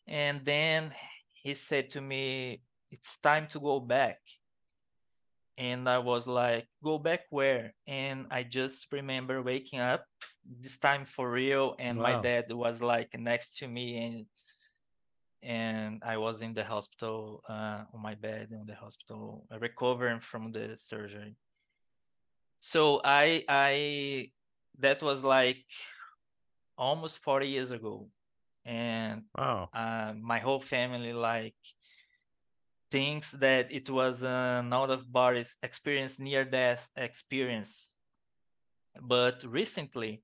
And 0.06 0.44
then 0.44 0.92
he 1.32 1.54
said 1.54 1.90
to 1.92 2.00
me, 2.00 2.60
It's 2.90 3.16
time 3.22 3.46
to 3.52 3.58
go 3.60 3.80
back. 3.80 4.18
And 5.56 5.88
I 5.88 5.98
was 5.98 6.26
like, 6.26 6.66
Go 6.82 6.98
back 6.98 7.22
where? 7.30 7.72
And 7.86 8.26
I 8.30 8.42
just 8.42 8.86
remember 8.92 9.40
waking 9.42 9.80
up 9.80 10.04
this 10.60 10.76
time 10.76 11.06
for 11.06 11.30
real. 11.30 11.74
And 11.78 11.98
wow. 11.98 12.04
my 12.04 12.22
dad 12.22 12.52
was 12.52 12.82
like 12.82 13.08
next 13.18 13.58
to 13.58 13.68
me 13.68 13.86
and 14.04 14.26
and 15.44 16.02
I 16.04 16.16
was 16.16 16.40
in 16.42 16.54
the 16.54 16.64
hospital 16.64 17.42
uh, 17.48 17.84
on 17.92 18.02
my 18.02 18.14
bed 18.14 18.48
in 18.50 18.64
the 18.66 18.74
hospital, 18.74 19.46
recovering 19.60 20.20
from 20.20 20.52
the 20.52 20.76
surgery. 20.76 21.36
So 22.60 23.00
I 23.04 23.44
I 23.48 24.30
that 24.78 25.02
was 25.02 25.22
like 25.22 25.64
almost 26.78 27.18
40 27.18 27.48
years 27.48 27.70
ago, 27.70 28.08
and 28.64 29.24
wow, 29.36 29.68
uh, 29.74 30.14
my 30.18 30.38
whole 30.38 30.60
family 30.60 31.12
like 31.12 31.54
thinks 32.90 33.30
that 33.32 33.70
it 33.70 33.90
was 33.90 34.22
an 34.22 34.72
out 34.72 34.90
of 34.90 35.12
body 35.12 35.44
experience, 35.62 36.18
near 36.18 36.44
death 36.44 36.90
experience. 36.96 37.92
But 39.02 39.44
recently, 39.44 40.22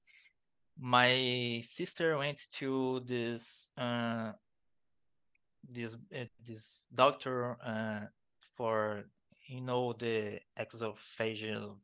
my 0.79 1.63
sister 1.67 2.17
went 2.17 2.41
to 2.55 3.03
this 3.05 3.73
uh, 3.77 4.33
this 5.69 5.97
uh, 6.15 6.25
this 6.47 6.87
doctor 6.95 7.57
uh, 7.65 8.07
for 8.57 9.05
you 9.49 9.61
know 9.61 9.93
the 9.93 10.41
exophageal 10.59 11.77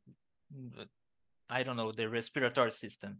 I 1.49 1.63
don't 1.63 1.77
know 1.77 1.91
the 1.91 2.09
respiratory 2.09 2.71
system. 2.71 3.19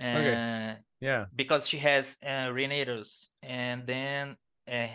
Uh, 0.00 0.04
okay. 0.04 0.76
Yeah. 1.00 1.26
Because 1.34 1.68
she 1.68 1.78
has 1.78 2.16
uh, 2.26 2.50
rhinitis, 2.52 3.30
and 3.42 3.86
then 3.86 4.36
uh, 4.70 4.88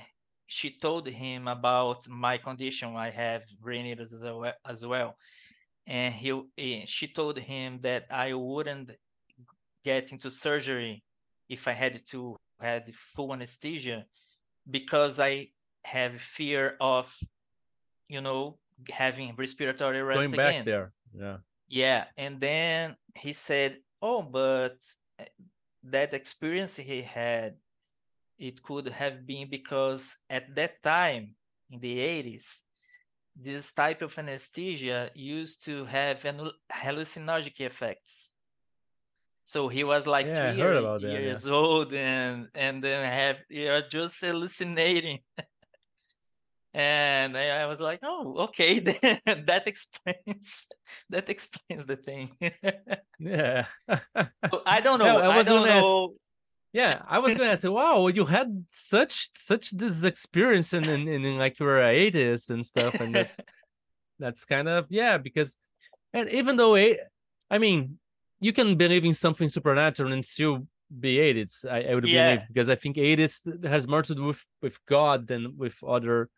she 0.47 0.78
told 0.80 1.08
him 1.08 1.47
about 1.47 2.08
my 2.08 2.38
condition. 2.38 2.95
I 2.95 3.12
have 3.12 3.43
rhinitis 3.62 4.12
as 4.14 4.22
well, 4.22 4.53
as 4.66 4.86
well. 4.86 5.16
and 5.88 6.14
he, 6.14 6.41
he 6.58 6.84
she 6.86 7.08
told 7.08 7.38
him 7.38 7.80
that 7.82 8.06
I 8.12 8.34
wouldn't 8.34 8.91
get 9.84 10.12
into 10.12 10.32
surgery 10.32 11.03
if 11.49 11.68
I 11.68 11.74
had 11.74 12.01
to 12.12 12.38
had 12.60 12.93
full 13.16 13.34
anesthesia 13.34 14.06
because 14.70 15.20
I 15.20 15.49
have 15.84 16.22
fear 16.22 16.76
of, 16.80 17.13
you 18.07 18.22
know, 18.22 18.57
having 18.89 19.36
respiratory 19.38 19.99
arrest 19.99 20.20
Going 20.20 20.32
back 20.32 20.53
again. 20.53 20.66
there, 20.66 20.93
yeah. 21.13 21.38
Yeah, 21.68 22.05
and 22.18 22.39
then 22.39 22.95
he 23.16 23.34
said, 23.34 23.78
"Oh, 24.01 24.22
but 24.22 24.78
eh, 25.18 25.26
that 25.84 26.13
experience 26.13 26.78
he 26.78 27.01
had, 27.01 27.55
it 28.38 28.61
could 28.61 28.88
have 28.89 29.26
been 29.26 29.49
because 29.49 30.03
at 30.30 30.53
that 30.55 30.84
time 30.84 31.36
in 31.72 31.80
the 31.80 31.97
80s, 31.99 32.63
this 33.36 33.74
type 33.74 34.01
of 34.01 34.18
anesthesia 34.18 35.11
used 35.13 35.63
to 35.66 35.86
have 35.86 36.24
hallucinogenic 36.72 37.59
effects. 37.59 38.32
So 39.46 39.68
he 39.68 39.84
was 39.84 40.08
like 40.08 40.26
yeah, 40.26 40.52
three 40.52 40.62
that, 40.64 41.02
years 41.02 41.46
yeah. 41.46 41.54
old 41.54 41.93
and 41.93 42.48
and 42.56 42.84
then 42.84 43.06
have 43.06 43.38
you're 43.48 43.84
just 43.84 44.20
hallucinating. 44.20 45.20
and 46.74 47.38
I, 47.38 47.62
I, 47.62 47.66
was 47.68 47.80
like, 47.80 48.00
oh, 48.02 48.48
okay, 48.50 48.80
that 48.82 49.64
explains 49.68 50.66
that 51.12 51.30
explains 51.30 51.86
the 51.86 51.96
thing. 51.96 52.32
yeah. 53.20 53.68
so 53.88 54.64
I 54.66 54.82
don't 54.82 54.98
know. 54.98 55.20
I, 55.20 55.38
I 55.38 55.43
don't 55.43 55.66
know. 55.66 56.06
Ask, 56.06 56.20
yeah, 56.74 57.02
I 57.08 57.20
was 57.20 57.36
gonna 57.36 57.62
say, 57.62 57.70
wow, 57.70 58.08
you 58.08 58.26
had 58.26 58.66
such 58.72 59.30
such 59.36 59.70
this 59.72 60.04
experience 60.04 60.74
in 60.74 60.86
in, 60.89 61.08
in 61.08 61.38
like 61.38 61.60
your 61.60 61.84
eighties 61.84 62.50
and 62.50 62.66
stuff, 62.66 62.96
and 62.96 63.14
that's 63.14 63.39
that's 64.18 64.43
kind 64.43 64.68
of 64.68 64.88
yeah, 64.89 65.20
because 65.20 65.56
and 66.14 66.30
even 66.30 66.58
though 66.58 66.74
it, 66.74 67.00
I 67.52 67.60
mean, 67.60 68.00
you 68.39 68.53
can 68.53 68.75
believe 68.75 69.05
in 69.05 69.13
something 69.13 69.49
supernatural 69.49 70.11
and 70.13 70.23
still 70.25 70.67
be 70.99 71.19
AIDS. 71.19 71.65
I, 71.69 71.83
I 71.83 71.95
would 71.95 72.07
yeah. 72.07 72.36
believe 72.36 72.47
because 72.47 72.69
I 72.69 72.75
think 72.75 72.97
AIDS 72.97 73.41
has 73.63 73.88
more 73.88 74.03
to 74.03 74.15
do 74.15 74.25
with 74.25 74.43
with 74.61 74.77
God 74.86 75.27
than 75.27 75.57
with 75.57 75.75
other 75.83 76.29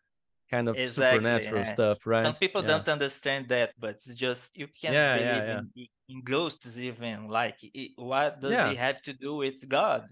kind 0.50 0.68
of 0.68 0.76
exactly, 0.76 1.18
supernatural 1.18 1.62
yeah. 1.62 1.72
stuff, 1.72 2.06
right? 2.06 2.22
Some 2.22 2.34
people 2.34 2.62
yeah. 2.62 2.68
don't 2.68 2.88
understand 2.88 3.48
that, 3.48 3.72
but 3.78 3.96
it's 4.06 4.14
just 4.14 4.56
you 4.56 4.68
can't 4.80 4.94
yeah, 4.94 5.16
believe 5.16 5.48
in, 5.48 5.86
in 6.08 6.22
ghosts 6.22 6.78
even. 6.78 7.28
Like, 7.28 7.58
it, 7.62 7.92
what 7.96 8.40
does 8.40 8.52
it 8.52 8.78
have 8.78 9.02
to 9.02 9.12
do 9.12 9.36
with 9.36 9.68
God? 9.68 10.08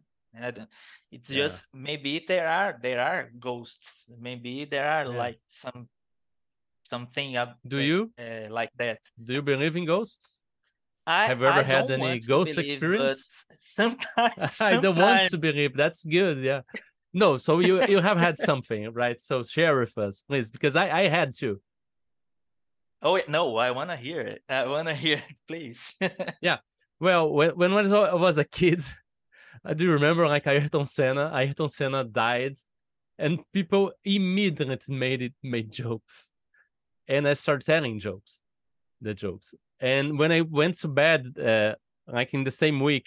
It's 1.10 1.28
just 1.28 1.64
maybe 1.72 2.22
there 2.26 2.46
are 2.46 2.78
there 2.80 3.00
are 3.00 3.30
ghosts. 3.40 4.04
Maybe 4.20 4.66
there 4.66 4.86
are 4.86 5.08
like 5.08 5.40
some 5.48 5.88
something 6.84 7.36
up. 7.36 7.56
Do 7.66 7.78
you 7.78 8.12
uh, 8.18 8.52
like 8.52 8.70
that? 8.76 8.98
Do 9.22 9.32
you 9.32 9.42
believe 9.42 9.76
in 9.76 9.86
ghosts? 9.86 10.42
I, 11.06 11.28
Have 11.28 11.40
you 11.40 11.46
ever 11.46 11.60
I 11.60 11.62
had 11.62 11.90
any 11.90 12.18
ghost 12.18 12.56
believe, 12.56 12.72
experience? 12.72 13.28
Sometimes, 13.58 14.06
sometimes, 14.16 14.60
I 14.60 14.80
don't 14.80 14.96
want 14.96 15.30
to 15.30 15.38
believe. 15.38 15.76
That's 15.76 16.04
good. 16.04 16.38
Yeah. 16.38 16.62
No, 17.12 17.36
so 17.36 17.60
you 17.60 17.80
you 17.86 18.00
have 18.00 18.18
had 18.18 18.38
something, 18.38 18.92
right? 18.92 19.20
So 19.20 19.42
share 19.42 19.78
with 19.78 19.96
us, 19.96 20.24
please, 20.28 20.50
because 20.50 20.74
I 20.76 20.90
I 20.90 21.08
had 21.08 21.34
to. 21.36 21.60
Oh 23.02 23.20
no, 23.28 23.56
I 23.56 23.70
want 23.70 23.90
to 23.90 23.96
hear 23.96 24.20
it. 24.20 24.42
I 24.48 24.66
want 24.66 24.88
to 24.88 24.94
hear 25.04 25.18
it, 25.18 25.36
please. 25.46 25.94
yeah. 26.40 26.58
Well, 26.98 27.30
when 27.30 27.56
when 27.56 27.72
I 27.76 28.14
was 28.14 28.38
a 28.38 28.44
kid, 28.44 28.82
I 29.64 29.74
do 29.74 29.90
remember 29.92 30.26
like 30.26 30.46
Ayrton 30.46 30.86
Senna. 30.86 31.30
Ayrton 31.32 31.68
Senna 31.68 32.04
died, 32.04 32.56
and 33.18 33.40
people 33.52 33.92
immediately 34.04 34.94
made 34.94 35.22
it 35.22 35.34
made 35.42 35.70
jokes, 35.70 36.32
and 37.06 37.28
I 37.28 37.34
started 37.34 37.64
telling 37.64 38.00
jokes, 38.00 38.40
the 39.00 39.14
jokes, 39.14 39.54
and 39.80 40.18
when 40.18 40.32
I 40.32 40.40
went 40.40 40.78
to 40.80 40.88
bed, 40.88 41.38
uh, 41.38 41.74
like 42.06 42.34
in 42.34 42.44
the 42.44 42.50
same 42.50 42.80
week, 42.80 43.06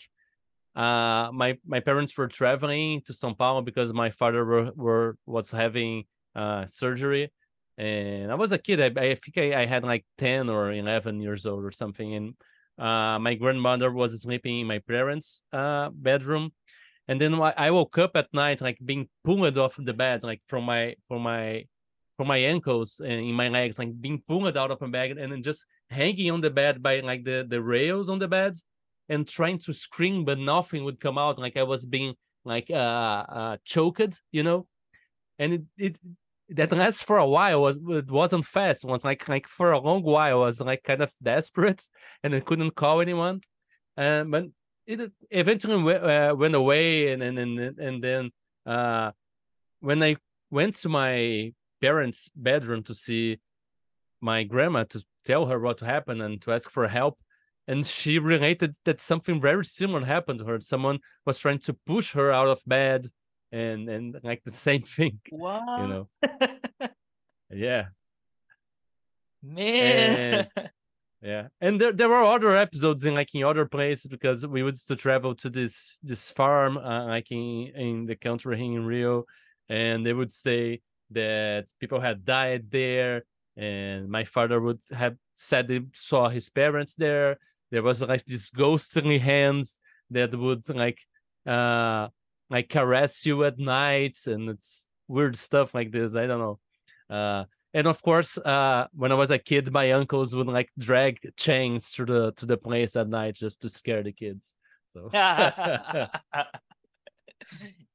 uh, 0.76 1.30
my 1.34 1.58
my 1.66 1.80
parents 1.80 2.18
were 2.18 2.28
traveling 2.28 3.02
to 3.06 3.14
São 3.14 3.38
Paulo 3.38 3.62
because 3.62 3.92
my 3.94 4.10
father 4.10 4.46
were, 4.46 4.72
were 4.76 5.18
was 5.26 5.50
having 5.52 6.04
uh, 6.36 6.66
surgery, 6.68 7.32
and 7.78 8.32
I 8.32 8.36
was 8.36 8.52
a 8.52 8.58
kid. 8.58 8.80
I, 8.80 9.02
I 9.02 9.16
think 9.16 9.38
I, 9.38 9.62
I, 9.62 9.66
had 9.66 9.84
like 9.84 10.06
ten 10.18 10.50
or 10.50 10.72
eleven 10.72 11.20
years 11.20 11.46
old 11.46 11.66
or 11.66 11.72
something, 11.72 12.14
and 12.14 12.34
uh, 12.78 13.18
my 13.20 13.34
grandmother 13.34 13.92
was 13.92 14.22
sleeping 14.22 14.60
in 14.60 14.68
my 14.68 14.80
parents' 14.80 15.42
uh, 15.52 15.90
bedroom, 15.92 16.52
and 17.08 17.20
then 17.20 17.34
I 17.42 17.72
woke 17.72 17.98
up 17.98 18.12
at 18.16 18.34
night 18.34 18.62
like 18.62 18.78
being 18.86 19.10
pulled 19.24 19.58
off 19.58 19.76
the 19.78 19.94
bed, 19.94 20.24
like 20.24 20.42
from 20.48 20.66
my 20.66 20.96
from 21.08 21.24
my 21.24 21.66
from 22.16 22.28
my 22.28 22.38
ankles 22.38 23.00
and 23.00 23.14
in 23.14 23.34
my 23.34 23.50
legs, 23.50 23.80
like 23.80 24.00
being 24.00 24.22
pulled 24.28 24.56
out 24.56 24.72
of 24.72 24.82
my 24.82 24.88
bed, 24.88 25.18
and 25.18 25.32
then 25.32 25.42
just 25.42 25.66
hanging 25.90 26.32
on 26.32 26.42
the 26.42 26.50
bed 26.50 26.82
by 26.82 27.00
like 27.00 27.24
the 27.24 27.46
the 27.50 27.62
rails 27.62 28.10
on 28.10 28.20
the 28.20 28.28
bed 28.28 28.56
and 29.10 29.28
trying 29.28 29.58
to 29.58 29.74
scream 29.74 30.24
but 30.26 30.38
nothing 30.38 30.84
would 30.84 31.00
come 31.00 31.18
out. 31.18 31.40
Like 31.40 31.58
i 31.58 31.64
was 31.64 31.86
being 31.86 32.16
like 32.46 32.70
uh, 32.70 33.26
uh 33.40 33.58
choked 33.66 34.22
you 34.32 34.44
know? 34.44 34.68
And 35.40 35.54
it, 35.54 35.62
it 35.78 35.98
that 36.50 36.72
lasts 36.72 37.04
for 37.04 37.18
a 37.18 37.28
while 37.28 37.62
was 37.62 37.80
it 37.88 38.12
wasn't 38.12 38.46
fast. 38.46 38.84
It 38.84 38.90
was 38.90 39.04
like 39.04 39.28
like 39.28 39.48
for 39.48 39.72
a 39.72 39.80
long 39.80 40.04
while 40.04 40.42
I 40.42 40.46
was 40.46 40.60
like 40.60 40.84
kind 40.84 41.02
of 41.02 41.12
desperate 41.22 41.84
and 42.24 42.36
I 42.36 42.40
couldn't 42.40 42.76
call 42.76 43.02
anyone. 43.02 43.42
And 43.98 44.32
but 44.32 44.46
it 44.88 45.12
eventually 45.30 45.82
went, 45.82 46.04
uh, 46.04 46.36
went 46.38 46.56
away 46.56 47.12
and 47.12 47.22
and 47.24 47.38
and, 47.40 47.80
and 47.80 48.04
then 48.04 48.32
uh 48.66 49.12
when 49.80 50.04
I 50.04 50.18
went 50.52 50.76
to 50.78 50.90
my 50.90 51.54
parents 51.82 52.30
bedroom 52.36 52.84
to 52.84 52.94
see 52.94 53.40
my 54.22 54.44
grandma 54.44 54.84
to 54.84 55.04
tell 55.26 55.46
her 55.46 55.60
what 55.60 55.80
happened 55.80 56.22
and 56.22 56.42
to 56.42 56.54
ask 56.54 56.70
for 56.70 56.88
help. 56.88 57.20
And 57.68 57.86
she 57.86 58.18
related 58.18 58.74
that 58.86 59.00
something 59.00 59.40
very 59.40 59.64
similar 59.64 60.04
happened 60.04 60.40
to 60.40 60.46
her. 60.46 60.60
Someone 60.60 61.00
was 61.26 61.38
trying 61.38 61.60
to 61.60 61.74
push 61.86 62.14
her 62.14 62.32
out 62.32 62.48
of 62.48 62.60
bed 62.66 63.08
and 63.52 63.90
and 63.90 64.20
like 64.24 64.44
the 64.44 64.52
same 64.68 64.84
thing. 64.84 65.20
Wow. 65.32 65.82
You 65.82 65.88
know. 65.88 66.10
yeah. 67.52 67.86
Man. 69.44 70.48
yeah 71.22 71.48
and 71.60 71.80
there, 71.80 71.92
there 71.92 72.10
were 72.10 72.24
other 72.24 72.56
episodes 72.56 73.06
in 73.06 73.14
like 73.14 73.34
in 73.36 73.44
other 73.44 73.66
places 73.66 74.08
because 74.08 74.48
we 74.48 74.62
used 74.62 74.88
to 74.88 74.96
travel 74.96 75.36
to 75.36 75.50
this 75.50 75.98
this 76.02 76.30
farm 76.30 76.78
uh, 76.78 77.06
like 77.06 77.30
in 77.32 77.72
in 77.76 78.06
the 78.06 78.16
country 78.16 78.58
here 78.58 78.66
in 78.66 78.86
rio 78.86 79.26
and 79.68 80.06
they 80.06 80.14
would 80.14 80.32
say 80.32 80.80
that 81.12 81.66
people 81.80 82.00
had 82.00 82.24
died 82.24 82.66
there 82.72 83.24
and 83.60 84.08
my 84.10 84.24
father 84.24 84.62
would 84.62 84.80
have 84.92 85.18
said 85.36 85.70
he 85.70 85.82
saw 85.94 86.30
his 86.30 86.50
parents 86.50 86.96
there. 86.96 87.38
There 87.72 87.84
was 87.84 88.02
like 88.02 88.24
these 88.26 88.50
ghostly 88.50 89.20
hands 89.20 89.80
that 90.12 90.34
would 90.34 90.68
like 90.70 91.00
uh 91.46 92.08
like 92.50 92.70
caress 92.70 93.26
you 93.26 93.44
at 93.44 93.60
night 93.60 94.18
and 94.26 94.50
it's 94.50 94.88
weird 95.08 95.36
stuff 95.36 95.74
like 95.76 95.92
this 95.92 96.16
i 96.16 96.26
don't 96.26 96.40
know. 96.40 96.60
Uh 97.10 97.44
and 97.74 97.86
of 97.88 98.02
course 98.02 98.38
uh 98.40 98.88
when 98.94 99.12
i 99.12 99.16
was 99.16 99.32
a 99.32 99.38
kid 99.38 99.72
my 99.72 99.92
uncles 99.92 100.36
would 100.36 100.48
like 100.48 100.70
drag 100.80 101.20
chains 101.38 101.92
to 101.92 102.06
the 102.06 102.32
to 102.34 102.46
the 102.46 102.58
place 102.58 102.96
at 102.96 103.08
night 103.08 103.36
just 103.36 103.62
to 103.62 103.70
scare 103.70 104.04
the 104.04 104.12
kids 104.12 104.54
so. 104.88 105.10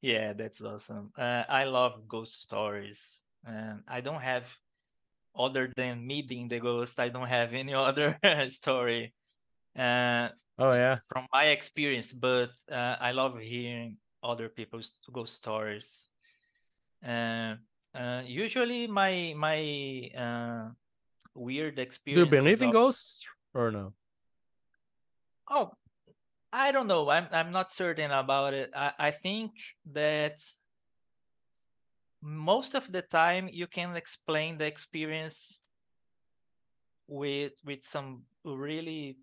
Yeah 0.01 0.33
that's 0.33 0.61
awesome. 0.61 1.11
Uh, 1.17 1.43
i 1.49 1.63
love 1.65 2.07
ghost 2.07 2.41
stories 2.41 2.99
and 3.45 3.81
i 3.87 4.01
don't 4.01 4.21
have 4.21 4.45
other 5.37 5.71
than 5.75 6.05
meeting 6.05 6.47
the 6.47 6.59
ghost 6.59 6.99
i 6.99 7.09
don't 7.09 7.27
have 7.27 7.53
any 7.53 7.73
other 7.87 8.17
story 8.49 9.13
uh, 9.77 10.29
oh 10.59 10.73
yeah 10.73 10.99
from 11.09 11.27
my 11.31 11.45
experience 11.45 12.13
but 12.13 12.51
uh, 12.71 12.95
i 12.99 13.11
love 13.11 13.37
hearing 13.39 13.97
other 14.23 14.49
people's 14.49 14.97
ghost 15.11 15.35
stories 15.35 16.09
uh, 17.05 17.55
uh, 17.93 18.21
usually 18.25 18.87
my 18.87 19.33
my 19.37 19.59
uh, 20.17 20.69
weird 21.33 21.79
experience. 21.79 22.29
Do 22.29 22.35
you 22.35 22.41
believe 22.41 22.61
in 22.61 22.71
ghosts 22.71 23.25
or 23.53 23.71
no? 23.71 23.93
Oh, 25.49 25.71
I 26.51 26.71
don't 26.71 26.87
know. 26.87 27.09
I'm 27.09 27.27
I'm 27.31 27.51
not 27.51 27.69
certain 27.69 28.11
about 28.11 28.53
it. 28.53 28.71
I, 28.75 28.91
I 28.97 29.11
think 29.11 29.51
that 29.93 30.41
most 32.25 32.73
of 32.73 32.91
the 32.91 33.03
time 33.03 33.47
you 33.51 33.67
can 33.67 33.95
explain 33.95 34.57
the 34.57 34.65
experience 34.65 35.61
with 37.07 37.53
with 37.63 37.83
some 37.83 38.23
really 38.43 39.17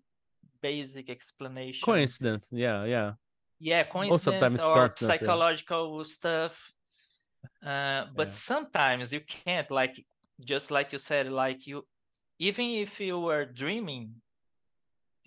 basic 0.61 1.09
explanation. 1.09 1.83
Coincidence, 1.83 2.49
yeah, 2.53 2.85
yeah. 2.85 3.11
Yeah, 3.59 3.83
coincidence 3.83 4.61
or 4.61 4.87
psychological 4.87 5.97
yeah. 5.99 6.03
stuff 6.03 6.73
uh, 7.65 8.05
but 8.15 8.27
yeah. 8.27 8.33
sometimes 8.33 9.13
you 9.13 9.21
can't 9.21 9.69
like 9.71 10.05
just 10.41 10.71
like 10.71 10.91
you 10.91 10.99
said 10.99 11.31
like 11.31 11.65
you 11.65 11.85
even 12.39 12.65
if 12.65 12.99
you 12.99 13.19
were 13.19 13.45
dreaming 13.45 14.11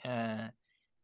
uh, 0.05 0.49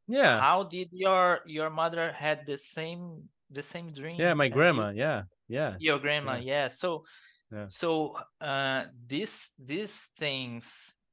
yeah 0.08 0.40
how 0.40 0.62
did 0.62 0.88
your 0.92 1.40
your 1.46 1.70
mother 1.70 2.12
had 2.12 2.44
the 2.46 2.58
same 2.58 3.28
the 3.50 3.62
same 3.62 3.92
dream 3.92 4.20
yeah 4.20 4.34
my 4.34 4.48
grandma 4.48 4.90
you? 4.90 4.98
yeah 4.98 5.22
yeah 5.48 5.74
your 5.78 5.98
grandma 5.98 6.34
yeah, 6.34 6.40
yeah. 6.40 6.68
so 6.68 7.04
yeah. 7.50 7.66
so 7.68 8.16
uh 8.40 8.84
these 9.06 9.50
these 9.58 10.08
things 10.18 10.64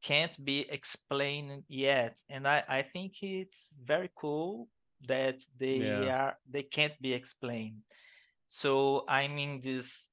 can't 0.01 0.43
be 0.43 0.65
explained 0.69 1.63
yet 1.67 2.15
and 2.29 2.47
i 2.47 2.63
i 2.69 2.81
think 2.81 3.21
it's 3.21 3.75
very 3.83 4.09
cool 4.15 4.67
that 5.07 5.35
they 5.57 5.77
yeah. 5.77 6.15
are 6.15 6.37
they 6.49 6.63
can't 6.63 6.99
be 7.01 7.13
explained 7.13 7.81
so 8.49 9.05
I'm 9.07 9.37
in 9.37 9.61
this 9.61 10.09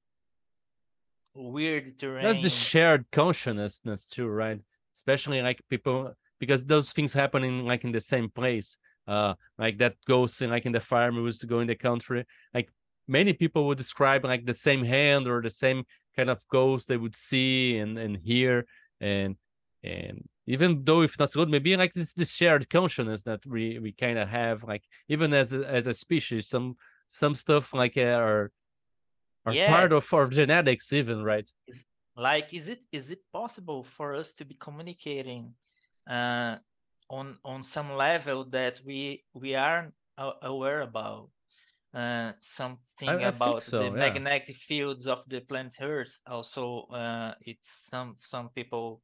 weird 1.33 1.99
terrain. 1.99 2.23
That's 2.23 2.41
the 2.41 2.49
shared 2.49 3.05
consciousness 3.11 4.05
too, 4.05 4.27
right? 4.27 4.61
Especially 4.95 5.41
like 5.41 5.61
people 5.69 6.13
because 6.39 6.63
those 6.63 6.93
things 6.93 7.13
happen 7.13 7.43
in 7.43 7.65
like 7.65 7.83
in 7.83 7.91
the 7.91 7.99
same 7.99 8.29
place. 8.29 8.77
Uh, 9.07 9.33
like 9.57 9.77
that 9.77 9.95
ghost 10.05 10.41
in 10.41 10.49
like 10.49 10.65
in 10.65 10.71
the 10.71 10.79
farm 10.79 11.15
who 11.15 11.25
used 11.25 11.41
to 11.41 11.47
go 11.47 11.59
in 11.61 11.67
the 11.67 11.75
country. 11.75 12.25
Like 12.53 12.69
many 13.07 13.33
people 13.33 13.67
would 13.67 13.77
describe 13.77 14.25
like 14.25 14.45
the 14.45 14.53
same 14.53 14.83
hand 14.83 15.27
or 15.27 15.41
the 15.41 15.49
same 15.49 15.83
kind 16.15 16.29
of 16.29 16.43
ghost 16.49 16.87
they 16.87 16.97
would 16.97 17.15
see 17.15 17.77
and 17.77 17.97
and 17.97 18.17
hear. 18.17 18.65
And 19.01 19.35
and 19.83 20.27
even 20.47 20.83
though 20.83 21.01
if 21.01 21.19
not 21.19 21.33
good, 21.33 21.49
maybe 21.49 21.75
like 21.77 21.93
this 21.93 22.13
this 22.13 22.31
shared 22.31 22.69
consciousness 22.69 23.23
that 23.23 23.45
we 23.45 23.79
we 23.79 23.91
kind 23.91 24.17
of 24.17 24.27
have 24.29 24.63
like 24.63 24.83
even 25.09 25.33
as 25.33 25.53
a, 25.53 25.65
as 25.67 25.87
a 25.87 25.93
species 25.93 26.47
some 26.47 26.75
some 27.07 27.35
stuff 27.35 27.73
like 27.73 27.97
uh, 27.97 28.01
are 28.01 28.51
are 29.45 29.53
yes. 29.53 29.69
part 29.69 29.93
of 29.93 30.13
our 30.13 30.27
genetics 30.27 30.91
even 30.93 31.23
right? 31.23 31.47
Is, 31.67 31.85
like 32.15 32.53
is 32.53 32.67
it 32.67 32.81
is 32.91 33.11
it 33.11 33.21
possible 33.31 33.83
for 33.83 34.15
us 34.15 34.33
to 34.33 34.45
be 34.45 34.55
communicating 34.59 35.53
uh 36.09 36.55
on 37.09 37.37
on 37.45 37.63
some 37.63 37.93
level 37.95 38.43
that 38.45 38.81
we 38.85 39.23
we 39.33 39.55
are 39.55 39.93
aware 40.41 40.81
about 40.81 41.29
uh 41.93 42.31
something 42.39 43.09
I, 43.09 43.13
I 43.13 43.29
about 43.29 43.63
so, 43.63 43.79
the 43.79 43.85
yeah. 43.85 43.91
magnetic 43.91 44.55
fields 44.57 45.07
of 45.07 45.23
the 45.27 45.39
planet 45.39 45.75
earth 45.81 46.19
also 46.27 46.81
uh 46.91 47.33
it's 47.41 47.87
some 47.89 48.15
some 48.17 48.49
people 48.49 49.01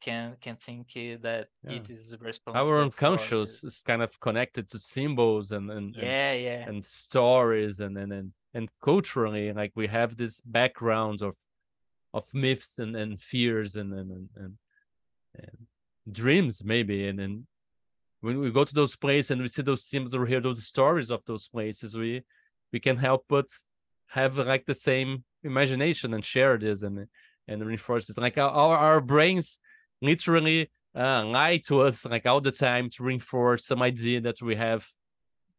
can 0.00 0.36
can 0.40 0.56
think 0.56 0.92
that 1.22 1.48
yeah. 1.64 1.72
it 1.72 1.90
is 1.90 2.14
responsible. 2.20 2.68
Our 2.68 2.82
unconscious 2.82 3.64
is 3.64 3.82
kind 3.84 4.02
of 4.02 4.18
connected 4.20 4.70
to 4.70 4.78
symbols 4.78 5.52
and 5.52 5.70
and 5.70 5.94
yeah, 5.96 6.32
and, 6.32 6.44
yeah, 6.44 6.68
and 6.68 6.86
stories 6.86 7.80
and 7.80 7.96
and 7.98 8.12
and, 8.12 8.32
and 8.54 8.68
culturally, 8.82 9.52
like 9.52 9.72
we 9.74 9.86
have 9.88 10.16
this 10.16 10.40
backgrounds 10.40 11.22
of 11.22 11.34
of 12.14 12.24
myths 12.32 12.78
and, 12.78 12.96
and 12.96 13.20
fears 13.20 13.76
and 13.76 13.92
and, 13.92 14.10
and, 14.10 14.28
and, 14.36 14.58
and 15.34 15.66
dreams 16.12 16.64
maybe 16.64 17.08
and 17.08 17.18
then 17.18 17.46
when 18.20 18.40
we 18.40 18.50
go 18.50 18.64
to 18.64 18.74
those 18.74 18.96
places 18.96 19.30
and 19.30 19.40
we 19.40 19.48
see 19.48 19.62
those 19.62 19.84
symbols 19.84 20.14
or 20.14 20.26
hear 20.26 20.40
those 20.40 20.66
stories 20.66 21.10
of 21.10 21.24
those 21.26 21.48
places 21.48 21.96
we 21.96 22.22
we 22.72 22.80
can 22.80 22.96
help 22.96 23.24
but 23.28 23.46
have 24.06 24.38
like 24.38 24.64
the 24.66 24.74
same 24.74 25.22
imagination 25.44 26.14
and 26.14 26.24
share 26.24 26.58
this 26.58 26.82
and 26.82 27.06
and 27.46 27.64
reinforce 27.64 28.06
this 28.06 28.18
like 28.18 28.38
our 28.38 28.76
our 28.76 29.00
brains 29.00 29.58
literally 30.02 30.70
uh, 30.94 31.24
lie 31.24 31.58
to 31.58 31.80
us 31.80 32.04
like 32.04 32.26
all 32.26 32.40
the 32.40 32.52
time 32.52 32.90
to 32.90 33.02
reinforce 33.02 33.66
some 33.66 33.82
idea 33.82 34.20
that 34.20 34.40
we 34.42 34.56
have 34.56 34.86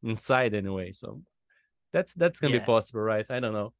inside 0.03 0.53
anyway. 0.53 0.91
So 0.91 1.22
that's 1.93 2.14
that's 2.14 2.39
gonna 2.39 2.55
yeah. 2.55 2.60
be 2.60 2.66
possible, 2.66 3.01
right? 3.01 3.26
I 3.30 3.39
don't 3.39 3.53
know. 3.53 3.74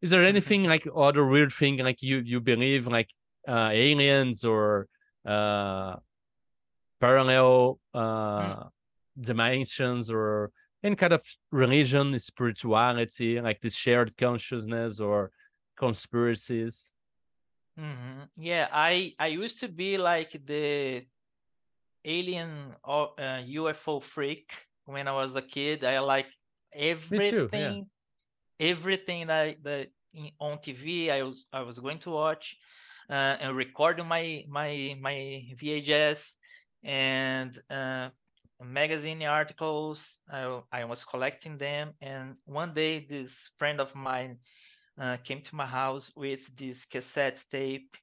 Is 0.00 0.10
there 0.10 0.24
anything 0.24 0.64
like 0.64 0.86
other 0.94 1.24
weird 1.24 1.52
thing 1.52 1.78
like 1.78 2.02
you 2.02 2.18
you 2.18 2.40
believe 2.40 2.86
like 2.86 3.10
uh, 3.48 3.70
aliens 3.72 4.44
or 4.44 4.88
uh, 5.26 5.96
parallel 7.00 7.78
uh, 7.92 7.98
mm. 7.98 8.70
dimensions 9.20 10.10
or 10.10 10.50
any 10.82 10.96
kind 10.96 11.12
of 11.12 11.22
religion, 11.50 12.18
spirituality, 12.18 13.40
like 13.40 13.60
this 13.60 13.74
shared 13.74 14.16
consciousness 14.16 15.00
or 15.00 15.30
conspiracies? 15.76 16.92
Mm-hmm. 17.78 18.22
Yeah, 18.36 18.68
I 18.72 19.14
I 19.18 19.28
used 19.28 19.60
to 19.60 19.68
be 19.68 19.98
like 19.98 20.40
the 20.46 21.06
alien 22.04 22.74
or 22.84 23.12
uh, 23.18 23.42
UFO 23.42 24.02
freak 24.02 24.52
when 24.84 25.08
I 25.08 25.12
was 25.12 25.34
a 25.34 25.42
kid. 25.42 25.84
I 25.84 25.98
like 25.98 26.28
everything, 26.72 27.30
too, 27.30 27.48
yeah. 27.52 27.80
everything 28.60 29.26
that 29.26 29.62
that 29.64 29.88
in, 30.12 30.30
on 30.38 30.58
TV 30.58 31.10
I 31.10 31.22
was 31.22 31.46
I 31.52 31.62
was 31.62 31.80
going 31.80 31.98
to 32.00 32.10
watch 32.10 32.56
uh, 33.10 33.36
and 33.40 33.56
record 33.56 33.98
my 34.06 34.44
my 34.48 34.96
my 35.00 35.44
VHS 35.56 36.20
and 36.84 37.58
uh, 37.70 38.10
magazine 38.62 39.22
articles. 39.22 40.18
I 40.30 40.60
I 40.70 40.84
was 40.84 41.04
collecting 41.04 41.58
them, 41.58 41.94
and 42.00 42.36
one 42.44 42.74
day 42.74 43.00
this 43.00 43.50
friend 43.58 43.80
of 43.80 43.94
mine 43.94 44.38
uh, 45.00 45.16
came 45.24 45.40
to 45.42 45.56
my 45.56 45.66
house 45.66 46.12
with 46.14 46.54
this 46.56 46.84
cassette 46.84 47.42
tape 47.50 47.96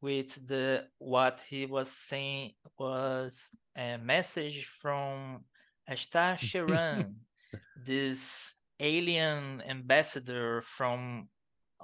with 0.00 0.46
the 0.46 0.84
what 0.98 1.40
he 1.48 1.66
was 1.66 1.90
saying 1.90 2.52
was 2.78 3.50
a 3.76 3.96
message 3.98 4.66
from 4.80 5.44
Ashtar 5.90 6.38
Sheran, 6.38 7.14
this 7.84 8.54
alien 8.78 9.62
ambassador 9.68 10.62
from 10.62 11.28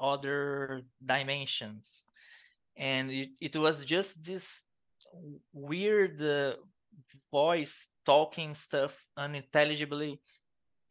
other 0.00 0.82
dimensions. 1.04 2.04
And 2.76 3.10
it, 3.10 3.30
it 3.40 3.56
was 3.56 3.84
just 3.84 4.22
this 4.22 4.62
weird 5.52 6.20
uh, 6.22 6.54
voice 7.30 7.88
talking 8.04 8.54
stuff 8.54 8.94
unintelligibly 9.16 10.20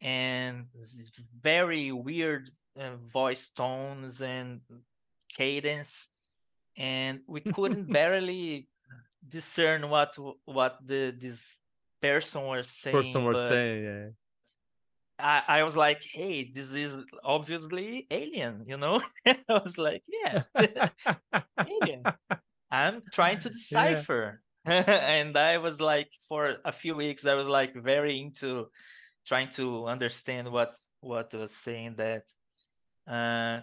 and 0.00 0.66
very 1.40 1.92
weird 1.92 2.50
uh, 2.78 2.96
voice 3.12 3.50
tones 3.50 4.20
and 4.20 4.60
cadence 5.28 6.08
and 6.76 7.20
we 7.26 7.40
couldn't 7.40 7.90
barely 7.98 8.68
discern 9.26 9.88
what 9.88 10.16
what 10.44 10.78
the 10.84 11.14
this 11.18 11.40
person 12.02 12.42
was 12.42 12.68
saying 12.68 12.96
person 12.96 13.24
was 13.24 13.38
saying 13.48 13.84
yeah 13.84 14.08
I, 15.18 15.42
I 15.46 15.62
was 15.62 15.76
like, 15.76 16.02
hey, 16.12 16.50
this 16.52 16.70
is 16.72 16.92
obviously 17.22 18.06
alien, 18.10 18.64
you 18.66 18.76
know? 18.76 19.00
I 19.26 19.38
was 19.48 19.78
like, 19.78 20.02
yeah, 20.08 20.42
alien. 21.58 22.02
I'm 22.74 23.02
trying 23.12 23.40
to 23.40 23.50
decipher. 23.54 24.40
and 24.64 25.36
I 25.36 25.58
was 25.58 25.80
like, 25.80 26.10
for 26.28 26.56
a 26.64 26.72
few 26.72 26.94
weeks, 26.94 27.26
I 27.26 27.34
was 27.34 27.46
like 27.46 27.74
very 27.74 28.20
into 28.20 28.68
trying 29.26 29.50
to 29.52 29.86
understand 29.86 30.50
what 30.50 30.74
what 31.00 31.32
was 31.32 31.52
saying 31.52 31.96
that 31.96 32.24
uh 33.06 33.60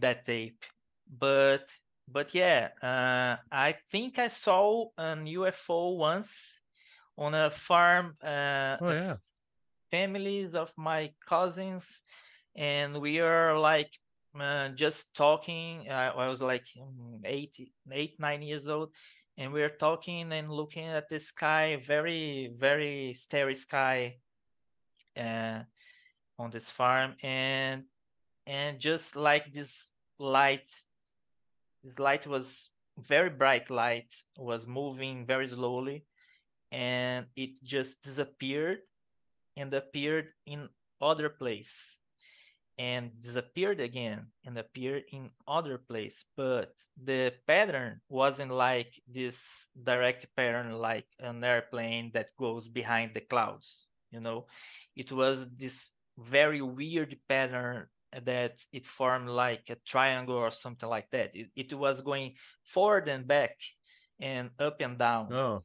that 0.00 0.26
tape. 0.26 0.64
But 1.06 1.68
but 2.08 2.34
yeah, 2.34 2.68
uh, 2.82 3.36
I 3.50 3.76
think 3.90 4.18
I 4.18 4.28
saw 4.28 4.88
an 4.98 5.26
UFO 5.26 5.96
once 5.96 6.32
on 7.16 7.34
a 7.34 7.50
farm. 7.50 8.16
Uh, 8.22 8.76
Oh 8.80 8.90
yeah. 8.90 9.16
families 9.90 10.54
of 10.54 10.72
my 10.76 11.12
cousins 11.28 11.84
and 12.56 13.00
we 13.00 13.20
are 13.20 13.58
like 13.58 13.92
uh, 14.40 14.68
just 14.70 15.14
talking 15.14 15.86
uh, 15.88 16.12
i 16.16 16.28
was 16.28 16.40
like 16.40 16.66
mm, 16.78 17.20
eight 17.24 17.56
eight 17.92 18.18
nine 18.18 18.42
years 18.42 18.68
old 18.68 18.90
and 19.38 19.52
we 19.52 19.62
are 19.62 19.76
talking 19.80 20.32
and 20.32 20.50
looking 20.50 20.86
at 20.86 21.08
the 21.08 21.18
sky 21.18 21.82
very 21.86 22.52
very 22.58 23.14
starry 23.14 23.54
sky 23.54 24.16
uh, 25.16 25.60
on 26.38 26.50
this 26.50 26.70
farm 26.70 27.14
and 27.22 27.84
and 28.46 28.78
just 28.80 29.16
like 29.16 29.52
this 29.52 29.86
light 30.18 30.68
this 31.84 31.98
light 31.98 32.26
was 32.26 32.70
very 32.98 33.30
bright 33.30 33.70
light 33.70 34.12
was 34.36 34.66
moving 34.66 35.26
very 35.26 35.46
slowly 35.46 36.04
and 36.70 37.26
it 37.36 37.50
just 37.62 38.02
disappeared 38.02 38.78
and 39.56 39.72
appeared 39.74 40.28
in 40.46 40.68
other 41.00 41.28
place 41.28 41.96
and 42.88 43.04
disappeared 43.26 43.80
again 43.90 44.20
and 44.46 44.54
appeared 44.58 45.04
in 45.16 45.24
other 45.58 45.76
place 45.90 46.18
but 46.36 46.72
the 47.10 47.22
pattern 47.46 47.92
wasn't 48.08 48.50
like 48.50 48.92
this 49.18 49.38
direct 49.90 50.22
pattern 50.36 50.68
like 50.88 51.06
an 51.20 51.38
airplane 51.44 52.06
that 52.16 52.28
goes 52.44 52.64
behind 52.80 53.08
the 53.14 53.24
clouds 53.32 53.68
you 54.14 54.20
know 54.26 54.38
it 55.02 55.10
was 55.20 55.36
this 55.62 55.78
very 56.18 56.62
weird 56.78 57.12
pattern 57.28 57.86
that 58.32 58.54
it 58.78 58.84
formed 58.98 59.28
like 59.44 59.64
a 59.70 59.76
triangle 59.92 60.36
or 60.46 60.50
something 60.50 60.88
like 60.96 61.08
that 61.16 61.30
it, 61.40 61.48
it 61.62 61.72
was 61.84 61.96
going 62.10 62.30
forward 62.74 63.06
and 63.14 63.24
back 63.36 63.56
and 64.20 64.50
up 64.66 64.76
and 64.86 64.96
down 64.98 65.24
Oh. 65.32 65.56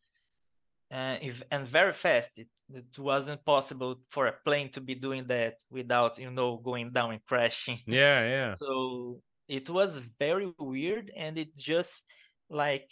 uh, 0.98 1.18
if, 1.22 1.44
and 1.52 1.68
very 1.68 1.94
fast. 1.94 2.32
It, 2.38 2.48
it 2.74 3.00
wasn't 3.00 3.44
possible 3.46 4.02
for 4.10 4.28
a 4.28 4.36
plane 4.44 4.70
to 4.72 4.82
be 4.82 4.96
doing 4.96 5.26
that 5.28 5.56
without, 5.70 6.18
you 6.20 6.32
know, 6.32 6.58
going 6.58 6.92
down 6.92 7.12
and 7.12 7.26
crashing. 7.26 7.80
Yeah, 7.88 8.28
yeah. 8.28 8.54
So 8.56 9.22
it 9.48 9.70
was 9.70 10.00
very 10.20 10.52
weird, 10.60 11.12
and 11.16 11.38
it 11.38 11.56
just 11.56 12.06
like 12.50 12.90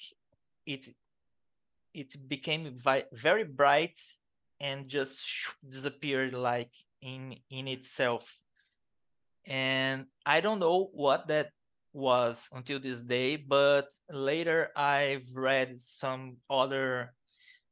it 0.65 0.87
it 1.93 2.27
became 2.27 2.77
vi- 2.77 3.09
very 3.13 3.43
bright 3.43 3.97
and 4.59 4.87
just 4.87 5.21
disappeared 5.67 6.33
like 6.33 6.71
in 7.01 7.35
in 7.49 7.67
itself. 7.67 8.23
And 9.45 10.05
I 10.25 10.41
don't 10.41 10.59
know 10.59 10.89
what 10.91 11.27
that 11.27 11.51
was 11.93 12.43
until 12.51 12.79
this 12.79 12.99
day, 12.99 13.37
but 13.37 13.87
later 14.09 14.69
I've 14.75 15.27
read 15.33 15.81
some 15.81 16.37
other 16.49 17.14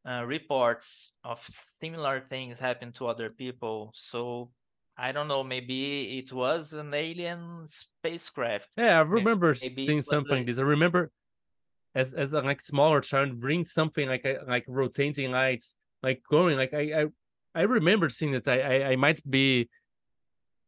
uh, 0.08 0.24
reports 0.26 1.14
of 1.24 1.46
similar 1.82 2.22
things 2.30 2.60
happen 2.60 2.92
to 2.94 3.08
other 3.08 3.30
people. 3.30 3.92
So 3.96 4.52
I 4.98 5.12
don't 5.12 5.28
know, 5.28 5.44
maybe 5.44 6.20
it 6.20 6.32
was 6.32 6.74
an 6.74 6.94
alien 6.94 7.66
spacecraft. 7.68 8.70
Yeah, 8.78 9.00
I 9.00 9.02
remember 9.02 9.56
maybe 9.62 9.86
seeing 9.86 10.02
something 10.02 10.32
a- 10.32 10.36
like 10.38 10.46
this. 10.46 10.60
I 10.60 10.64
remember 10.64 11.12
as 11.96 12.14
as 12.14 12.34
a 12.34 12.42
like 12.42 12.62
smaller 12.62 13.02
child 13.02 13.40
bring 13.40 13.66
something 13.66 14.08
like 14.08 14.26
a, 14.26 14.40
like 14.48 14.66
rotating 14.68 15.32
lights, 15.32 15.76
like 16.02 16.22
going. 16.30 16.58
Like 16.58 16.74
I 16.74 17.02
I, 17.02 17.06
I 17.56 17.62
remember 17.62 18.10
seeing 18.10 18.34
that. 18.34 18.48
I, 18.48 18.62
I 18.62 18.90
I 18.92 18.96
might 18.96 19.22
be 19.30 19.70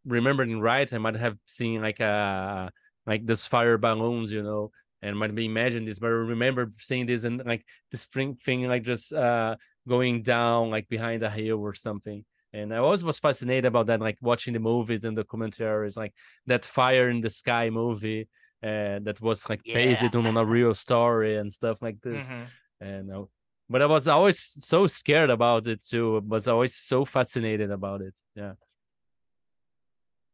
remembering 0.05 0.59
right. 0.59 0.91
I 0.91 0.97
might 0.97 1.15
have 1.15 1.37
seen 1.45 1.81
like 1.81 1.99
uh 2.01 2.69
like 3.05 3.25
those 3.25 3.45
fire 3.45 3.77
balloons, 3.77 4.31
you 4.31 4.43
know, 4.43 4.71
and 5.05 5.17
might 5.17 5.35
be 5.35 5.45
imagined 5.45 5.87
this, 5.87 5.99
but 5.99 6.07
I 6.07 6.17
remember 6.35 6.71
seeing 6.79 7.05
this 7.05 7.23
and 7.23 7.37
like 7.45 7.63
this 7.91 8.01
spring 8.01 8.35
thing 8.45 8.67
like 8.67 8.83
just 8.83 9.13
uh 9.13 9.55
going 9.87 10.23
down 10.23 10.69
like 10.75 10.87
behind 10.89 11.23
a 11.23 11.29
hill 11.29 11.59
or 11.59 11.73
something. 11.75 12.25
And 12.53 12.73
I 12.73 12.77
always 12.77 13.03
was 13.03 13.19
fascinated 13.19 13.65
about 13.65 13.87
that, 13.87 13.99
like 13.99 14.17
watching 14.21 14.53
the 14.53 14.59
movies 14.59 15.03
and 15.05 15.15
the 15.17 15.25
commentaries, 15.25 15.97
like 15.97 16.13
that 16.47 16.65
Fire 16.65 17.09
in 17.09 17.19
the 17.21 17.29
Sky 17.29 17.69
movie, 17.69 18.21
uh, 18.63 18.99
that 19.07 19.19
was 19.21 19.47
like 19.49 19.61
based 19.63 20.01
Yeah. 20.01 20.19
on 20.19 20.37
a 20.37 20.45
real 20.45 20.73
story 20.73 21.35
and 21.37 21.51
stuff 21.51 21.77
like 21.81 21.99
this. 22.01 22.25
Mhm. 22.25 22.47
And 22.81 23.11
uh, 23.11 23.25
but 23.69 23.81
I 23.81 23.85
was 23.87 24.07
always 24.07 24.39
so 24.39 24.87
scared 24.87 25.29
about 25.29 25.67
it 25.67 25.83
too. 25.85 26.21
Was 26.27 26.47
always 26.47 26.75
so 26.75 27.05
fascinated 27.05 27.71
about 27.71 28.01
it. 28.01 28.15
Yeah. 28.35 28.53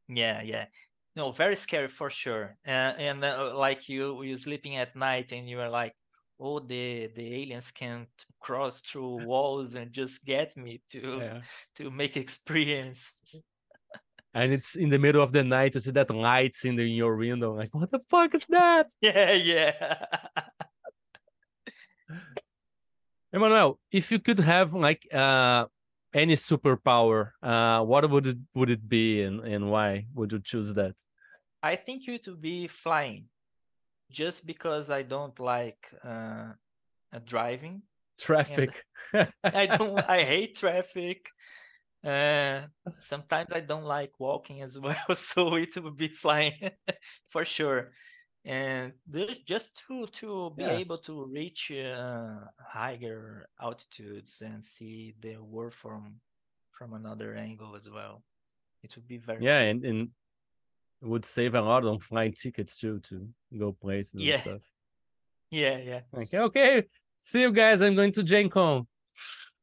Yeah, 0.07 0.41
yeah. 0.41 0.65
No, 1.15 1.31
very 1.31 1.55
scary 1.55 1.89
for 1.89 2.09
sure. 2.09 2.55
Uh, 2.65 2.93
and 2.97 3.23
uh, 3.23 3.53
like 3.55 3.89
you, 3.89 4.23
you 4.23 4.38
sleeping 4.38 4.77
at 4.77 4.95
night 4.95 5.33
and 5.33 5.49
you 5.49 5.59
are 5.59 5.69
like, 5.69 5.93
oh, 6.39 6.59
the 6.59 7.09
the 7.15 7.41
aliens 7.41 7.71
can 7.71 8.07
cross 8.39 8.81
through 8.81 9.25
walls 9.27 9.75
and 9.75 9.91
just 9.91 10.25
get 10.25 10.55
me 10.55 10.81
to 10.91 11.19
Yeah. 11.19 11.41
to 11.75 11.91
make 11.91 12.15
experience. 12.17 13.03
And 14.33 14.53
it's 14.53 14.75
in 14.75 14.89
the 14.89 14.97
middle 14.97 15.21
of 15.21 15.33
the 15.33 15.43
night 15.43 15.73
to 15.73 15.81
see 15.81 15.91
that 15.91 16.09
lights 16.09 16.63
in, 16.63 16.77
the, 16.77 16.83
in 16.83 16.95
your 16.95 17.17
window. 17.17 17.53
Like, 17.53 17.75
what 17.75 17.91
the 17.91 17.99
fuck 18.09 18.33
is 18.33 18.47
that? 18.47 18.88
Yeah, 19.01 19.33
yeah. 19.33 20.05
Emanoel, 23.35 23.77
if 23.91 24.11
you 24.11 24.19
could 24.19 24.39
have 24.39 24.73
like 24.73 25.07
uh 25.13 25.65
any 26.13 26.35
superpower, 26.35 27.31
uh 27.41 27.81
what 27.83 28.09
would 28.09 28.27
it 28.27 28.38
would 28.53 28.69
it 28.69 28.88
be 28.88 29.23
and, 29.23 29.41
and 29.41 29.69
why 29.71 30.05
would 30.13 30.31
you 30.31 30.39
choose 30.39 30.73
that? 30.75 30.95
I 31.63 31.75
think 31.75 32.07
it 32.07 32.27
would 32.27 32.41
be 32.41 32.67
flying, 32.67 33.25
just 34.09 34.45
because 34.45 34.89
I 34.89 35.03
don't 35.03 35.39
like 35.39 35.88
uh, 36.03 36.53
driving. 37.25 37.83
Traffic. 38.19 38.83
I 39.43 39.65
don't. 39.67 39.99
I 40.09 40.23
hate 40.23 40.57
traffic. 40.57 41.29
Uh, 42.03 42.61
sometimes 42.97 43.49
I 43.51 43.59
don't 43.59 43.83
like 43.83 44.19
walking 44.19 44.61
as 44.61 44.79
well, 44.79 44.95
so 45.15 45.55
it 45.55 45.77
would 45.77 45.97
be 45.97 46.07
flying 46.07 46.71
for 47.29 47.45
sure. 47.45 47.91
And 48.43 48.93
there's 49.05 49.39
just 49.39 49.77
to 49.88 50.07
to 50.07 50.51
be 50.57 50.63
Yeah. 50.63 50.80
able 50.81 50.97
to 50.99 51.26
reach 51.26 51.72
uh, 51.72 52.39
higher 52.59 53.47
altitudes 53.61 54.41
and 54.41 54.65
see 54.65 55.13
the 55.22 55.38
world 55.38 55.73
from 55.73 56.19
from 56.72 56.93
another 56.93 57.35
angle 57.35 57.76
as 57.76 57.89
well. 57.89 58.23
It 58.84 58.95
would 58.95 59.07
be 59.07 59.18
very 59.18 59.43
yeah, 59.43 59.59
cool. 59.59 59.69
and, 59.69 59.85
and 59.85 60.09
it 61.01 61.07
would 61.07 61.26
save 61.26 61.53
a 61.53 61.61
lot 61.61 61.85
on 61.85 61.99
flight 62.09 62.35
tickets 62.35 62.80
too 62.80 62.99
to 63.01 63.27
go 63.57 63.73
places 63.73 64.15
and 64.15 64.23
Yeah. 64.23 64.38
stuff. 64.38 64.61
yeah, 65.51 65.77
yeah. 65.77 66.01
Like, 66.11 66.34
okay, 66.34 66.84
see 67.22 67.41
you 67.41 67.51
guys. 67.51 67.81
I'm 67.81 67.95
going 67.95 68.11
to 68.13 68.23
Gen 68.23 68.49
Con. 68.49 68.88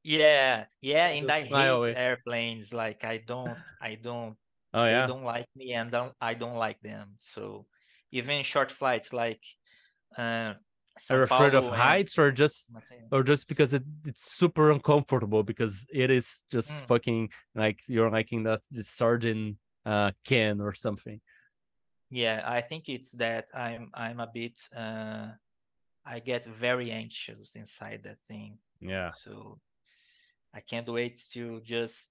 Yeah, 0.05 0.65
yeah, 0.81 1.09
and 1.09 1.27
Just 1.27 1.35
I 1.37 1.43
hate 1.43 1.69
away. 1.69 1.95
airplanes. 1.95 2.73
Like 2.73 3.05
I 3.05 3.19
don't, 3.19 3.59
I 3.81 3.97
don't, 3.97 4.37
Oh 4.73 4.85
they 4.85 4.91
yeah. 4.91 5.07
don't 5.07 5.25
like 5.25 5.47
me, 5.55 5.73
and 5.75 5.91
don't, 5.91 6.15
I 6.21 6.35
don't 6.35 6.57
like 6.57 6.81
them. 6.81 7.15
So 7.19 7.67
even 8.11 8.43
short 8.43 8.71
flights, 8.73 9.13
like 9.13 9.43
uh, 10.17 10.55
Are 11.11 11.23
afraid 11.23 11.55
of 11.55 11.69
heights 11.69 12.19
or 12.19 12.33
just 12.33 12.73
or 13.11 13.23
just 13.23 13.49
because 13.49 13.73
it, 13.73 13.85
it's 14.05 14.33
super 14.33 14.71
uncomfortable 14.71 15.43
because 15.43 15.87
it 15.93 16.11
is 16.11 16.45
just 16.51 16.71
Mm. 16.71 16.87
fucking 16.89 17.31
like 17.55 17.81
you're 17.87 18.11
like 18.11 18.33
in 18.33 18.43
that 18.45 18.61
sardine 18.83 19.57
uh 19.87 20.11
can 20.25 20.61
or 20.61 20.75
something. 20.75 21.21
Yeah, 22.11 22.43
I 22.45 22.63
think 22.63 22.89
it's 22.89 23.13
that 23.13 23.49
I'm, 23.55 23.91
I'm 23.93 24.19
a 24.19 24.27
bit, 24.27 24.57
uh, 24.75 25.29
I 26.07 26.21
get 26.21 26.47
very 26.47 26.91
anxious 26.91 27.55
inside 27.55 28.01
that 28.05 28.17
thing. 28.27 28.59
Yeah. 28.81 29.13
So 29.13 29.61
I 30.55 30.61
can't 30.61 30.89
wait 30.89 31.23
to 31.35 31.61
just 31.61 32.09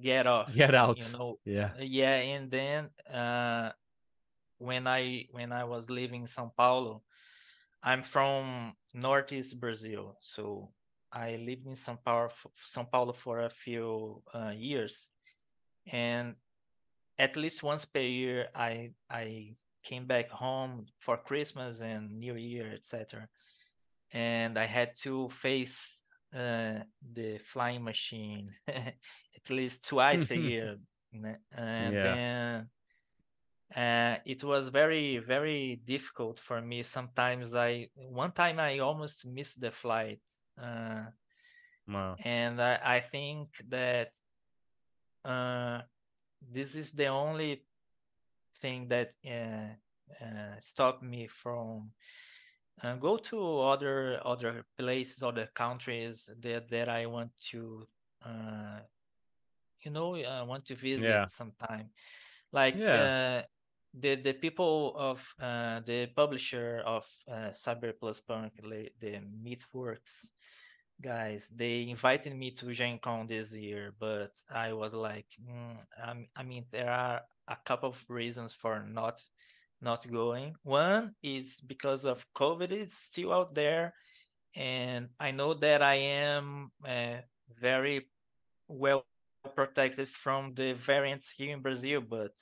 get 0.00 0.26
off. 0.26 0.52
Get 0.54 0.74
out. 0.74 0.98
You 0.98 1.18
know, 1.18 1.38
Yeah. 1.44 1.70
Yeah 1.78 2.16
and 2.16 2.50
then 2.50 2.88
uh 3.12 3.72
when 4.62 4.86
i 4.86 5.26
when 5.32 5.52
i 5.52 5.64
was 5.64 5.90
living 5.90 6.22
in 6.22 6.26
sao 6.26 6.52
paulo 6.56 7.02
i'm 7.82 8.02
from 8.02 8.74
northeast 8.94 9.58
brazil. 9.60 10.16
So 10.20 10.70
i 11.12 11.36
lived 11.36 11.66
in 11.66 11.76
sao 11.76 11.98
paulo, 12.04 12.30
sao 12.62 12.84
paulo 12.84 13.12
for 13.12 13.40
a 13.40 13.50
few 13.50 14.22
uh, 14.34 14.52
years. 14.54 15.10
And 15.90 16.36
at 17.18 17.36
least 17.36 17.62
once 17.62 17.84
per 17.84 18.00
year 18.00 18.48
i 18.54 18.90
i 19.10 19.54
came 19.84 20.06
back 20.06 20.30
home 20.30 20.86
for 21.00 21.16
christmas 21.16 21.80
and 21.80 22.18
new 22.18 22.36
year 22.36 22.72
etc 22.72 23.28
and 24.12 24.58
i 24.58 24.66
had 24.66 24.90
to 24.96 25.28
face 25.30 25.78
uh, 26.34 26.78
the 27.12 27.38
flying 27.52 27.82
machine 27.84 28.50
at 28.68 29.50
least 29.50 29.86
twice 29.86 30.30
a 30.30 30.36
year 30.50 30.76
and 31.56 31.96
Yeah. 31.96 32.02
then 32.02 32.68
uh, 33.76 34.16
it 34.26 34.42
was 34.44 34.68
very 34.68 35.18
very 35.18 35.76
difficult 35.84 36.38
for 36.38 36.60
me 36.60 36.82
sometimes 36.82 37.54
i 37.54 37.88
one 37.94 38.32
time 38.32 38.58
i 38.58 38.78
almost 38.78 39.24
missed 39.26 39.60
the 39.60 39.70
flight 39.70 40.20
uh, 40.60 41.04
Wow. 41.86 42.20
and 42.24 42.60
I, 42.60 42.80
I 42.96 43.00
think 43.00 43.48
that 43.68 44.12
uh, 45.24 45.82
this 46.42 46.74
is 46.74 46.92
the 46.92 47.06
only 47.06 47.64
thing 48.60 48.88
that 48.88 49.14
uh, 49.26 50.24
uh, 50.24 50.56
stopped 50.60 51.02
me 51.02 51.28
from 51.28 51.92
uh, 52.82 52.96
go 52.96 53.16
to 53.16 53.60
other 53.60 54.20
other 54.26 54.66
places, 54.78 55.22
other 55.22 55.48
countries 55.54 56.30
that 56.40 56.68
that 56.70 56.88
I 56.88 57.06
want 57.06 57.32
to, 57.52 57.86
uh, 58.24 58.80
you 59.80 59.90
know, 59.90 60.14
I 60.16 60.42
want 60.42 60.66
to 60.66 60.74
visit 60.76 61.18
Yeah. 61.18 61.26
sometime. 61.28 61.90
Like 62.52 62.80
Yeah. 62.80 63.12
The 63.94 64.16
the 64.16 64.32
people 64.32 64.94
of 64.96 65.22
uh, 65.40 65.80
the 65.84 66.06
publisher 66.16 66.82
of 66.86 67.04
uh, 67.30 67.50
Cyber 67.52 67.92
Plus 67.98 68.20
Punk, 68.20 68.52
the 68.62 69.20
MythWorks 69.44 70.32
guys, 71.02 71.48
they 71.54 71.88
invited 71.88 72.34
me 72.34 72.52
to 72.52 72.72
Gen 72.72 72.98
Con 73.02 73.26
this 73.26 73.52
year, 73.52 73.92
but 73.98 74.30
I 74.50 74.72
was 74.72 74.94
like, 74.94 75.26
mm, 75.40 75.76
I 76.36 76.42
mean, 76.42 76.64
there 76.70 76.90
are 76.90 77.22
a 77.48 77.56
couple 77.64 77.90
of 77.90 78.04
reasons 78.08 78.54
for 78.54 78.84
not 78.88 79.20
not 79.80 80.08
going. 80.10 80.54
One 80.62 81.14
is 81.22 81.60
because 81.60 82.04
of 82.04 82.24
COVID 82.36 82.70
is 82.70 82.94
still 82.94 83.32
out 83.32 83.54
there, 83.54 83.94
and 84.54 85.08
I 85.18 85.32
know 85.32 85.54
that 85.54 85.82
I 85.82 85.94
am 85.94 86.70
uh, 86.86 87.18
very 87.60 88.06
well 88.68 89.04
protected 89.54 90.08
from 90.08 90.54
the 90.54 90.74
variants 90.74 91.30
here 91.36 91.52
in 91.52 91.62
Brazil, 91.62 92.00
but 92.00 92.32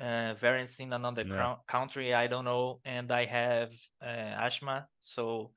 uh, 0.00 0.34
variants 0.34 0.78
in 0.80 0.92
another 0.92 1.24
Yeah. 1.24 1.56
country, 1.68 2.14
I 2.14 2.26
don't 2.26 2.44
know, 2.44 2.80
and 2.84 3.10
I 3.12 3.24
have 3.26 3.70
uh, 4.02 4.06
asthma, 4.46 4.88
so 5.00 5.52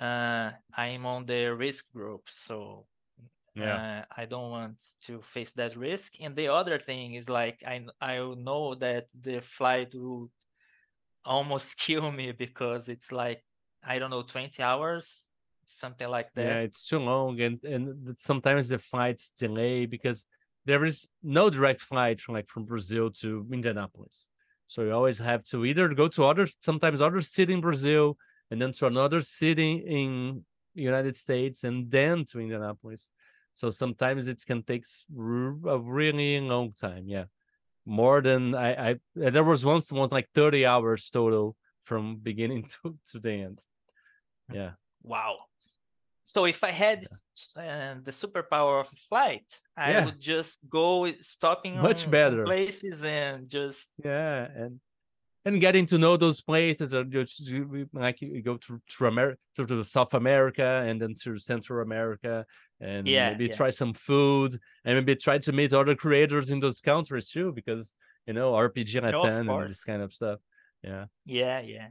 uh, 0.00 0.50
I'm 0.74 1.06
on 1.06 1.26
the 1.26 1.54
risk 1.54 1.90
group, 1.92 2.28
so 2.30 2.86
Yeah. 3.54 3.76
uh, 3.76 4.04
I 4.16 4.26
don't 4.26 4.50
want 4.50 4.76
to 5.06 5.20
face 5.22 5.52
that 5.52 5.76
risk. 5.76 6.14
And 6.20 6.36
the 6.36 6.48
other 6.48 6.78
thing 6.78 7.14
is 7.14 7.28
like 7.28 7.62
I 7.66 7.86
I 8.00 8.18
know 8.18 8.74
that 8.76 9.06
the 9.20 9.40
flight 9.40 9.94
will 9.94 10.30
almost 11.24 11.76
kill 11.86 12.10
me 12.10 12.32
because 12.32 12.88
it's 12.88 13.12
like 13.12 13.44
I 13.84 13.98
don't 13.98 14.10
know 14.10 14.22
20 14.22 14.62
hours, 14.62 15.26
something 15.66 16.08
like 16.08 16.32
that. 16.34 16.44
Yeah, 16.44 16.60
it's 16.60 16.86
too 16.86 16.98
long, 17.00 17.40
and 17.40 17.62
and 17.64 18.16
sometimes 18.18 18.68
the 18.68 18.78
flights 18.78 19.30
delay 19.30 19.86
because 19.86 20.24
there 20.68 20.84
is 20.84 21.08
no 21.22 21.48
direct 21.48 21.80
flight 21.80 22.20
from 22.20 22.34
like 22.34 22.48
from 22.48 22.64
Brazil 22.64 23.10
to 23.22 23.46
Indianapolis. 23.50 24.28
So 24.66 24.82
you 24.82 24.92
always 24.92 25.18
have 25.18 25.42
to 25.44 25.64
either 25.64 25.88
go 25.94 26.08
to 26.08 26.26
other 26.26 26.46
sometimes 26.62 27.00
other 27.00 27.22
city 27.22 27.54
in 27.54 27.62
Brazil 27.62 28.18
and 28.50 28.60
then 28.60 28.72
to 28.72 28.86
another 28.86 29.22
city 29.22 29.72
in 29.98 30.44
United 30.74 31.16
States 31.16 31.64
and 31.64 31.90
then 31.90 32.26
to 32.26 32.38
Indianapolis. 32.38 33.08
So 33.54 33.70
sometimes 33.70 34.28
it 34.28 34.44
can 34.46 34.62
take 34.62 34.84
a 35.18 35.78
really 35.78 36.38
long 36.40 36.74
time. 36.78 37.04
Yeah, 37.08 37.26
more 37.86 38.20
than 38.20 38.54
I 38.54 38.70
I 38.88 38.90
there 39.14 39.48
was 39.52 39.64
once 39.64 39.90
once 39.90 40.12
like 40.12 40.28
thirty 40.34 40.66
hours 40.66 41.08
total 41.08 41.56
from 41.84 42.02
beginning 42.30 42.62
to 42.74 42.96
to 43.10 43.18
the 43.18 43.32
end. 43.46 43.58
Hmm. 44.50 44.56
Yeah. 44.56 44.72
Wow. 45.02 45.32
So 46.24 46.44
if 46.44 46.62
I 46.62 46.72
had 46.72 47.06
uh, 47.56 47.96
the 48.02 48.10
superpower 48.12 48.80
of 48.80 48.88
flight, 49.08 49.46
I 49.76 49.90
Yeah. 49.92 50.04
would 50.04 50.20
just 50.20 50.58
go 50.68 51.10
stopping 51.22 51.74
Much 51.78 52.10
better. 52.10 52.44
places 52.44 53.02
and 53.02 53.48
just 53.48 53.86
Yeah, 54.04 54.48
and 54.54 54.80
and 55.44 55.60
getting 55.60 55.86
to 55.86 55.98
know 55.98 56.16
those 56.16 56.40
places, 56.40 56.94
or 56.94 57.04
just 57.04 57.40
like 57.92 58.20
you 58.20 58.42
go 58.42 58.56
to 58.58 58.80
to 58.98 59.06
America, 59.06 59.38
to, 59.56 59.66
to 59.66 59.84
South 59.84 60.14
America, 60.14 60.84
and 60.86 61.00
then 61.00 61.14
to 61.22 61.38
Central 61.38 61.82
America, 61.82 62.44
and 62.80 63.06
Yeah, 63.06 63.30
maybe 63.30 63.48
yeah. 63.48 63.56
try 63.56 63.70
some 63.70 63.94
food, 63.94 64.52
and 64.84 64.96
maybe 64.96 65.16
try 65.16 65.38
to 65.38 65.52
meet 65.52 65.72
other 65.72 65.94
creators 65.94 66.50
in 66.50 66.60
those 66.60 66.80
countries 66.80 67.30
too, 67.30 67.52
because 67.52 67.94
you 68.26 68.34
know 68.34 68.54
RPG 68.54 69.00
Latin 69.00 69.48
and 69.48 69.70
this 69.70 69.84
kind 69.84 70.02
of 70.02 70.12
stuff. 70.12 70.40
Yeah. 70.82 71.06
Yeah, 71.24 71.60
yeah. 71.60 71.88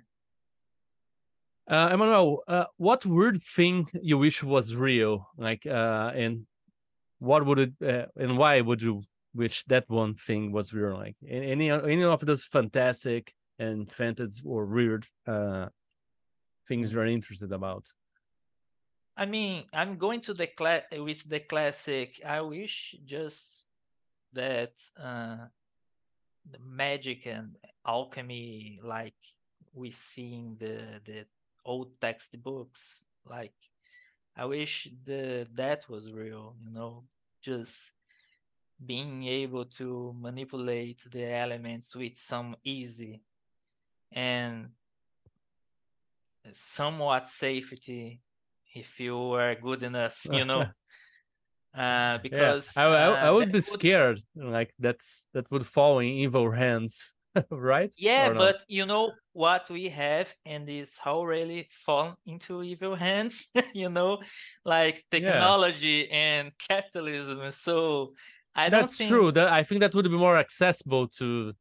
Uh, 1.67 1.89
Emanoel, 1.89 2.37
uh, 2.47 2.65
what 2.77 3.05
weird 3.05 3.43
thing 3.43 3.87
you 4.01 4.17
wish 4.17 4.41
was 4.41 4.73
real? 4.73 5.27
Like, 5.37 5.65
uh, 5.65 6.11
and 6.15 6.45
what 7.19 7.45
would 7.45 7.59
it, 7.59 7.73
uh, 7.81 8.05
and 8.15 8.37
why 8.37 8.61
would 8.61 8.81
you 8.81 9.03
wish 9.35 9.65
that 9.65 9.83
one 9.89 10.15
thing 10.15 10.53
was 10.53 10.73
real? 10.73 10.95
Like, 10.95 11.17
any 11.27 11.69
any 11.69 12.03
of 12.03 12.25
those 12.25 12.45
fantastic 12.45 13.33
and 13.59 13.91
fantasy 13.91 14.41
or 14.45 14.65
weird 14.65 15.07
uh 15.27 15.67
things 16.67 16.93
you're 16.93 17.05
interested 17.05 17.51
about? 17.51 17.85
I 19.17 19.25
mean, 19.25 19.65
I'm 19.73 19.97
going 19.97 20.21
to 20.21 20.33
the 20.33 20.47
class 20.47 20.83
with 20.91 21.27
the 21.27 21.39
classic. 21.39 22.21
I 22.25 22.41
wish 22.41 22.95
just 23.03 23.43
that 24.33 24.73
uh, 24.97 25.47
the 26.49 26.59
magic 26.63 27.25
and 27.25 27.55
alchemy, 27.85 28.79
like 28.83 29.17
we 29.73 29.91
see 29.91 30.33
in 30.35 30.57
the 30.59 31.01
the 31.03 31.25
old 31.67 31.99
textbooks, 32.01 33.03
like 33.29 33.53
I 34.35 34.45
wish 34.45 34.89
the 35.05 35.45
that 35.53 35.89
was 35.89 36.11
real. 36.11 36.55
You 36.63 36.71
know, 36.71 37.03
just 37.41 37.75
being 38.83 39.23
able 39.25 39.65
to 39.65 40.15
manipulate 40.17 41.01
the 41.11 41.25
elements 41.25 41.95
with 41.95 42.17
some 42.17 42.55
easy 42.63 43.21
and 44.11 44.69
somewhat 46.53 47.29
safety 47.29 48.21
if 48.73 48.99
you 48.99 49.17
were 49.17 49.55
good 49.61 49.83
enough, 49.83 50.25
you 50.31 50.45
know. 50.45 50.65
Uh, 51.77 52.17
Yeah, 52.17 52.19
because 52.23 52.67
I, 52.75 52.83
I, 52.85 53.05
I 53.09 53.29
uh, 53.29 53.33
would 53.33 53.47
that 53.47 53.53
be 53.53 53.61
scared. 53.61 54.19
Like 54.35 54.73
that's 54.79 55.27
that 55.33 55.45
would 55.51 55.63
fall 55.65 55.99
in 55.99 56.07
evil 56.07 56.49
hands, 56.49 57.13
right? 57.51 57.91
Yeah, 57.97 58.29
but 58.29 58.63
you 58.67 58.85
know 58.85 59.13
what 59.33 59.69
we 59.69 59.89
have, 59.89 60.33
and 60.45 60.69
is 60.69 60.97
how 60.97 61.23
really 61.23 61.69
fall 61.85 62.15
into 62.25 62.63
evil 62.63 62.95
hands. 62.95 63.47
you 63.73 63.89
know, 63.89 64.19
like 64.65 65.03
Yeah. 65.11 65.19
technology 65.19 66.09
and 66.11 66.51
capitalism. 66.59 67.51
So 67.51 68.13
I 68.55 68.69
don't 68.69 68.81
that's 68.87 68.97
think. 68.97 69.09
true. 69.09 69.31
That 69.31 69.49
I 69.49 69.63
think 69.63 69.81
that 69.81 69.93
would 69.95 70.05
be 70.05 70.17
more 70.17 70.37
accessible 70.37 71.07
to 71.19 71.53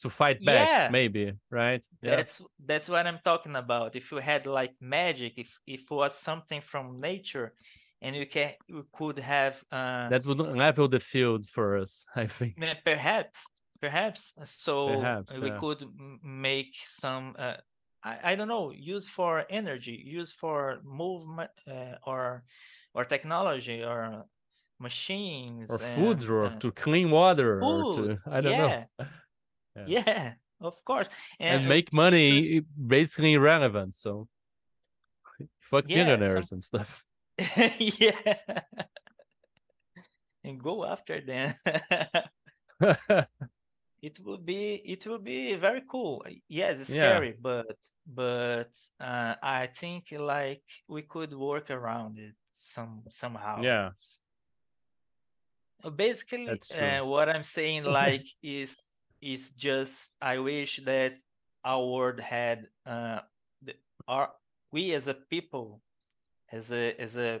to 0.00 0.10
fight 0.10 0.44
back, 0.44 0.68
Yeah. 0.68 0.88
maybe, 0.90 1.32
right? 1.50 1.82
Yeah. 2.02 2.16
That's 2.16 2.42
that's 2.64 2.88
what 2.88 3.06
I'm 3.06 3.20
talking 3.24 3.56
about. 3.56 3.96
If 3.96 4.10
you 4.12 4.18
had 4.18 4.46
like 4.46 4.74
magic, 4.80 5.34
if 5.38 5.58
if 5.66 5.80
it 5.82 5.90
was 5.90 6.14
something 6.18 6.60
from 6.60 7.00
nature, 7.00 7.54
and 8.02 8.14
you 8.16 8.26
can 8.26 8.52
you 8.68 8.86
could 8.92 9.18
have 9.18 9.62
uh 9.72 10.08
that 10.10 10.24
would 10.26 10.38
level 10.38 10.88
the 10.88 11.00
field 11.00 11.46
for 11.46 11.78
us 11.78 12.04
i 12.16 12.26
think 12.26 12.54
Yeah, 12.56 12.74
perhaps 12.84 13.38
perhaps. 13.80 14.32
So 14.44 14.88
Perhaps, 14.88 15.40
we 15.40 15.48
yeah. 15.48 15.58
could 15.60 15.84
make 16.22 16.74
some 16.98 17.34
uh, 17.38 17.54
I, 18.04 18.32
I 18.32 18.34
don't 18.34 18.48
know 18.48 18.70
use 18.70 19.06
for 19.08 19.44
energy 19.50 20.00
use 20.04 20.32
for 20.32 20.80
movement 20.84 21.50
uh, 21.68 21.96
or 22.06 22.44
or 22.94 23.04
technology 23.04 23.82
or 23.82 24.24
machines 24.78 25.70
or 25.70 25.78
food 25.78 26.20
and, 26.20 26.30
or 26.30 26.44
uh, 26.46 26.58
to 26.58 26.72
clean 26.72 27.10
water 27.10 27.60
or 27.62 27.94
food. 27.94 28.18
to 28.24 28.30
i 28.30 28.40
don't 28.40 28.58
know. 28.58 28.68
Yeah. 28.68 28.86
Yeah. 29.76 29.86
yeah 30.06 30.32
of 30.60 30.76
course. 30.84 31.08
And 31.40 31.66
uh, 31.66 31.68
make 31.68 31.92
money 31.92 32.62
basically 32.86 33.32
irrelevant 33.34 33.96
so 33.96 34.28
fuck 35.60 35.84
Yeah, 35.88 36.04
millionaires 36.04 36.48
some- 36.48 36.56
and 36.56 36.64
stuff. 36.64 37.04
Yeah. 37.98 38.38
And 40.44 40.60
go 40.62 40.84
after 40.84 41.20
them 41.20 41.54
it 44.04 44.20
would 44.20 44.44
be 44.44 44.82
it 44.84 45.06
would 45.06 45.24
be 45.24 45.54
very 45.54 45.82
cool. 45.90 46.24
Yes 46.48 46.80
it's 46.80 46.90
Yeah. 46.90 47.00
scary 47.00 47.34
but 47.40 47.78
but 48.06 48.72
uh, 49.00 49.34
i 49.42 49.66
think 49.80 50.02
like 50.12 50.62
we 50.88 51.02
could 51.02 51.32
work 51.32 51.70
around 51.70 52.18
it 52.18 52.34
some 52.52 53.02
somehow. 53.08 53.62
Yeah. 53.62 53.90
Uh, 55.82 55.90
basically 55.90 56.48
uh, 56.80 57.04
what 57.04 57.28
i'm 57.28 57.42
saying 57.42 57.84
like 58.00 58.26
is 58.42 58.72
is 59.20 59.50
just 59.56 59.96
i 60.20 60.38
wish 60.38 60.80
that 60.84 61.12
our 61.64 61.84
world 61.94 62.20
had 62.20 62.58
uh 62.86 63.20
the, 63.62 63.74
our 64.08 64.28
we 64.72 64.92
as 64.94 65.08
a 65.08 65.14
people 65.14 65.80
as 66.52 66.70
a 66.72 66.84
as 67.00 67.16
a 67.16 67.40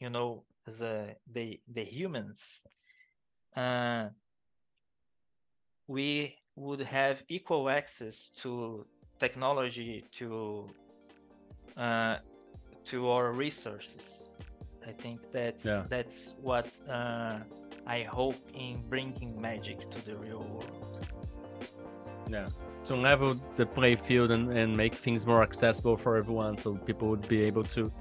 you 0.00 0.10
know 0.10 0.44
as 0.66 0.80
a 0.80 1.16
the 1.32 1.60
the 1.76 1.84
humans 1.84 2.40
uh 3.56 4.08
we 5.88 6.34
would 6.56 6.80
have 6.80 7.22
equal 7.28 7.68
access 7.68 8.30
to 8.42 8.86
technology 9.18 10.04
to 10.12 10.68
uh, 11.76 12.16
to 12.84 13.08
our 13.08 13.32
resources. 13.32 14.24
I 14.86 14.92
think 14.92 15.20
that's 15.32 15.64
Yeah. 15.64 15.84
that's 15.88 16.34
what 16.40 16.70
uh, 16.88 17.38
I 17.86 18.02
hope 18.02 18.36
in 18.54 18.82
bringing 18.88 19.40
magic 19.40 19.90
to 19.90 19.98
the 20.04 20.16
real 20.16 20.44
world. 20.54 21.06
Yeah. 22.30 22.48
To 22.86 22.96
level 22.96 23.34
the 23.56 23.66
play 23.66 23.94
field 23.96 24.30
and, 24.30 24.52
and 24.52 24.76
make 24.76 24.94
things 24.94 25.26
more 25.26 25.42
accessible 25.42 25.96
for 25.96 26.16
everyone 26.16 26.56
so 26.58 26.74
people 26.74 27.08
would 27.08 27.28
be 27.28 27.42
able 27.42 27.64
to 27.76 27.92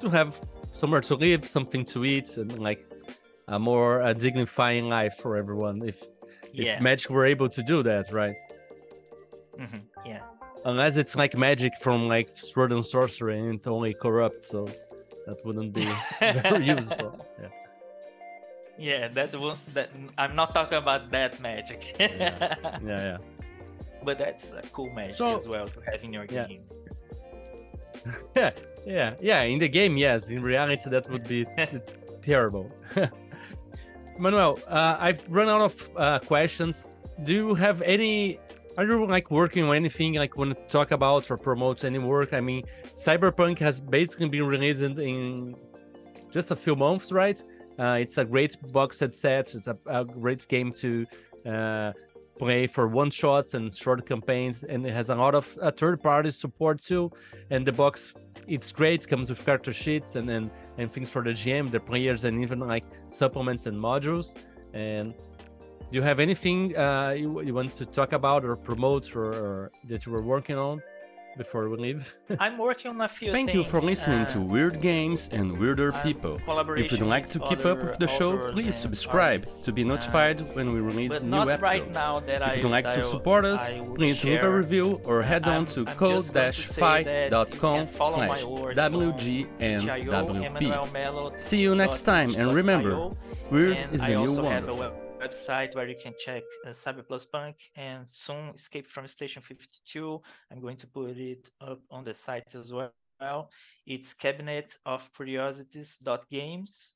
to 0.00 0.08
have 0.10 0.38
somewhere 0.72 1.00
to 1.02 1.14
live, 1.14 1.44
something 1.44 1.84
to 1.86 2.04
eat, 2.04 2.36
and 2.36 2.58
like 2.58 2.80
a 3.48 3.58
more 3.58 4.02
uh, 4.02 4.12
dignifying 4.12 4.88
life 4.88 5.14
for 5.16 5.36
everyone 5.36 5.82
if 5.86 5.98
Yeah. 6.52 6.74
if 6.76 6.80
Magic 6.80 7.10
were 7.10 7.26
able 7.26 7.48
to 7.48 7.62
do 7.62 7.82
that, 7.82 8.12
right? 8.12 8.36
Mhm, 9.58 9.82
Yeah. 10.06 10.22
Unless 10.64 10.96
it's 10.96 11.16
like 11.16 11.36
magic 11.36 11.72
from 11.80 12.08
like 12.08 12.28
sword 12.36 12.72
and 12.72 12.84
sorcery 12.84 13.38
and 13.38 13.54
it 13.60 13.66
only 13.66 13.94
corrupt, 13.94 14.44
so 14.44 14.66
that 15.26 15.38
wouldn't 15.44 15.72
be 15.72 15.88
very 16.20 16.66
useful. 16.66 17.24
Yeah. 17.40 17.48
Yeah, 18.78 19.08
that 19.08 19.32
will 19.34 19.56
that 19.74 19.88
I'm 20.18 20.34
not 20.34 20.54
talking 20.54 20.78
about 20.78 21.10
that 21.10 21.40
magic. 21.40 21.96
Yeah. 21.98 22.56
Yeah, 22.84 23.02
yeah. 23.08 23.16
but 24.04 24.18
that's 24.18 24.50
a 24.52 24.62
cool 24.72 24.90
magic 24.90 25.12
So- 25.14 25.36
as 25.38 25.46
well 25.46 25.66
to 25.68 25.80
have 25.90 26.02
in 26.04 26.12
your 26.12 26.26
Yeah. 26.30 26.46
game. 26.46 26.64
Yeah, 28.36 28.50
yeah, 28.86 29.14
yeah. 29.20 29.42
In 29.42 29.58
the 29.58 29.68
game, 29.68 29.96
yes. 29.96 30.28
In 30.30 30.42
reality, 30.42 30.88
that 30.90 31.08
would 31.10 31.26
be 31.28 31.44
terrible. 32.22 32.70
Manuel, 34.18 34.58
uh, 34.68 34.96
I've 34.98 35.22
run 35.28 35.48
out 35.48 35.62
of 35.62 35.90
uh, 35.96 36.18
questions. 36.18 36.88
Do 37.24 37.32
you 37.32 37.54
have 37.54 37.82
any? 37.82 38.38
Are 38.78 38.84
you 38.84 39.06
like 39.06 39.30
working 39.30 39.64
on 39.64 39.74
anything 39.76 40.14
like 40.14 40.36
want 40.36 40.56
to 40.56 40.62
talk 40.68 40.90
about 40.90 41.30
or 41.30 41.36
promote 41.36 41.84
any 41.84 41.98
work? 41.98 42.32
I 42.32 42.40
mean, 42.40 42.64
Cyberpunk 42.96 43.58
has 43.58 43.80
basically 43.80 44.28
been 44.28 44.46
released 44.46 44.82
in, 44.82 45.56
just 46.30 46.50
a 46.50 46.56
few 46.56 46.76
months, 46.76 47.10
right? 47.12 47.42
Uh, 47.78 47.98
it's 48.00 48.18
a 48.18 48.24
great 48.24 48.56
box 48.72 48.98
set. 48.98 49.54
It's 49.54 49.66
a, 49.66 49.76
a 49.86 50.04
great 50.04 50.46
game 50.48 50.72
to 50.74 51.06
uh, 51.46 51.92
play 52.38 52.66
for 52.66 52.86
one 52.88 53.10
shots 53.10 53.54
and 53.54 53.74
short 53.74 54.06
campaigns, 54.06 54.64
and 54.64 54.86
it 54.86 54.94
has 54.94 55.10
a 55.10 55.14
lot 55.14 55.34
of 55.34 55.58
uh, 55.60 55.70
third 55.70 56.00
party 56.00 56.30
support 56.30 56.80
too. 56.80 57.10
And 57.50 57.66
the 57.66 57.72
box, 57.72 58.14
it's 58.46 58.70
great. 58.72 59.08
Comes 59.08 59.28
with 59.30 59.44
character 59.44 59.72
sheets 59.72 60.16
and 60.16 60.30
and, 60.30 60.50
and 60.80 60.90
things 60.90 61.10
for 61.10 61.22
the 61.22 61.30
GM, 61.30 61.70
the 61.70 61.78
players, 61.78 62.24
and 62.24 62.42
even 62.42 62.58
like 62.58 62.84
supplements 63.06 63.66
and 63.66 63.76
modules. 63.76 64.28
And 64.72 65.14
do 65.14 65.92
you 65.98 66.02
have 66.02 66.18
anything 66.20 66.76
uh, 66.76 67.10
you, 67.10 67.42
you 67.42 67.52
want 67.54 67.74
to 67.76 67.84
talk 67.84 68.12
about 68.12 68.44
or 68.44 68.56
promote 68.56 69.14
or, 69.14 69.26
or 69.26 69.72
that 69.88 70.06
you 70.06 70.12
were 70.12 70.22
working 70.22 70.56
on 70.56 70.80
before 71.36 71.68
we 71.68 71.76
leave? 71.76 72.16
I'm 72.38 72.58
working 72.58 72.90
on 72.90 73.00
a 73.00 73.08
few 73.08 73.32
Thank 73.32 73.52
you 73.54 73.64
for 73.64 73.80
listening 73.80 74.20
uh, 74.20 74.26
to 74.32 74.40
Weird 74.40 74.80
Games 74.80 75.28
and 75.32 75.58
Weirder 75.58 75.92
I'm 75.94 76.02
People. 76.02 76.40
If 76.76 76.92
you'd 76.92 77.02
like 77.02 77.28
to 77.30 77.38
keep 77.40 77.64
up 77.64 77.82
with 77.82 77.98
the 77.98 78.06
show, 78.06 78.52
please 78.52 78.76
subscribe 78.76 79.40
artists. 79.42 79.64
to 79.64 79.72
be 79.72 79.82
Uh, 79.84 79.88
notified 79.88 80.54
when 80.54 80.72
we 80.72 80.80
release 80.80 81.20
new 81.22 81.40
episodes. 81.42 81.62
right 81.62 81.90
now 81.92 82.20
that 82.20 82.54
If 82.54 82.62
you'd 82.62 82.70
like 82.70 82.88
to 82.90 83.02
support 83.04 83.44
us, 83.44 83.68
please 83.94 84.22
leave 84.24 84.42
a 84.42 84.50
review 84.50 85.00
or 85.04 85.22
head 85.22 85.44
on 85.46 85.52
I'm- 85.54 85.66
to 85.66 85.80
I'm 85.80 85.86
just 85.86 85.98
going 85.98 86.22
to 86.22 86.52
say 86.52 87.02
that 87.04 87.30
you 87.54 87.60
ko-fi.com 87.60 87.78
can 87.78 87.86
follow 87.88 88.16
my 88.18 88.26
slash 88.36 88.44
on 88.44 88.74
WGNWP. 88.74 91.38
See 91.38 91.60
you 91.60 91.74
next 91.74 92.02
time, 92.02 92.34
and 92.36 92.52
remember, 92.52 93.10
Weird 93.50 93.78
is 93.92 94.02
the 94.02 94.08
new 94.14 94.32
wonderful. 94.42 94.92
Web- 95.20 95.30
website 95.30 95.74
where 95.74 95.88
you 95.88 95.96
can 96.02 96.14
check 96.18 96.42
uh, 96.66 96.70
Cyber 96.70 97.06
Plus 97.06 97.24
Punk 97.24 97.56
and 97.76 98.04
soon 98.08 98.52
Escape 98.54 98.86
from 98.86 99.06
Station 99.06 99.42
52. 99.42 100.20
I'm 100.50 100.60
going 100.60 100.76
to 100.78 100.86
put 100.86 101.16
it 101.18 101.48
up 101.60 101.80
on 101.90 102.04
the 102.04 102.14
site 102.14 102.54
as 102.54 102.72
well. 102.72 103.50
It's 103.86 104.14
cabinet 104.14 104.76
of 104.86 105.10
curiosities.games. 105.14 106.94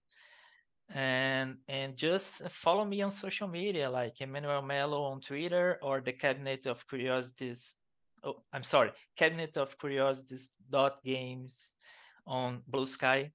And 0.95 1.57
and 1.67 1.97
just 1.97 2.43
follow 2.51 2.85
me 2.85 3.01
on 3.03 3.11
social 3.11 3.49
media 3.49 3.91
like 3.91 4.17
Emanoel 4.21 4.67
Melo 4.67 5.03
on 5.05 5.21
Twitter 5.21 5.79
or 5.83 6.03
the 6.03 6.13
Cabinet 6.13 6.67
of 6.67 6.87
Curiosities. 6.87 7.77
Oh, 8.23 8.43
I'm 8.53 8.63
sorry, 8.63 8.93
Cabinet 9.17 9.57
of 9.57 9.79
Curiosities 9.79 10.51
dot 10.71 11.03
games 11.03 11.75
on 12.27 12.61
Bluesky 12.71 13.31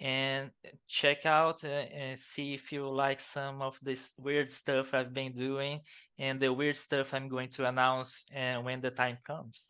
and 0.00 0.50
check 0.88 1.26
out 1.26 1.62
uh, 1.64 1.68
and 1.68 2.18
see 2.18 2.54
if 2.54 2.72
you 2.72 2.88
like 2.88 3.20
some 3.20 3.60
of 3.60 3.78
this 3.82 4.10
weird 4.18 4.52
stuff 4.52 4.94
I've 4.94 5.12
been 5.12 5.32
doing 5.32 5.80
and 6.18 6.40
the 6.40 6.52
weird 6.52 6.78
stuff 6.78 7.12
I'm 7.12 7.28
going 7.28 7.50
to 7.50 7.66
announce 7.66 8.24
uh, 8.34 8.60
when 8.60 8.80
the 8.80 8.90
time 8.90 9.18
comes. 9.26 9.60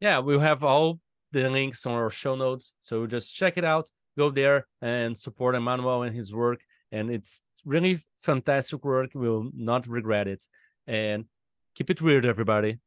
Yeah, 0.00 0.18
we'll 0.18 0.40
have 0.40 0.64
all 0.64 1.00
the 1.32 1.48
links 1.50 1.84
on 1.86 1.92
our 1.92 2.10
show 2.10 2.34
notes. 2.34 2.72
So 2.80 3.06
just 3.06 3.34
check 3.34 3.58
it 3.58 3.64
out, 3.64 3.88
go 4.16 4.30
there 4.30 4.66
and 4.80 5.16
support 5.16 5.54
Emanoel 5.54 6.06
and 6.06 6.16
his 6.16 6.32
work. 6.34 6.60
And 6.92 7.10
it's 7.10 7.40
really 7.64 8.04
fantastic 8.20 8.84
work. 8.84 9.10
We'll 9.14 9.50
not 9.54 9.86
regret 9.86 10.28
it. 10.28 10.44
And 10.86 11.26
keep 11.74 11.90
it 11.90 12.00
weird, 12.00 12.24
everybody. 12.24 12.78